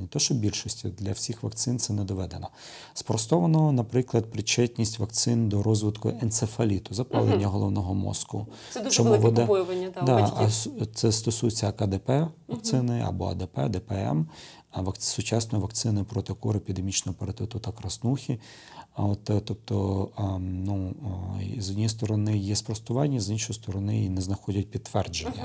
не 0.00 0.06
то, 0.08 0.18
що 0.18 0.34
більшості, 0.34 0.88
для 0.88 1.12
всіх 1.12 1.42
вакцин 1.42 1.78
це 1.78 1.92
не 1.92 2.04
доведено. 2.04 2.48
Спростовано, 2.94 3.72
наприклад, 3.72 4.30
причетність 4.30 4.98
вакцин 4.98 5.48
до 5.48 5.62
розвитку 5.62 6.12
енцефаліту, 6.22 6.94
запалення 6.94 7.46
угу. 7.46 7.52
головного 7.52 7.94
мозку. 7.94 8.46
Це 8.70 8.80
дуже 8.80 8.96
Чому 8.96 9.10
велике 9.10 9.40
побоювання. 9.40 9.90
Да, 9.94 10.02
да, 10.06 10.50
Це 10.94 11.12
стосується 11.12 11.68
АКДП 11.68 12.10
вакцини 12.48 12.98
угу. 12.98 13.08
або 13.08 13.26
АДП, 13.26 13.68
ДПМ, 13.68 14.24
сучасної 14.98 15.62
вакцини 15.62 16.04
проти 16.04 16.34
корепідемічного 16.34 17.18
паратиту 17.18 17.58
та 17.58 17.72
краснухи. 17.72 18.38
А 18.94 19.04
от 19.04 19.30
е, 19.30 19.40
тобто, 19.44 20.08
ну 20.40 20.94
з 21.58 21.70
однієї 21.70 21.88
сторони 21.88 22.38
є 22.38 22.56
спростування, 22.56 23.20
з 23.20 23.30
іншої 23.30 23.54
сторони 23.54 24.10
не 24.10 24.20
знаходять 24.20 24.70
підтвердження, 24.70 25.44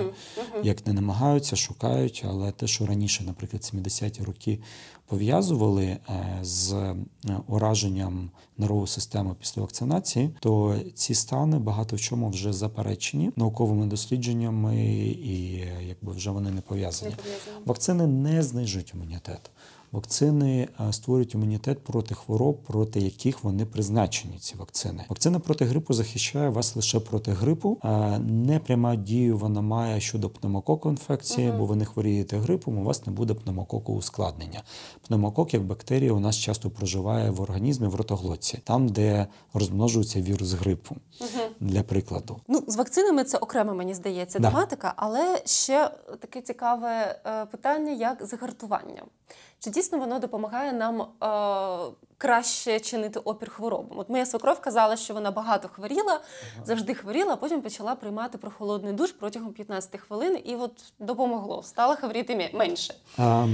як 0.64 0.88
не 0.88 0.94
намагаються, 0.94 1.56
шукають, 1.56 2.26
але 2.28 2.52
те, 2.52 2.68
що 2.68 2.86
раніше, 2.86 3.24
наприклад, 3.24 3.72
70-ті 3.74 4.24
роки 4.24 4.60
пов'язували 5.06 5.86
е, 5.86 6.00
з 6.42 6.74
е, 6.74 6.96
ураженням 7.48 8.32
нервової 8.58 8.88
системи 8.88 9.36
після 9.40 9.62
вакцинації, 9.62 10.36
то 10.40 10.80
ці 10.94 11.16
стани 11.16 11.60
багато 11.60 11.96
в 11.96 12.00
чому 12.00 12.30
вже 12.30 12.54
заперечені 12.54 13.32
науковими 13.36 13.86
дослідженнями, 13.86 14.78
і 15.06 15.64
якби 15.88 16.12
вже 16.12 16.30
вони 16.30 16.52
не 16.52 16.62
пов'язані. 16.62 17.16
Вакцини 17.66 18.08
не 18.08 18.44
знижують 18.44 18.94
імунітет. 18.94 19.52
Вакцини 19.92 20.68
створюють 20.92 21.34
імунітет 21.34 21.84
проти 21.84 22.16
хвороб, 22.16 22.58
проти 22.64 23.00
яких 23.00 23.44
вони 23.44 23.66
призначені. 23.66 24.38
Ці 24.40 24.56
вакцини. 24.56 25.06
Вакцина 25.10 25.40
проти 25.40 25.66
грипу 25.66 25.94
захищає 25.94 26.50
вас 26.50 26.76
лише 26.76 27.00
проти 27.00 27.32
грипу. 27.32 27.78
Не 28.20 28.60
пряма 28.60 28.96
дію 28.96 29.38
вона 29.38 29.62
має 29.62 30.02
щодо 30.02 30.30
пневмококу 30.30 30.90
інфекції, 30.90 31.50
угу. 31.50 31.58
бо 31.58 31.66
ви 31.66 31.76
не 31.76 31.86
хворієте 31.86 32.38
грипом, 32.38 32.78
у 32.78 32.84
вас 32.84 33.06
не 33.06 33.14
буде 33.14 33.34
пневмококу 33.34 33.94
ускладнення. 33.94 34.64
Пневмокок, 35.08 35.54
як 35.54 35.64
бактерія, 35.64 36.14
у 36.14 36.20
нас 36.20 36.38
часто 36.38 36.70
проживає 36.70 37.30
в 37.30 37.42
організмі 37.42 37.88
в 37.88 37.96
ротоглотці, 37.96 38.60
там, 38.64 38.90
де 38.90 39.28
розмножується 39.54 40.22
вірус 40.22 40.54
грипу. 40.54 40.96
Угу. 41.22 41.30
Для 41.60 41.84
прикладу. 41.84 42.40
Ну, 42.48 42.64
з 42.68 42.76
вакцинами 42.76 43.24
це 43.24 43.38
окрема, 43.38 43.74
мені 43.74 43.94
здається, 43.94 44.40
да. 44.40 44.50
тематика, 44.50 44.94
але 44.96 45.42
ще 45.46 45.92
таке 46.20 46.42
цікаве 46.42 47.20
е, 47.26 47.46
питання, 47.46 47.92
як 47.92 48.26
загартування. 48.26 49.04
Чи 49.60 49.70
дійсно 49.70 49.98
воно 49.98 50.20
допомагає 50.20 50.74
нам 50.74 51.02
е, 51.02 51.94
краще 52.18 52.80
чинити 52.80 53.20
опір 53.20 53.50
хворобам? 53.50 54.00
От 54.00 54.10
моя 54.10 54.26
свекров 54.26 54.62
казала, 54.62 54.98
що 54.98 55.14
вона 55.14 55.32
багато 55.32 55.68
хворіла, 55.68 56.04
ага. 56.14 56.66
завжди 56.66 56.94
хворіла, 56.94 57.34
а 57.34 57.36
потім 57.36 57.62
почала 57.62 57.96
приймати 57.96 58.38
прохолодний 58.38 58.94
душ 58.94 59.12
протягом 59.12 59.54
15 59.54 60.02
хвилин, 60.02 60.40
і 60.46 60.56
от 60.56 60.72
допомогло, 61.00 61.64
стала 61.64 61.96
хворіти 61.96 62.52
менше. 62.54 62.94
А, 63.18 63.48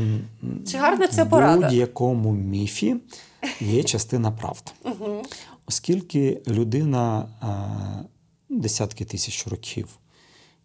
Чи 0.72 0.78
гарна 0.78 1.08
ця 1.08 1.26
порада? 1.26 1.58
В 1.58 1.62
будь-якому 1.62 2.32
міфі 2.32 2.96
є 3.60 3.84
частина 3.84 4.32
правди. 4.32 4.72
Оскільки 5.68 6.42
людина 6.48 7.30
десятки 8.50 9.06
тисяч 9.06 9.48
років 9.48 9.88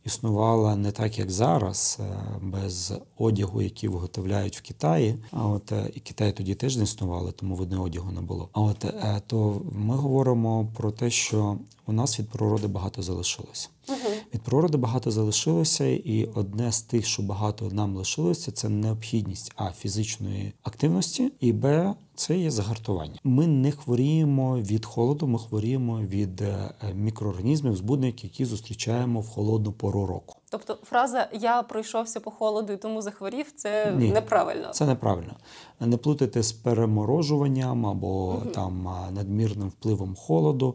існувала 0.07 0.77
не 0.77 0.93
так, 0.93 1.19
як 1.19 1.31
зараз, 1.31 1.99
е, 2.01 2.05
без 2.43 2.95
одягу, 3.19 3.63
який 3.63 3.89
виготовляють 3.89 4.59
в 4.59 4.63
Китаї. 4.63 5.17
А 5.31 5.49
от 5.49 5.73
е, 5.73 5.91
і 5.95 6.01
Китай 6.01 6.33
тоді 6.33 6.55
теж 6.55 6.77
не 6.77 6.85
існували, 6.85 7.33
тому 7.33 7.55
видно 7.55 7.83
одягу 7.83 8.13
не 8.13 8.21
було. 8.21 8.49
А 8.53 8.61
от 8.61 8.85
е, 8.85 9.21
то 9.27 9.63
ми 9.73 9.97
говоримо 9.97 10.69
про 10.77 10.91
те, 10.91 11.11
що 11.11 11.57
у 11.87 11.93
нас 11.93 12.21
від 12.21 12.29
природи 12.29 12.67
багато 12.67 13.03
залишилося. 13.03 13.69
Угу. 13.89 14.15
Від 14.35 14.43
природи 14.43 14.79
багато 14.79 15.11
залишилося, 15.11 15.85
і 15.85 16.29
одне 16.35 16.73
з 16.73 16.83
тих, 16.83 17.07
що 17.07 17.23
багато 17.23 17.69
нам 17.73 17.97
лишилося, 17.97 18.53
це 18.53 18.69
необхідність 18.69 19.53
а 19.57 19.71
фізичної 19.71 20.53
активності, 20.63 21.33
і 21.41 21.53
б 21.53 21.95
це 22.15 22.39
є 22.39 22.51
загартування. 22.51 23.19
Ми 23.25 23.47
не 23.47 23.73
хворіємо 23.73 24.59
від 24.59 24.85
холоду, 24.85 25.27
ми 25.27 25.39
хворіємо 25.39 26.01
від 26.01 26.41
е, 26.41 26.71
мікроорганізмів, 26.95 27.77
збудників, 27.77 28.31
які 28.31 28.45
зустрічаємо 28.45 29.21
в 29.21 29.29
холодну 29.29 29.73
пору 29.73 30.07
року. 30.07 30.37
Тобто 30.51 30.79
фраза 30.83 31.29
Я 31.33 31.63
пройшовся 31.63 32.21
по 32.21 32.31
холоду 32.31 32.73
і 32.73 32.77
тому 32.77 33.03
захворів 33.03 33.53
це 33.57 33.95
Ні, 33.97 34.11
неправильно. 34.11 34.69
Це 34.71 34.87
неправильно. 34.87 35.37
Не 35.81 35.97
плутайте 35.97 36.43
з 36.43 36.53
переморожуванням 36.53 37.87
або 37.87 38.27
угу. 38.29 38.51
там 38.55 38.89
надмірним 39.11 39.69
впливом 39.69 40.17
холоду 40.17 40.75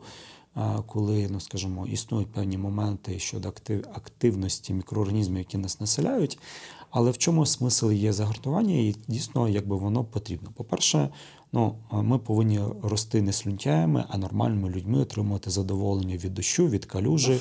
коли, 0.85 1.27
ну 1.31 1.39
скажімо, 1.39 1.87
існують 1.87 2.31
певні 2.31 2.57
моменти 2.57 3.19
щодо 3.19 3.49
активності 3.93 4.73
мікроорганізмів, 4.73 5.37
які 5.37 5.57
нас 5.57 5.79
населяють. 5.79 6.39
Але 6.89 7.11
в 7.11 7.17
чому 7.17 7.45
смисл 7.45 7.91
є 7.91 8.13
загартування, 8.13 8.75
і 8.75 8.95
дійсно, 9.07 9.49
якби 9.49 9.75
воно 9.75 10.03
потрібно. 10.03 10.49
По-перше, 10.55 11.09
Ну, 11.53 11.75
ми 11.91 12.17
повинні 12.17 12.59
рости 12.83 13.21
не 13.21 13.33
слюнтяями, 13.33 14.05
а 14.09 14.17
нормальними 14.17 14.69
людьми 14.69 14.99
отримувати 14.99 15.49
задоволення 15.49 16.17
від 16.17 16.33
дощу, 16.33 16.67
від 16.67 16.85
калюжі. 16.85 17.39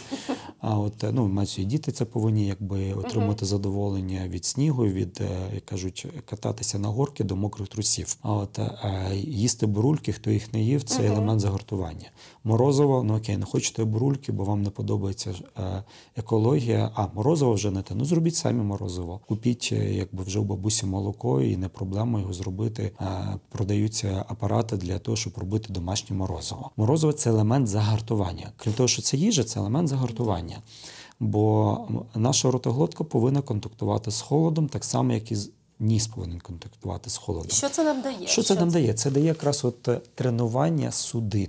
А 0.61 0.79
от 0.79 1.05
ну, 1.13 1.29
мають 1.29 1.61
діти 1.67 1.93
це 1.93 2.05
повинні 2.05 2.47
якби 2.47 2.93
отримати 2.93 3.47
задоволення 3.47 4.29
від 4.29 4.45
снігу, 4.45 4.85
від 4.85 5.21
е, 5.21 5.55
як 5.55 5.67
кажуть, 5.67 6.07
кататися 6.25 6.79
на 6.79 6.89
горки 6.89 7.25
до 7.25 7.37
мокрих 7.37 7.69
трусів. 7.69 8.17
А 8.23 8.33
от 8.33 8.59
а 8.59 9.13
їсти 9.15 9.67
бурульки, 9.67 10.13
хто 10.13 10.31
їх 10.31 10.53
не 10.53 10.63
їв, 10.63 10.83
це 10.83 11.07
елемент 11.07 11.41
загортування. 11.41 12.11
Морозово, 12.45 13.03
ну 13.03 13.17
окей, 13.17 13.37
не 13.37 13.47
хочете 13.47 13.85
бурульки, 13.85 14.33
бо 14.33 14.45
вам 14.45 14.63
не 14.63 14.71
подобається 14.71 15.35
е, 15.59 15.85
екологія. 16.17 16.91
А 16.95 17.07
морозиво 17.15 17.53
вже 17.53 17.71
не 17.71 17.83
те. 17.83 17.95
Ну 17.95 18.05
зробіть 18.05 18.35
самі 18.35 18.63
морозиво. 18.63 19.21
Купіть, 19.29 19.69
е, 19.73 19.95
якби 19.95 20.25
вже 20.25 20.39
у 20.39 20.45
бабусі 20.45 20.87
молоко, 20.87 21.43
і 21.43 21.57
не 21.57 21.69
проблема 21.69 22.21
його 22.21 22.33
зробити. 22.33 22.93
Продаються 23.49 24.25
апарати 24.29 24.77
для 24.77 24.99
того, 24.99 25.17
щоб 25.17 25.39
робити 25.39 25.73
домашнє 25.73 26.17
морозиво. 26.17 26.71
Морозиво 26.77 27.13
це 27.13 27.31
елемент 27.31 27.67
загартування. 27.69 28.53
Крім 28.57 28.75
того, 28.75 28.89
що 28.89 29.03
це 29.03 29.17
їжа, 29.17 29.45
це 29.45 29.61
елемент 29.61 29.89
загартування. 29.89 30.63
Бо 31.21 31.79
наша 32.15 32.51
ротоглотка 32.51 33.05
повинна 33.05 33.43
контактувати 33.43 34.11
з 34.11 34.21
холодом, 34.21 34.69
так 34.69 34.85
само, 34.85 35.13
як 35.13 35.33
і 35.33 35.37
з. 35.37 35.51
ніс 35.79 36.07
повинен 36.07 36.41
контактувати 36.41 37.11
з 37.11 37.17
холодом. 37.17 37.51
Що 37.51 37.69
це 37.69 37.85
нам 37.85 38.03
дає? 38.03 38.27
Що 38.27 38.43
це 38.43 38.55
нам 38.55 38.71
дає? 38.71 38.95
Це 38.95 39.11
дає 39.11 39.27
якраз 39.27 39.65
от 39.65 39.89
е, 39.89 40.01
тренування 40.15 40.93
судин. 40.93 41.49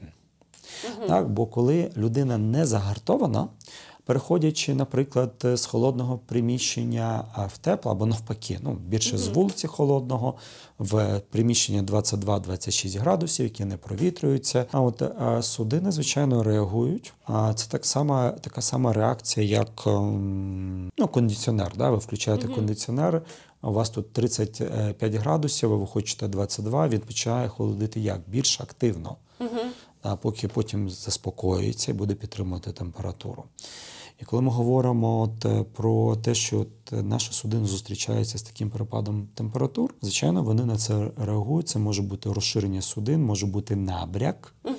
Угу. 0.84 1.08
Так, 1.08 1.30
Бо 1.30 1.46
коли 1.46 1.92
людина 1.98 2.38
не 2.38 2.66
загартована, 2.66 3.48
переходячи, 4.06 4.76
наприклад, 4.76 5.32
з 5.54 5.66
холодного 5.66 6.18
приміщення 6.18 7.26
в 7.54 7.58
тепло 7.58 7.92
або 7.92 8.06
навпаки, 8.06 8.60
ну 8.62 8.74
більше 8.74 9.18
з 9.18 9.28
вулиці 9.28 9.68
холодного 9.68 10.34
в 10.80 11.22
приміщення 11.30 11.84
22-26 11.84 13.00
градусів, 13.00 13.44
які 13.44 13.66
не 13.66 13.78
провітрюються. 13.78 14.66
А 14.72 14.82
от 14.82 15.04
судини, 15.42 15.92
звичайно, 15.92 16.44
реагують. 16.44 17.14
А 17.26 17.54
це 17.54 17.70
так 17.70 17.86
само, 17.86 18.32
така 18.42 18.62
сама 18.62 18.94
реакція, 18.94 19.46
як 19.46 19.84
ем, 19.88 20.92
ну, 20.98 21.08
кондиціонер. 21.08 21.72
Да? 21.78 21.90
Ви 21.90 21.98
включаєте 21.98 22.48
mm 22.48 22.56
кондиціонер. 22.56 23.22
У 23.64 23.74
вас 23.74 23.90
тут 23.90 24.14
35 24.14 25.16
градусів, 25.16 25.74
а 25.74 25.76
ви 25.76 25.88
хочете 25.88 26.28
22, 26.28 26.88
він 26.88 27.00
починає 27.00 27.48
холодити 27.48 28.00
як 28.00 28.20
більш 28.28 28.62
активно, 28.62 29.16
угу. 29.40 29.60
А 30.02 30.16
поки 30.16 30.48
потім 30.48 30.90
заспокоюється 30.90 31.92
і 31.92 31.96
буде 31.96 32.16
підтримувати 32.16 32.72
температуру. 32.72 33.44
І 34.22 34.26
коли 34.26 34.42
ми 34.42 34.52
говоримо 34.52 35.22
от 35.22 35.46
е, 35.46 35.64
про 35.64 36.16
те, 36.16 36.36
що 36.36 36.60
от 36.60 36.92
наша 36.92 37.32
судина 37.32 37.68
зустрічається 37.68 38.38
з 38.38 38.42
таким 38.42 38.70
перепадом 38.70 39.28
температур, 39.36 39.94
звичайно, 40.02 40.44
вони 40.44 40.66
на 40.66 40.78
це 40.78 41.12
реагують. 41.18 41.68
Це 41.68 41.80
може 41.80 42.02
бути 42.02 42.34
розширення 42.34 42.82
судин, 42.82 43.24
може 43.24 43.46
бути 43.46 43.76
набряк, 43.76 44.54
угу. 44.64 44.76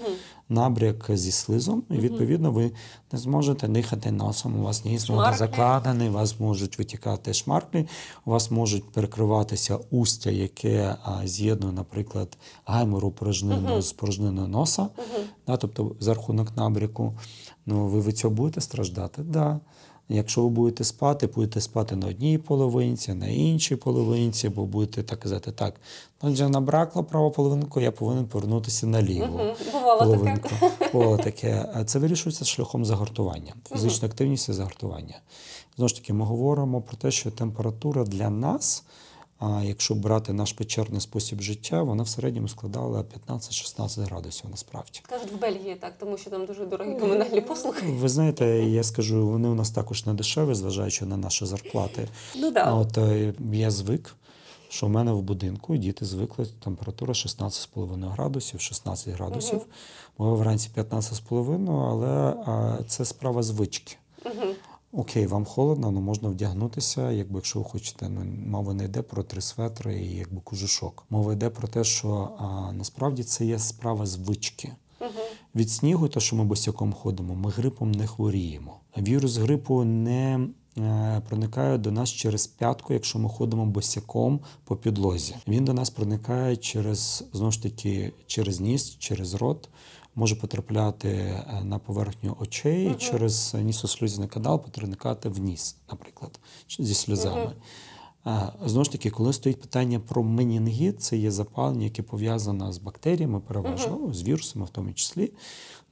Набряк 0.48 1.10
зі 1.14 1.32
слизом. 1.32 1.82
І 1.90 1.94
відповідно 1.94 2.50
ви 2.52 2.70
не 3.12 3.18
зможете 3.18 3.68
дихати 3.68 4.10
носом. 4.10 4.60
У 4.60 4.62
вас 4.62 4.84
ніс 4.84 5.10
буде 5.10 5.34
закладений, 5.36 6.08
у 6.08 6.12
вас 6.12 6.40
можуть 6.40 6.78
витікати 6.78 7.34
шмарки, 7.34 7.86
у 8.24 8.30
вас 8.30 8.50
можуть 8.50 8.92
перекриватися 8.92 9.78
устя, 9.90 10.30
яке 10.30 10.96
з'єднує, 11.24 11.72
наприклад, 11.72 12.38
гаймору 12.64 13.10
порожнину 13.10 13.82
з 13.82 13.92
порожниною 13.92 14.48
носа, 14.48 14.88
да, 15.46 15.56
тобто 15.56 15.96
за 16.00 16.14
рахунок 16.14 16.56
набряку. 16.56 17.12
Ну, 17.66 17.86
ви 17.86 18.00
від 18.00 18.18
цього 18.18 18.34
будете 18.34 18.60
страждати? 18.60 19.16
Так. 19.16 19.30
Да. 19.30 19.60
Якщо 20.12 20.42
ви 20.42 20.48
будете 20.48 20.84
спати, 20.84 21.26
будете 21.26 21.60
спати 21.60 21.96
на 21.96 22.06
одній 22.06 22.38
половинці, 22.38 23.14
на 23.14 23.26
іншій 23.26 23.76
половинці, 23.76 24.48
бо 24.48 24.64
будете 24.64 25.02
так 25.02 25.20
казати, 25.20 25.52
так, 25.52 25.74
отже, 26.20 26.48
набракла 26.48 26.60
набракло 26.60 27.04
праву 27.04 27.30
половинку, 27.30 27.80
я 27.80 27.92
повинен 27.92 28.26
повернутися 28.26 28.86
на 28.86 29.02
ліву 29.02 29.34
угу. 29.34 29.54
половинку. 29.98 30.50
Бувало 30.92 31.18
таке. 31.18 31.84
Це 31.86 31.98
вирішується 31.98 32.44
шляхом 32.44 32.84
загортування, 32.84 33.54
Фізична 33.72 34.08
активність 34.08 34.48
і 34.48 34.52
загортування. 34.52 35.20
Знову 35.76 35.88
ж 35.88 35.94
таки, 35.94 36.12
ми 36.12 36.24
говоримо 36.24 36.80
про 36.80 36.96
те, 36.96 37.10
що 37.10 37.30
температура 37.30 38.04
для 38.04 38.30
нас. 38.30 38.84
А 39.44 39.62
якщо 39.62 39.94
брати 39.94 40.32
наш 40.32 40.52
печерний 40.52 41.00
спосіб 41.00 41.40
життя, 41.40 41.82
вона 41.82 42.02
в 42.02 42.08
середньому 42.08 42.48
складала 42.48 43.04
15-16 43.28 44.04
градусів 44.04 44.50
насправді. 44.50 45.00
Кажуть, 45.08 45.32
в 45.32 45.40
Бельгії 45.40 45.76
так, 45.80 45.92
тому 45.98 46.18
що 46.18 46.30
там 46.30 46.46
дуже 46.46 46.66
дорогі 46.66 46.94
комунальні 46.94 47.40
послуги. 47.40 47.92
Ви 47.92 48.08
знаєте, 48.08 48.46
я 48.64 48.82
скажу, 48.82 49.28
вони 49.28 49.48
у 49.48 49.54
нас 49.54 49.70
також 49.70 50.06
не 50.06 50.14
дешеві, 50.14 50.54
зважаючи 50.54 51.04
на 51.04 51.16
наші 51.16 51.46
зарплати. 51.46 52.08
Ну 52.36 52.50
да. 52.50 52.74
От 52.74 52.98
е, 52.98 53.34
я 53.52 53.70
звик. 53.70 54.14
Що 54.68 54.86
в 54.86 54.90
мене 54.90 55.12
в 55.12 55.22
будинку 55.22 55.76
діти 55.76 56.04
звикли 56.04 56.46
температура 56.64 57.12
16,5 57.12 58.10
градусів, 58.12 58.60
16 58.60 59.08
градусів. 59.14 59.60
Угу. 60.18 60.36
вранці 60.36 60.70
15,5, 60.76 61.90
але 61.90 62.34
а, 62.46 62.78
це 62.88 63.04
справа 63.04 63.42
звички. 63.42 63.96
Угу. 64.24 64.54
Окей, 64.94 65.26
вам 65.26 65.44
холодно, 65.44 65.88
але 65.88 66.00
можна 66.00 66.28
вдягнутися, 66.28 67.10
якби 67.10 67.34
якщо 67.34 67.58
ви 67.58 67.64
хочете. 67.64 68.08
Ну, 68.08 68.24
мова 68.46 68.74
не 68.74 68.84
йде 68.84 69.02
про 69.02 69.22
три 69.22 69.40
светри 69.40 70.02
і 70.02 70.16
якби 70.16 70.40
кожушок. 70.44 71.04
Мова 71.10 71.32
йде 71.32 71.50
про 71.50 71.68
те, 71.68 71.84
що 71.84 72.28
а, 72.38 72.72
насправді 72.72 73.22
це 73.22 73.44
є 73.44 73.58
справа 73.58 74.06
звички. 74.06 74.72
Угу. 75.00 75.10
Від 75.54 75.70
снігу, 75.70 76.08
то 76.08 76.20
що 76.20 76.36
ми 76.36 76.44
босяком 76.44 76.92
ходимо, 76.92 77.34
ми 77.34 77.50
грипом 77.50 77.92
не 77.92 78.06
хворіємо. 78.06 78.76
Вірус 78.98 79.36
грипу 79.36 79.84
не 79.84 80.48
е, 80.78 81.22
проникає 81.28 81.78
до 81.78 81.90
нас 81.90 82.10
через 82.10 82.46
п'ятку, 82.46 82.92
якщо 82.92 83.18
ми 83.18 83.28
ходимо 83.28 83.66
босяком 83.66 84.40
по 84.64 84.76
підлозі. 84.76 85.34
Він 85.48 85.64
до 85.64 85.72
нас 85.72 85.90
проникає 85.90 86.56
через 86.56 87.24
знову 87.32 87.52
ж 87.52 87.62
таки 87.62 88.12
через 88.26 88.60
ніс, 88.60 88.96
через 88.98 89.34
рот 89.34 89.68
може 90.14 90.36
потрапляти 90.36 91.08
е, 91.08 91.44
на 91.64 91.78
поверхню 91.78 92.36
очей 92.40 92.88
uh 92.88 92.96
через 92.96 93.54
нісослюзний 93.54 94.28
канал, 94.28 94.62
потрапляти 94.62 95.28
в 95.28 95.38
ніс, 95.38 95.76
наприклад, 95.90 96.40
зі 96.78 96.94
сльозами. 96.94 97.52
Uh 98.24 98.50
Знову 98.66 98.84
ж 98.84 98.92
таки, 98.92 99.10
коли 99.10 99.32
стоїть 99.32 99.60
питання 99.60 100.00
про 100.00 100.22
менінгіт, 100.22 101.02
це 101.02 101.16
є 101.16 101.30
запалення, 101.30 101.84
яке 101.84 102.02
пов'язане 102.02 102.72
з 102.72 102.78
бактеріями, 102.78 103.40
переважно, 103.40 103.96
uh 103.96 104.14
з 104.14 104.22
вірусами 104.22 104.64
в 104.64 104.68
тому 104.68 104.92
числі. 104.92 105.32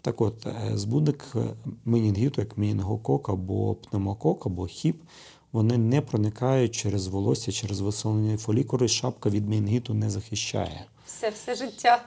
Так 0.02 0.20
от, 0.20 0.46
е, 0.46 0.70
збудник 0.74 1.36
менінгіту, 1.84 2.40
як 2.40 2.58
менінгокок 2.58 3.28
або 3.28 3.74
пневмокок, 3.74 4.46
або 4.46 4.66
хіп, 4.66 4.96
вони 5.52 5.78
не 5.78 6.00
проникають 6.00 6.74
через 6.74 7.06
волосся, 7.06 7.52
через 7.52 7.80
висолені 7.80 8.36
фолікули, 8.36 8.88
шапка 8.88 9.30
від 9.30 9.48
менінгіту 9.48 9.94
не 9.94 10.10
захищає. 10.10 10.86
Все, 11.16 11.30
все 11.30 11.54
життя. 11.54 12.02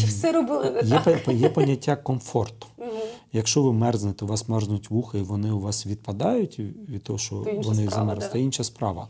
Чи 0.00 0.06
все 0.06 0.32
робили 0.32 0.70
не 0.70 0.88
є, 0.88 1.00
так? 1.04 1.28
Є 1.28 1.48
поняття 1.48 1.96
комфорту. 1.96 2.66
Угу. 2.76 2.88
Якщо 3.32 3.62
ви 3.62 3.72
мерзнете, 3.72 4.24
у 4.24 4.28
вас 4.28 4.48
мерзнуть 4.48 4.90
вуха, 4.90 5.18
і 5.18 5.22
вони 5.22 5.50
у 5.50 5.60
вас 5.60 5.86
відпадають 5.86 6.58
від 6.58 7.02
того, 7.02 7.18
що 7.18 7.36
то 7.36 7.52
вони 7.52 7.88
замерзли, 7.88 8.30
це 8.32 8.40
інша 8.40 8.64
справа. 8.64 9.08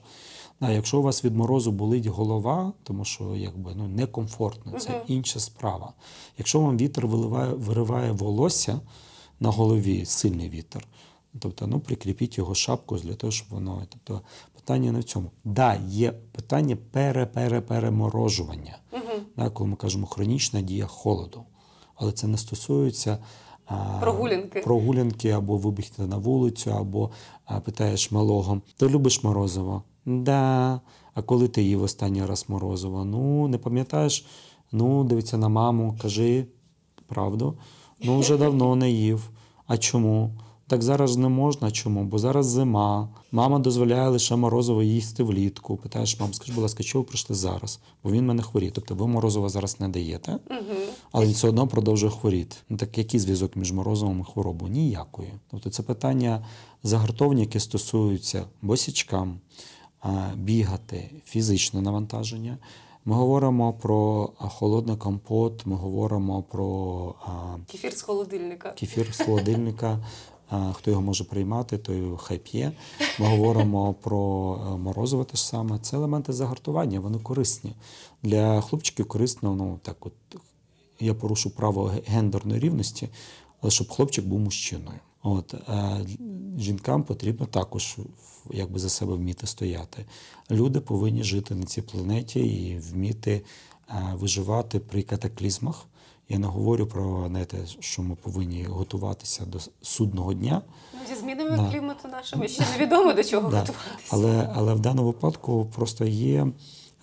А 0.60 0.70
якщо 0.70 0.98
у 0.98 1.02
вас 1.02 1.24
від 1.24 1.36
морозу 1.36 1.72
болить 1.72 2.06
голова, 2.06 2.72
тому 2.82 3.04
що 3.04 3.36
якби 3.36 3.74
ну 3.74 3.88
некомфортно, 3.88 4.78
це 4.78 4.92
угу. 4.92 5.04
інша 5.06 5.40
справа. 5.40 5.92
Якщо 6.38 6.60
вам 6.60 6.78
вітер 6.78 7.06
виливає, 7.06 7.52
вириває 7.52 8.12
волосся 8.12 8.80
на 9.40 9.50
голові, 9.50 10.04
сильний 10.04 10.48
вітер, 10.48 10.86
тобто 11.38 11.66
ну 11.66 11.80
прикріпіть 11.80 12.38
його 12.38 12.54
шапку 12.54 12.96
для 12.96 13.14
того, 13.14 13.30
щоб 13.30 13.48
воно. 13.50 13.86
Тобто 13.90 14.20
питання 14.64 14.92
не 14.92 15.00
в 15.00 15.04
цьому. 15.04 15.30
Да, 15.44 15.74
є 15.88 16.12
питання 16.12 16.76
переперепереморожування. 16.90 18.78
Угу. 18.92 19.50
Коли 19.50 19.70
ми 19.70 19.76
кажемо 19.76 20.06
хронічна 20.06 20.60
дія 20.60 20.86
холоду. 20.86 21.44
Але 21.94 22.12
це 22.12 22.26
не 22.26 22.38
стосується 22.38 23.18
а, 23.66 23.98
прогулянки 24.00 24.60
прогулянки 24.60 25.30
або 25.30 25.56
вибігти 25.56 26.02
на 26.02 26.16
вулицю, 26.16 26.70
або 26.72 27.10
а, 27.44 27.60
питаєш 27.60 28.10
малого: 28.10 28.60
ти 28.76 28.88
любиш 28.88 29.22
морозиво? 29.22 29.82
Да. 30.06 30.80
А 31.14 31.22
коли 31.22 31.48
ти 31.48 31.62
їв 31.62 31.82
останній 31.82 32.26
раз 32.26 32.44
морозиво? 32.48 33.04
Ну, 33.04 33.48
не 33.48 33.58
пам'ятаєш? 33.58 34.26
Ну, 34.72 35.04
дивиться 35.04 35.36
на 35.36 35.48
маму, 35.48 35.98
кажи 36.02 36.46
правду. 37.06 37.58
Ну, 38.00 38.18
вже 38.18 38.36
давно 38.36 38.76
не 38.76 38.90
їв. 38.90 39.30
А 39.66 39.76
чому? 39.76 40.30
Так 40.66 40.82
зараз 40.82 41.16
не 41.16 41.28
можна. 41.28 41.70
Чому? 41.70 42.04
Бо 42.04 42.18
зараз 42.18 42.46
зима. 42.46 43.08
Мама 43.32 43.58
дозволяє 43.58 44.08
лише 44.08 44.36
морозиво 44.36 44.82
їсти 44.82 45.22
влітку. 45.22 45.76
Питаєш, 45.76 46.20
мам, 46.20 46.34
скажи, 46.34 46.52
будь 46.52 46.62
ласка, 46.62 46.82
чого 46.82 47.02
ви 47.02 47.08
прийшли 47.08 47.36
зараз? 47.36 47.80
Бо 48.04 48.10
він 48.10 48.26
мене 48.26 48.42
хворіє. 48.42 48.70
Тобто 48.70 48.94
ви 48.94 49.06
морозиво 49.06 49.48
зараз 49.48 49.80
не 49.80 49.88
даєте, 49.88 50.38
але 51.12 51.26
він 51.26 51.32
все 51.32 51.48
одно 51.48 51.66
продовжує 51.66 52.12
хворіти. 52.12 52.56
Ну 52.68 52.76
так 52.76 52.98
який 52.98 53.20
зв'язок 53.20 53.56
між 53.56 53.72
морозивом 53.72 54.20
і 54.20 54.32
хворобою? 54.32 54.72
Ніякої. 54.72 55.28
Тобто 55.50 55.70
це 55.70 55.82
питання 55.82 56.46
загартовні, 56.82 57.40
які 57.40 57.60
стосуються 57.60 58.44
босічкам, 58.62 59.40
бігати, 60.36 61.10
фізичне 61.24 61.80
навантаження. 61.80 62.58
Ми 63.06 63.14
говоримо 63.14 63.72
про 63.72 64.30
холодний 64.38 64.96
компот, 64.96 65.66
ми 65.66 65.76
говоримо 65.76 66.42
про 66.42 67.14
кефір 67.70 67.92
з 67.92 68.02
холодильника. 68.02 68.70
Кефір 68.70 69.14
з 69.14 69.24
холодильника. 69.24 69.98
Хто 70.72 70.90
його 70.90 71.02
може 71.02 71.24
приймати, 71.24 71.78
той 71.78 72.02
хай 72.18 72.38
п'є. 72.38 72.72
Ми 73.20 73.26
говоримо 73.26 73.94
про 73.94 74.56
морозиво 74.82 75.24
те 75.24 75.36
ж 75.36 75.46
саме. 75.46 75.78
Це 75.78 75.96
елементи 75.96 76.32
загартування, 76.32 77.00
вони 77.00 77.18
корисні. 77.18 77.72
Для 78.22 78.60
хлопчиків 78.60 79.08
корисно, 79.08 79.54
ну 79.54 79.78
так 79.82 80.06
от 80.06 80.12
я 81.00 81.14
порушу 81.14 81.50
право 81.50 81.92
гендерної 82.06 82.60
рівності, 82.60 83.08
але 83.60 83.70
щоб 83.70 83.88
хлопчик 83.90 84.26
був 84.26 84.40
мужчиною. 84.40 84.98
От 85.22 85.54
а 85.66 85.98
жінкам 86.58 87.02
потрібно 87.02 87.46
також 87.46 87.96
якби 88.50 88.78
за 88.78 88.88
себе 88.88 89.14
вміти 89.14 89.46
стояти. 89.46 90.04
Люди 90.50 90.80
повинні 90.80 91.22
жити 91.22 91.54
на 91.54 91.64
цій 91.64 91.82
планеті 91.82 92.40
і 92.40 92.78
вміти 92.78 93.42
а, 93.86 94.14
виживати 94.14 94.78
при 94.78 95.02
катаклізмах. 95.02 95.86
Я 96.28 96.38
не 96.38 96.46
говорю 96.46 96.86
про 96.86 97.28
не 97.28 97.44
те, 97.44 97.66
що 97.80 98.02
ми 98.02 98.14
повинні 98.14 98.64
готуватися 98.64 99.44
до 99.44 99.58
судного 99.82 100.34
дня. 100.34 100.62
Ну, 100.94 101.00
Зі 101.08 101.20
змінами 101.20 101.56
да. 101.56 101.70
клімату 101.70 102.08
нашими 102.08 102.48
ще 102.48 102.64
невідомо 102.72 103.12
до 103.12 103.24
чого 103.24 103.50
да. 103.50 103.60
готуватися. 103.60 104.08
Але 104.10 104.50
але 104.54 104.74
в 104.74 104.80
даному 104.80 105.06
випадку 105.06 105.70
просто 105.74 106.04
є 106.04 106.46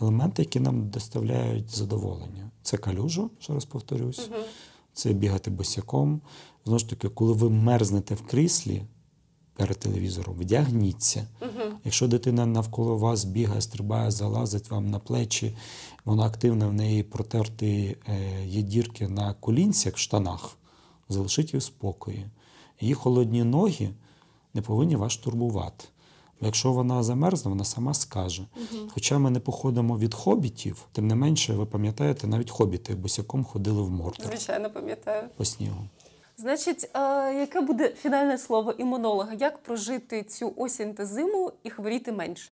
елементи, 0.02 0.42
які 0.42 0.60
нам 0.60 0.90
доставляють 0.90 1.76
задоволення. 1.76 2.52
Це 2.64 2.78
калюжа, 2.78 3.30
ще 3.40 3.54
раз 3.54 3.66
повторюсь, 3.66 4.30
угу. 4.32 4.44
це 4.94 5.14
бігати 5.14 5.52
босяком. 5.52 6.22
Знову 6.66 6.80
ж 6.80 6.90
таки, 6.90 7.10
коли 7.10 7.34
ви 7.34 7.50
мерзнете 7.50 8.16
в 8.16 8.28
кріслі 8.28 8.84
перед 9.56 9.78
телевізором, 9.78 10.36
вдягніться. 10.36 11.28
Угу. 11.42 11.72
Якщо 11.86 12.08
дитина 12.08 12.46
навколо 12.46 12.98
вас 12.98 13.26
бігає, 13.26 13.62
стрибає, 13.62 14.12
залазить 14.12 14.72
вам 14.72 14.90
на 14.90 15.00
плечі, 15.00 15.56
вона 16.06 16.26
активна, 16.26 16.68
в 16.68 16.74
неї 16.74 17.04
протерти 17.04 17.98
е, 18.08 18.46
є 18.46 18.62
дірки 18.62 19.08
на 19.08 19.34
колінцях 19.34 19.96
в 19.96 19.98
штанах, 19.98 20.58
залишіть 21.10 21.54
її 21.54 21.60
в 21.60 21.64
спокої. 21.64 22.26
Її 22.80 22.94
холодні 22.94 23.44
ноги 23.44 23.90
не 24.54 24.62
повинні 24.62 24.96
вас 24.96 25.18
турбувати. 25.18 25.86
Бо 26.40 26.46
Якщо 26.46 26.72
вона 26.72 27.04
замерзне, 27.04 27.50
вона 27.50 27.64
сама 27.64 27.94
скаже. 27.94 28.48
Угу. 28.56 28.90
Хоча 28.94 29.20
ми 29.20 29.30
не 29.30 29.40
походимо 29.40 29.98
від 29.98 30.14
хобітів, 30.14 30.86
тим 30.92 31.08
не 31.08 31.16
менше, 31.16 31.54
ви 31.54 31.66
пам'ятаєте, 31.66 32.28
навіть 32.28 32.50
хобіти 32.50 32.96
босяком 32.96 33.44
ходили 33.44 33.82
в 33.82 33.92
Мордор. 33.92 34.28
Звичайно, 34.28 34.70
пам'ятаю. 34.70 35.28
По 35.38 35.46
снігу. 35.46 35.88
Значить, 36.38 36.90
а, 36.94 37.32
яке 37.40 37.62
буде 37.62 37.90
фінальне 37.90 38.38
слово 38.38 38.72
імунолога? 38.72 39.34
Як 39.34 39.64
прожити 39.64 40.24
цю 40.24 40.54
осінь 40.58 40.94
та 40.94 41.06
зиму 41.06 41.52
і 41.64 41.70
хворіти 41.70 42.12
менше? 42.12 42.52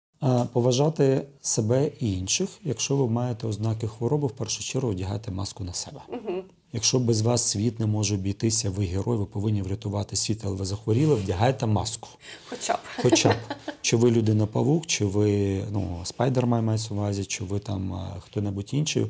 Поважати 0.52 1.26
себе 1.40 1.90
і 2.00 2.12
інших. 2.12 2.48
Якщо 2.64 2.96
ви 2.96 3.08
маєте 3.08 3.46
ознаки 3.46 3.88
хвороби, 3.88 4.26
в 4.26 4.30
першу 4.30 4.62
чергу 4.62 4.90
одягайте 4.90 5.30
маску 5.30 5.64
на 5.64 5.72
себе. 5.72 6.00
Угу. 6.08 6.42
Якщо 6.72 6.98
без 6.98 7.20
вас 7.20 7.42
світ 7.42 7.80
не 7.80 7.86
може 7.86 8.14
обійтися, 8.14 8.70
ви 8.70 8.84
герой, 8.84 9.16
ви 9.16 9.26
повинні 9.26 9.62
врятувати 9.62 10.16
світ, 10.16 10.40
але 10.44 10.56
ви 10.56 10.64
захворіли, 10.64 11.14
вдягайте 11.14 11.66
маску. 11.66 12.08
Хоча 12.50 12.74
б. 12.74 12.78
Хоча 13.02 13.28
б. 13.28 13.36
Чи 13.80 13.96
ви 13.96 14.10
людина 14.10 14.46
павук, 14.46 14.86
чи 14.86 15.04
ви 15.04 15.60
ну, 15.72 16.00
Spider-Man 16.04 16.64
мається 16.64 16.94
увазі, 16.94 17.24
чи 17.24 17.44
ви 17.44 17.58
там 17.58 18.10
хто-небудь 18.20 18.74
інший. 18.74 19.06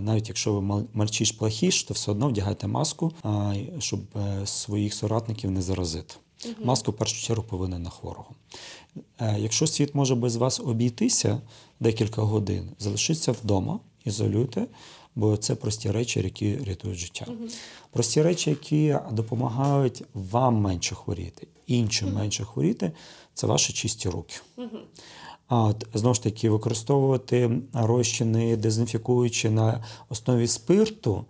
Навіть 0.00 0.28
якщо 0.28 0.52
ви 0.52 0.84
мальчиш 0.94 1.32
плохіш, 1.32 1.84
то 1.84 1.94
все 1.94 2.10
одно 2.10 2.28
вдягайте 2.28 2.66
маску, 2.66 3.12
щоб 3.78 4.00
е, 4.16 4.46
своїх 4.46 4.94
соратників 4.94 5.50
не 5.50 5.62
заразити. 5.62 6.14
Угу. 6.44 6.54
Маску 6.64 6.90
в 6.90 6.96
першу 6.96 7.26
чергу 7.26 7.42
повинен 7.42 7.82
на 7.82 7.90
хворого. 7.90 8.30
Е, 9.20 9.36
якщо 9.38 9.66
світ 9.66 9.94
може 9.94 10.14
без 10.14 10.36
вас 10.36 10.60
обійтися 10.60 11.40
декілька 11.80 12.22
годин, 12.22 12.70
залишіться 12.78 13.32
вдома, 13.32 13.80
ізолюйте 14.04 14.66
бо 15.14 15.36
це 15.36 15.54
прості 15.54 15.90
речі, 15.90 16.20
які 16.20 16.56
рятують 16.56 16.98
життя. 16.98 17.24
Угу. 17.28 17.48
Прості 17.90 18.22
речі, 18.22 18.50
які 18.50 18.96
допомагають 19.12 20.04
вам 20.14 20.54
менше 20.56 20.94
хворіти, 20.94 21.46
іншим 21.66 22.08
угу. 22.08 22.18
менше 22.18 22.44
хворіти, 22.44 22.92
це 23.34 23.46
ваші 23.46 23.72
чисті 23.72 24.08
руки. 24.08 24.34
Угу. 24.56 24.78
А 25.48 25.64
от, 25.64 25.86
знову 25.94 26.14
ж 26.14 26.22
таки, 26.22 26.50
використовувати 26.50 27.50
розчини, 27.72 28.56
дезінфікуючи 28.56 29.50
на 29.50 29.84
основі 30.08 30.46
спирту, 30.46 31.24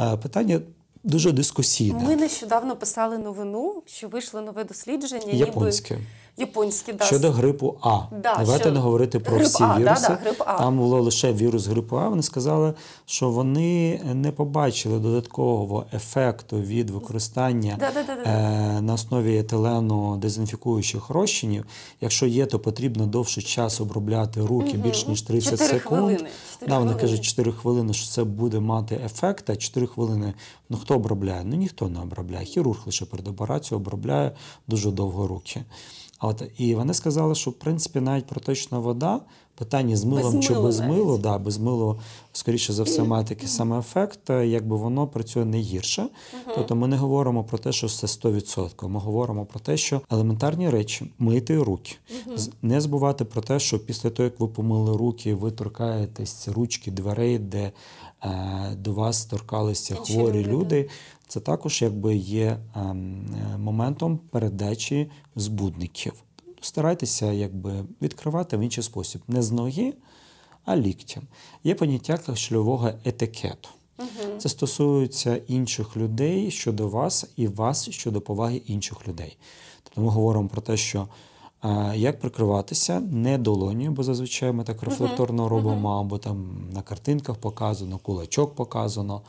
е, 0.00 0.16
питання. 0.16 0.60
Дуже 1.08 1.32
дискусійне. 1.32 2.04
Ми 2.04 2.16
нещодавно 2.16 2.76
писали 2.76 3.18
новину, 3.18 3.82
що 3.86 4.08
вийшло 4.08 4.40
нове 4.40 4.64
дослідження. 4.64 5.32
Японське. 5.32 5.94
Ніби 5.94 6.06
японські 6.38 6.92
да. 6.92 7.04
щодо 7.04 7.30
грипу 7.30 7.76
А. 7.80 7.98
Да, 8.10 8.34
Давайте 8.38 8.64
що... 8.64 8.72
не 8.72 8.80
говорити 8.80 9.18
про 9.18 9.36
Грип 9.36 9.46
всі 9.46 9.62
а, 9.62 9.78
віруси. 9.78 10.02
Да, 10.02 10.08
да, 10.08 10.14
грип 10.14 10.42
а. 10.46 10.58
Там 10.58 10.78
було 10.78 11.00
лише 11.00 11.32
вірус 11.32 11.66
грипу 11.66 11.96
А. 11.96 12.08
Вони 12.08 12.22
сказали, 12.22 12.74
що 13.06 13.30
вони 13.30 14.00
не 14.14 14.32
побачили 14.32 14.98
додаткового 14.98 15.86
ефекту 15.92 16.60
від 16.60 16.90
використання 16.90 17.76
да, 17.80 17.90
да, 17.94 18.02
да, 18.02 18.22
да. 18.24 18.30
Е, 18.30 18.80
на 18.80 18.94
основі 18.94 19.38
етилену 19.38 20.16
дезінфікуючих 20.16 21.10
розчинів. 21.10 21.64
Якщо 22.00 22.26
є, 22.26 22.46
то 22.46 22.58
потрібно 22.58 23.06
довший 23.06 23.42
час 23.42 23.80
обробляти 23.80 24.40
руки 24.40 24.72
угу. 24.74 24.82
більш 24.82 25.06
ніж 25.06 25.22
30 25.22 25.50
4 25.50 25.70
секунд. 25.70 26.00
Хвилини. 26.00 26.28
4 26.52 26.70
да, 26.70 26.78
вони 26.78 26.94
кажуть 26.94 27.24
4 27.24 27.52
хвилини, 27.52 27.92
що 27.92 28.08
це 28.08 28.24
буде 28.24 28.60
мати 28.60 29.00
ефект, 29.04 29.50
а 29.50 29.56
4 29.56 29.86
хвилини. 29.86 30.34
Ну 30.70 30.76
хто 30.76 30.94
обробляє? 30.94 31.42
Ну 31.44 31.56
ніхто 31.56 31.88
не 31.88 32.00
обробляє. 32.00 32.44
Хірург 32.44 32.78
лише 32.86 33.04
перед 33.04 33.28
операцією 33.28 33.80
обробляє 33.80 34.32
дуже 34.68 34.90
довго 34.90 35.26
руки. 35.26 35.64
От, 36.20 36.42
І 36.58 36.74
вони 36.74 36.94
сказали, 36.94 37.34
що 37.34 37.50
в 37.50 37.54
принципі 37.54 38.00
навіть 38.00 38.26
проточна 38.26 38.78
вода, 38.78 39.20
питання 39.58 39.96
з 39.96 40.04
милом 40.04 40.34
без 40.34 40.44
чи 40.44 40.54
без 40.54 40.80
милу, 40.80 41.18
да, 41.18 41.38
без 41.38 41.58
милу, 41.58 42.00
скоріше 42.32 42.72
за 42.72 42.82
все, 42.82 43.02
має 43.02 43.24
такий 43.24 43.48
самий 43.48 43.78
ефект, 43.78 44.30
якби 44.30 44.76
воно 44.76 45.06
працює 45.06 45.44
не 45.44 45.58
гірше. 45.58 46.02
Uh-huh. 46.02 46.52
Тобто 46.54 46.76
ми 46.76 46.88
не 46.88 46.96
говоримо 46.96 47.44
про 47.44 47.58
те, 47.58 47.72
що 47.72 47.88
це 47.88 48.06
100%. 48.06 48.88
Ми 48.88 49.00
говоримо 49.00 49.44
про 49.44 49.60
те, 49.60 49.76
що 49.76 50.00
елементарні 50.10 50.70
речі 50.70 51.12
мити 51.18 51.62
руки, 51.62 51.96
uh-huh. 52.28 52.50
не 52.62 52.80
забувати 52.80 53.24
про 53.24 53.42
те, 53.42 53.58
що 53.58 53.78
після 53.78 54.10
того, 54.10 54.24
як 54.24 54.40
ви 54.40 54.48
помили 54.48 54.96
руки, 54.96 55.34
ви 55.34 55.50
торкаєтесь 55.50 56.48
ручки 56.48 56.90
дверей, 56.90 57.38
де 57.38 57.72
е, 58.24 58.76
до 58.76 58.92
вас 58.92 59.24
торкалися 59.24 59.94
хворі 59.94 60.44
люди. 60.44 60.88
Це 61.28 61.40
також 61.40 61.82
якби 61.82 62.16
є 62.16 62.58
ем, 62.74 63.26
моментом 63.58 64.18
передачі 64.18 65.10
збудників. 65.36 66.12
Старайтеся 66.60 67.32
якби 67.32 67.84
відкривати 68.02 68.56
в 68.56 68.60
інший 68.60 68.84
спосіб, 68.84 69.22
не 69.28 69.42
з 69.42 69.52
ноги, 69.52 69.94
а 70.64 70.76
ліктям. 70.76 71.22
Є 71.64 71.74
поняття 71.74 72.36
шльового 72.36 72.90
етикету. 73.04 73.68
Угу. 73.98 74.38
Це 74.38 74.48
стосується 74.48 75.36
інших 75.36 75.96
людей 75.96 76.50
щодо 76.50 76.88
вас 76.88 77.26
і 77.36 77.46
вас 77.46 77.90
щодо 77.90 78.20
поваги 78.20 78.56
інших 78.56 79.08
людей. 79.08 79.38
Тобто 79.82 80.00
ми 80.00 80.08
говоримо 80.08 80.48
про 80.48 80.62
те, 80.62 80.76
що 80.76 81.08
а, 81.60 81.94
як 81.94 82.20
прикриватися 82.20 83.00
не 83.00 83.38
долонію, 83.38 83.90
бо 83.90 84.02
зазвичай 84.02 84.52
ми 84.52 84.64
так 84.64 84.82
рефлекторно 84.82 85.48
робимо, 85.48 85.88
або 85.88 86.18
там 86.18 86.68
на 86.72 86.82
картинках 86.82 87.36
показано, 87.36 87.98
кулачок 87.98 88.54
показано. 88.54 89.22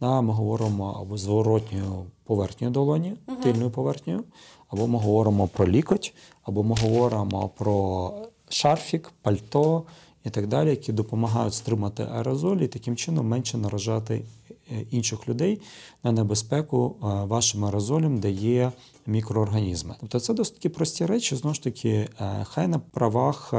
Да, 0.00 0.20
Ми 0.20 0.32
говоримо 0.32 0.98
або 1.00 1.16
зворотньою 1.16 2.04
поверхньою 2.24 2.72
долоні, 2.72 3.14
uh-huh. 3.26 3.42
тильною 3.42 3.70
поверхнею, 3.70 4.24
або 4.68 4.86
ми 4.86 4.98
говоримо 4.98 5.48
про 5.48 5.68
лікоть, 5.68 6.14
або 6.42 6.62
ми 6.62 6.76
говоримо 6.80 7.50
про 7.56 8.12
шарфік, 8.48 9.12
пальто 9.22 9.84
і 10.24 10.30
так 10.30 10.46
далі, 10.46 10.70
які 10.70 10.92
допомагають 10.92 11.54
стримати 11.54 12.02
аерозоль 12.02 12.56
і 12.56 12.68
таким 12.68 12.96
чином 12.96 13.28
менше 13.28 13.58
наражати 13.58 14.22
е, 14.50 14.80
інших 14.90 15.28
людей 15.28 15.60
на 16.04 16.12
небезпеку 16.12 16.96
е, 17.02 17.06
вашим 17.24 17.64
аерозолем, 17.64 18.20
де 18.20 18.30
є 18.30 18.72
мікроорганізми. 19.06 19.94
Тобто 20.00 20.20
це 20.20 20.34
досить 20.34 20.54
такі 20.54 20.68
прості 20.68 21.06
речі, 21.06 21.36
знову 21.36 21.54
ж 21.54 21.62
таки, 21.62 22.08
е, 22.20 22.44
хай 22.44 22.68
на 22.68 22.78
правах, 22.78 23.54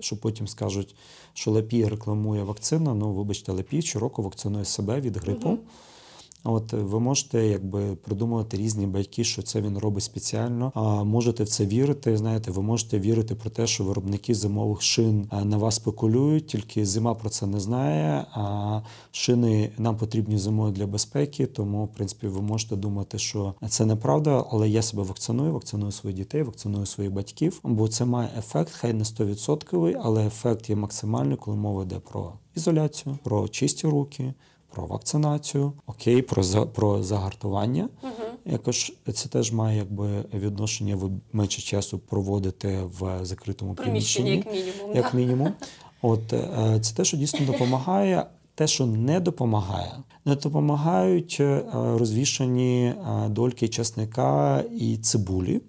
що 0.00 0.16
потім 0.16 0.48
скажуть 0.48 0.94
що 1.34 1.50
Лепі 1.50 1.88
рекламує 1.88 2.42
вакцина. 2.42 2.94
Ну, 2.94 3.12
вибачте, 3.12 3.52
Лепі 3.52 3.82
щороку 3.82 4.22
вакцинує 4.22 4.64
себе 4.64 5.00
від 5.00 5.16
грипу. 5.16 5.58
От 6.44 6.72
ви 6.72 7.00
можете 7.00 7.46
якби 7.46 7.96
придумувати 7.96 8.56
різні 8.56 8.86
батьки, 8.86 9.24
що 9.24 9.42
це 9.42 9.60
він 9.60 9.78
робить 9.78 10.02
спеціально. 10.02 10.72
А 10.74 11.04
можете 11.04 11.44
в 11.44 11.48
це 11.48 11.66
вірити. 11.66 12.16
Знаєте, 12.16 12.50
ви 12.50 12.62
можете 12.62 12.98
вірити 12.98 13.34
про 13.34 13.50
те, 13.50 13.66
що 13.66 13.84
виробники 13.84 14.34
зимових 14.34 14.82
шин 14.82 15.28
на 15.44 15.56
вас 15.56 15.74
спекулюють, 15.74 16.46
тільки 16.46 16.86
зима 16.86 17.14
про 17.14 17.30
це 17.30 17.46
не 17.46 17.60
знає. 17.60 18.26
А 18.32 18.80
шини 19.10 19.70
нам 19.78 19.96
потрібні 19.96 20.38
зимою 20.38 20.72
для 20.72 20.86
безпеки. 20.86 21.46
Тому, 21.46 21.84
в 21.84 21.88
принципі, 21.88 22.26
ви 22.26 22.42
можете 22.42 22.76
думати, 22.76 23.18
що 23.18 23.54
це 23.68 23.86
неправда, 23.86 24.44
але 24.50 24.68
я 24.68 24.82
себе 24.82 25.02
вакциную, 25.02 25.52
вакциную 25.52 25.92
своїх 25.92 26.16
дітей, 26.16 26.42
вакциную 26.42 26.86
своїх 26.86 27.12
батьків, 27.12 27.60
бо 27.62 27.88
це 27.88 28.04
має 28.04 28.28
ефект, 28.38 28.72
хай 28.72 28.92
не 28.92 29.04
100%, 29.04 30.00
але 30.02 30.26
ефект 30.26 30.70
є 30.70 30.76
максимальний, 30.76 31.36
коли 31.36 31.56
мова 31.56 31.82
йде 31.82 31.98
про 31.98 32.32
ізоляцію, 32.54 33.18
про 33.22 33.48
чисті 33.48 33.86
руки 33.86 34.34
про 34.74 34.86
вакцинацію, 34.86 35.72
окей, 35.86 36.22
про 36.22 36.42
за 36.42 36.66
про 36.66 37.02
загартування. 37.02 37.88
Угу. 38.02 38.12
Якось 38.44 38.92
це 39.14 39.28
теж 39.28 39.52
має 39.52 39.78
якби 39.78 40.24
відношення 40.34 40.96
ви 40.96 41.10
менше 41.32 41.62
часу 41.62 41.98
проводити 41.98 42.78
в 42.98 43.24
закритому 43.24 43.74
приміщенні, 43.74 44.36
як 44.36 44.46
мінімум. 44.46 44.96
Як 44.96 45.14
мінімум. 45.14 45.52
От 46.02 46.32
е, 46.32 46.78
це 46.80 46.94
те, 46.94 47.04
що 47.04 47.16
дійсно 47.16 47.46
допомагає. 47.46 48.26
те, 48.54 48.66
що 48.66 48.86
не 48.86 49.20
допомагає, 49.20 49.92
не 50.24 50.34
допомагають 50.36 51.36
е, 51.40 51.62
розвішані 51.72 52.84
е, 52.84 53.28
дольки 53.28 53.68
чесника 53.68 54.64
і 54.78 54.96
цибулі. 54.96 55.60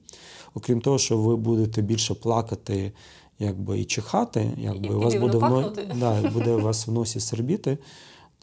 Окрім 0.56 0.82
того, 0.82 0.98
що 0.98 1.18
ви 1.18 1.36
будете 1.36 1.82
більше 1.82 2.14
плакати 2.14 2.92
якби, 3.40 3.80
і 3.80 3.86
чихати, 3.86 4.52
якби 4.58 4.88
І- 4.88 4.98
вас 4.98 5.16
буде, 5.16 5.38
пахнути. 5.38 5.96
да, 5.96 6.30
буде 6.30 6.56
вас 6.56 6.88
в 6.88 6.92
носі 6.92 7.20
сербіти, 7.20 7.78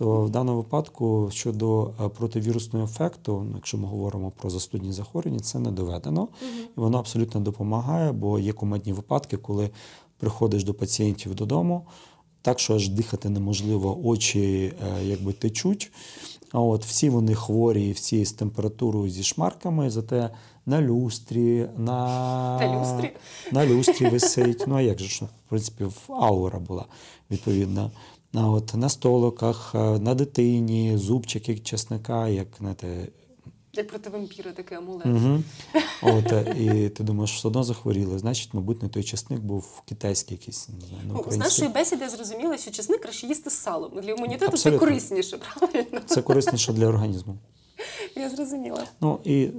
то 0.01 0.22
в 0.24 0.30
даному 0.30 0.59
випадку 0.59 1.28
щодо 1.32 1.90
е, 2.05 2.09
противірусного 2.09 2.84
ефекту, 2.84 3.42
ну, 3.46 3.53
якщо 3.55 3.78
ми 3.78 3.88
говоримо 3.88 4.30
про 4.30 4.51
застудні 4.51 4.92
захворювання, 4.92 5.40
це 5.40 5.59
не 5.59 5.70
доведено. 5.70 6.28
І 6.76 6.80
воно 6.80 6.98
абсолютно 6.98 7.40
допомагає, 7.40 8.12
бо 8.12 8.38
є 8.38 8.53
кумедні 8.53 8.92
випадки, 8.92 9.36
коли 9.36 9.70
приходиш 10.18 10.64
до 10.64 10.74
пацієнтів 10.74 11.34
додому, 11.34 11.86
так 12.42 12.59
що 12.59 12.74
аж 12.74 12.88
дихати 12.88 13.28
неможливо, 13.28 14.01
очі 14.05 14.72
е, 14.82 15.05
якби 15.05 15.32
течуть. 15.32 15.92
А 16.53 16.61
от 16.61 16.84
всі 16.84 17.11
вони 17.11 17.34
хворі, 17.34 17.92
всі 17.92 18.24
з 18.24 18.32
температурою 18.32 19.11
зі 19.11 19.22
шмарками, 19.22 19.90
зате 19.90 20.30
на 20.66 20.82
люстрі, 20.82 21.68
на, 21.78 22.07
На 22.59 22.80
люстрі? 22.80 23.12
на 23.53 23.66
люстрі 23.66 24.09
висить. 24.09 24.64
Ну 24.66 24.74
а 24.74 24.80
як 24.80 24.98
же 24.98 25.09
ж, 25.09 25.24
в 25.24 25.48
принципі, 25.48 25.84
аура 26.09 26.59
була 26.59 26.84
відповідна. 27.30 27.90
А 28.34 28.48
от 28.50 28.74
на 28.74 28.88
столиках, 28.88 29.72
е, 29.74 29.78
на 29.78 30.14
дитині, 30.14 30.96
зубчики 30.96 31.58
чесника, 31.58 32.28
як 32.28 32.46
знаєте, 32.58 33.08
Як 33.72 33.88
проти 33.88 34.10
вампіра 34.10 34.52
таке 34.52 34.76
амулет. 34.78 35.06
Угу. 35.06 35.42
От, 36.02 36.32
е, 36.32 36.54
і 36.58 36.88
ти 36.88 37.04
думаєш, 37.04 37.34
все 37.36 37.48
одно 37.48 37.64
захворіли. 37.64 38.18
Значить, 38.18 38.54
мабуть, 38.54 38.82
не 38.82 38.88
той 38.88 39.04
чесник 39.04 39.40
був 39.40 39.82
китайський 39.88 40.36
якийсь, 40.36 40.68
не 40.68 40.86
знаю, 40.86 41.02
Ну, 41.08 41.32
з 41.32 41.36
нашої 41.36 41.70
бесіди 41.70 42.04
я 42.04 42.10
зрозуміла, 42.10 42.58
що 42.58 42.70
чесник 42.70 43.00
краще 43.00 43.26
їсти 43.26 43.50
з 43.50 43.54
салом. 43.54 44.00
Для 44.02 44.10
імунітету 44.10 44.56
це 44.56 44.78
корисніше, 44.78 45.38
правильно? 45.58 46.00
Це 46.06 46.22
корисніше 46.22 46.72
для 46.72 46.86
організму. 46.86 47.38
Я 48.16 48.30
зрозуміла. 48.30 48.84
Ну 49.00 49.18
і 49.24 49.50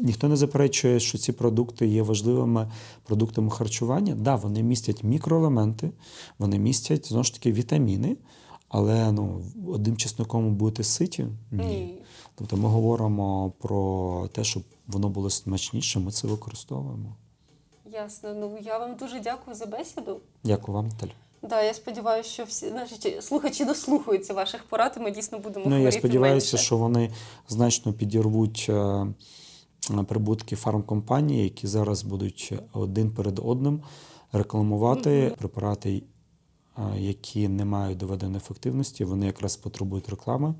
ніхто 0.00 0.28
не 0.28 0.36
заперечує, 0.36 1.00
що 1.00 1.18
ці 1.18 1.32
продукти 1.32 1.86
є 1.86 2.02
важливими 2.02 2.72
продуктами 3.04 3.50
харчування. 3.50 4.14
Да, 4.14 4.36
вони 4.36 4.62
містять 4.62 5.04
мікроелементи, 5.04 5.90
вони 6.38 6.58
містять 6.58 7.08
знову 7.08 7.24
ж 7.24 7.34
таки 7.34 7.52
вітаміни, 7.52 8.16
але 8.68 9.12
ну, 9.12 9.42
одним 9.68 9.96
чесником 9.96 10.54
будете 10.54 10.84
ситі? 10.84 11.26
Ні. 11.50 12.02
Тобто 12.34 12.56
ми 12.56 12.68
говоримо 12.68 13.52
про 13.58 14.28
те, 14.32 14.44
щоб 14.44 14.62
воно 14.86 15.08
було 15.08 15.30
смачніше, 15.30 16.00
ми 16.00 16.10
це 16.10 16.28
використовуємо. 16.28 17.16
Ясно. 17.92 18.34
Ну 18.34 18.58
я 18.62 18.78
вам 18.78 18.94
дуже 18.94 19.20
дякую 19.20 19.56
за 19.56 19.66
бесіду. 19.66 20.20
Дякую 20.44 20.74
вам, 20.76 20.88
Наталя. 20.88 21.12
Да, 21.48 21.62
я 21.62 21.74
сподіваюся, 21.74 22.30
що 22.30 22.44
всі 22.44 22.70
наші 22.70 23.16
слухачі 23.20 23.64
дослухаються 23.64 24.34
ваших 24.34 24.64
порад, 24.64 24.94
і 24.96 25.00
ми 25.00 25.10
дійсно 25.10 25.38
будемо 25.38 25.66
Ну, 25.68 25.82
я 25.82 25.92
сподіваюся, 25.92 26.56
менше. 26.56 26.66
що 26.66 26.76
вони 26.76 27.10
значно 27.48 27.92
підірвуть 27.92 28.66
е, 28.68 29.06
прибутки 30.08 30.56
фармкомпаній, 30.56 31.42
які 31.42 31.66
зараз 31.66 32.02
будуть 32.02 32.52
один 32.72 33.10
перед 33.10 33.38
одним 33.38 33.82
рекламувати 34.32 35.34
препарати, 35.38 36.02
е, 36.78 36.82
які 36.98 37.48
не 37.48 37.64
мають 37.64 37.98
доведеної 37.98 38.36
ефективності, 38.36 39.04
вони 39.04 39.26
якраз 39.26 39.56
потребують 39.56 40.08
реклами. 40.08 40.54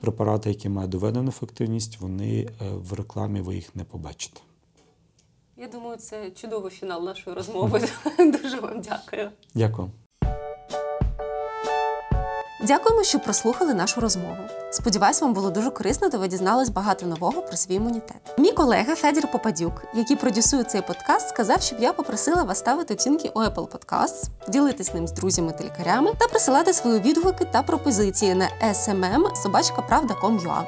Препарати, 0.00 0.48
які 0.48 0.68
мають 0.68 0.90
доведену 0.90 1.28
ефективність, 1.28 2.00
вони 2.00 2.40
е, 2.40 2.70
в 2.70 2.92
рекламі 2.92 3.40
ви 3.40 3.54
їх 3.54 3.76
не 3.76 3.84
побачите. 3.84 4.40
Я 5.56 5.68
думаю, 5.68 5.96
це 5.96 6.30
чудовий 6.30 6.70
фінал 6.70 7.04
нашої 7.04 7.36
розмови. 7.36 7.80
Дуже 8.18 8.60
вам 8.60 8.80
дякую. 8.80 9.30
Дякую. 9.54 9.90
Дякуємо, 12.66 13.04
що 13.04 13.18
прослухали 13.18 13.74
нашу 13.74 14.00
розмову. 14.00 14.36
Сподіваюсь, 14.70 15.20
вам 15.20 15.34
було 15.34 15.50
дуже 15.50 15.70
корисно, 15.70 16.08
та 16.08 16.18
ви 16.18 16.28
дізнались 16.28 16.68
багато 16.68 17.06
нового 17.06 17.42
про 17.42 17.56
свій 17.56 17.74
імунітет. 17.74 18.16
Мій 18.38 18.52
колега 18.52 18.94
Федір 18.94 19.30
Попадюк, 19.32 19.82
який 19.94 20.16
продюсує 20.16 20.64
цей 20.64 20.82
подкаст, 20.82 21.28
сказав, 21.28 21.62
щоб 21.62 21.80
я 21.80 21.92
попросила 21.92 22.42
вас 22.42 22.58
ставити 22.58 22.94
оцінки 22.94 23.30
у 23.34 23.40
Apple 23.40 23.68
Podcasts, 23.68 24.24
ділитись 24.48 24.94
ним 24.94 25.08
з 25.08 25.12
друзями 25.12 25.52
та 25.52 25.64
лікарями 25.64 26.12
та 26.18 26.28
присилати 26.28 26.72
свої 26.72 27.00
відгуки 27.00 27.44
та 27.44 27.62
пропозиції 27.62 28.34
на 28.34 28.48
smm.sobachkapravda.com.ua. 28.62 30.64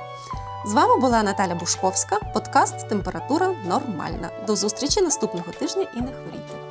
З 0.66 0.72
вами 0.72 1.00
була 1.00 1.22
Наталя 1.22 1.54
Бушковська, 1.54 2.16
подкаст 2.34 2.88
Температура 2.88 3.54
нормальна. 3.68 4.30
До 4.46 4.56
зустрічі 4.56 5.00
наступного 5.00 5.52
тижня 5.52 5.86
і 5.96 6.00
не 6.00 6.12
хворійте. 6.12 6.65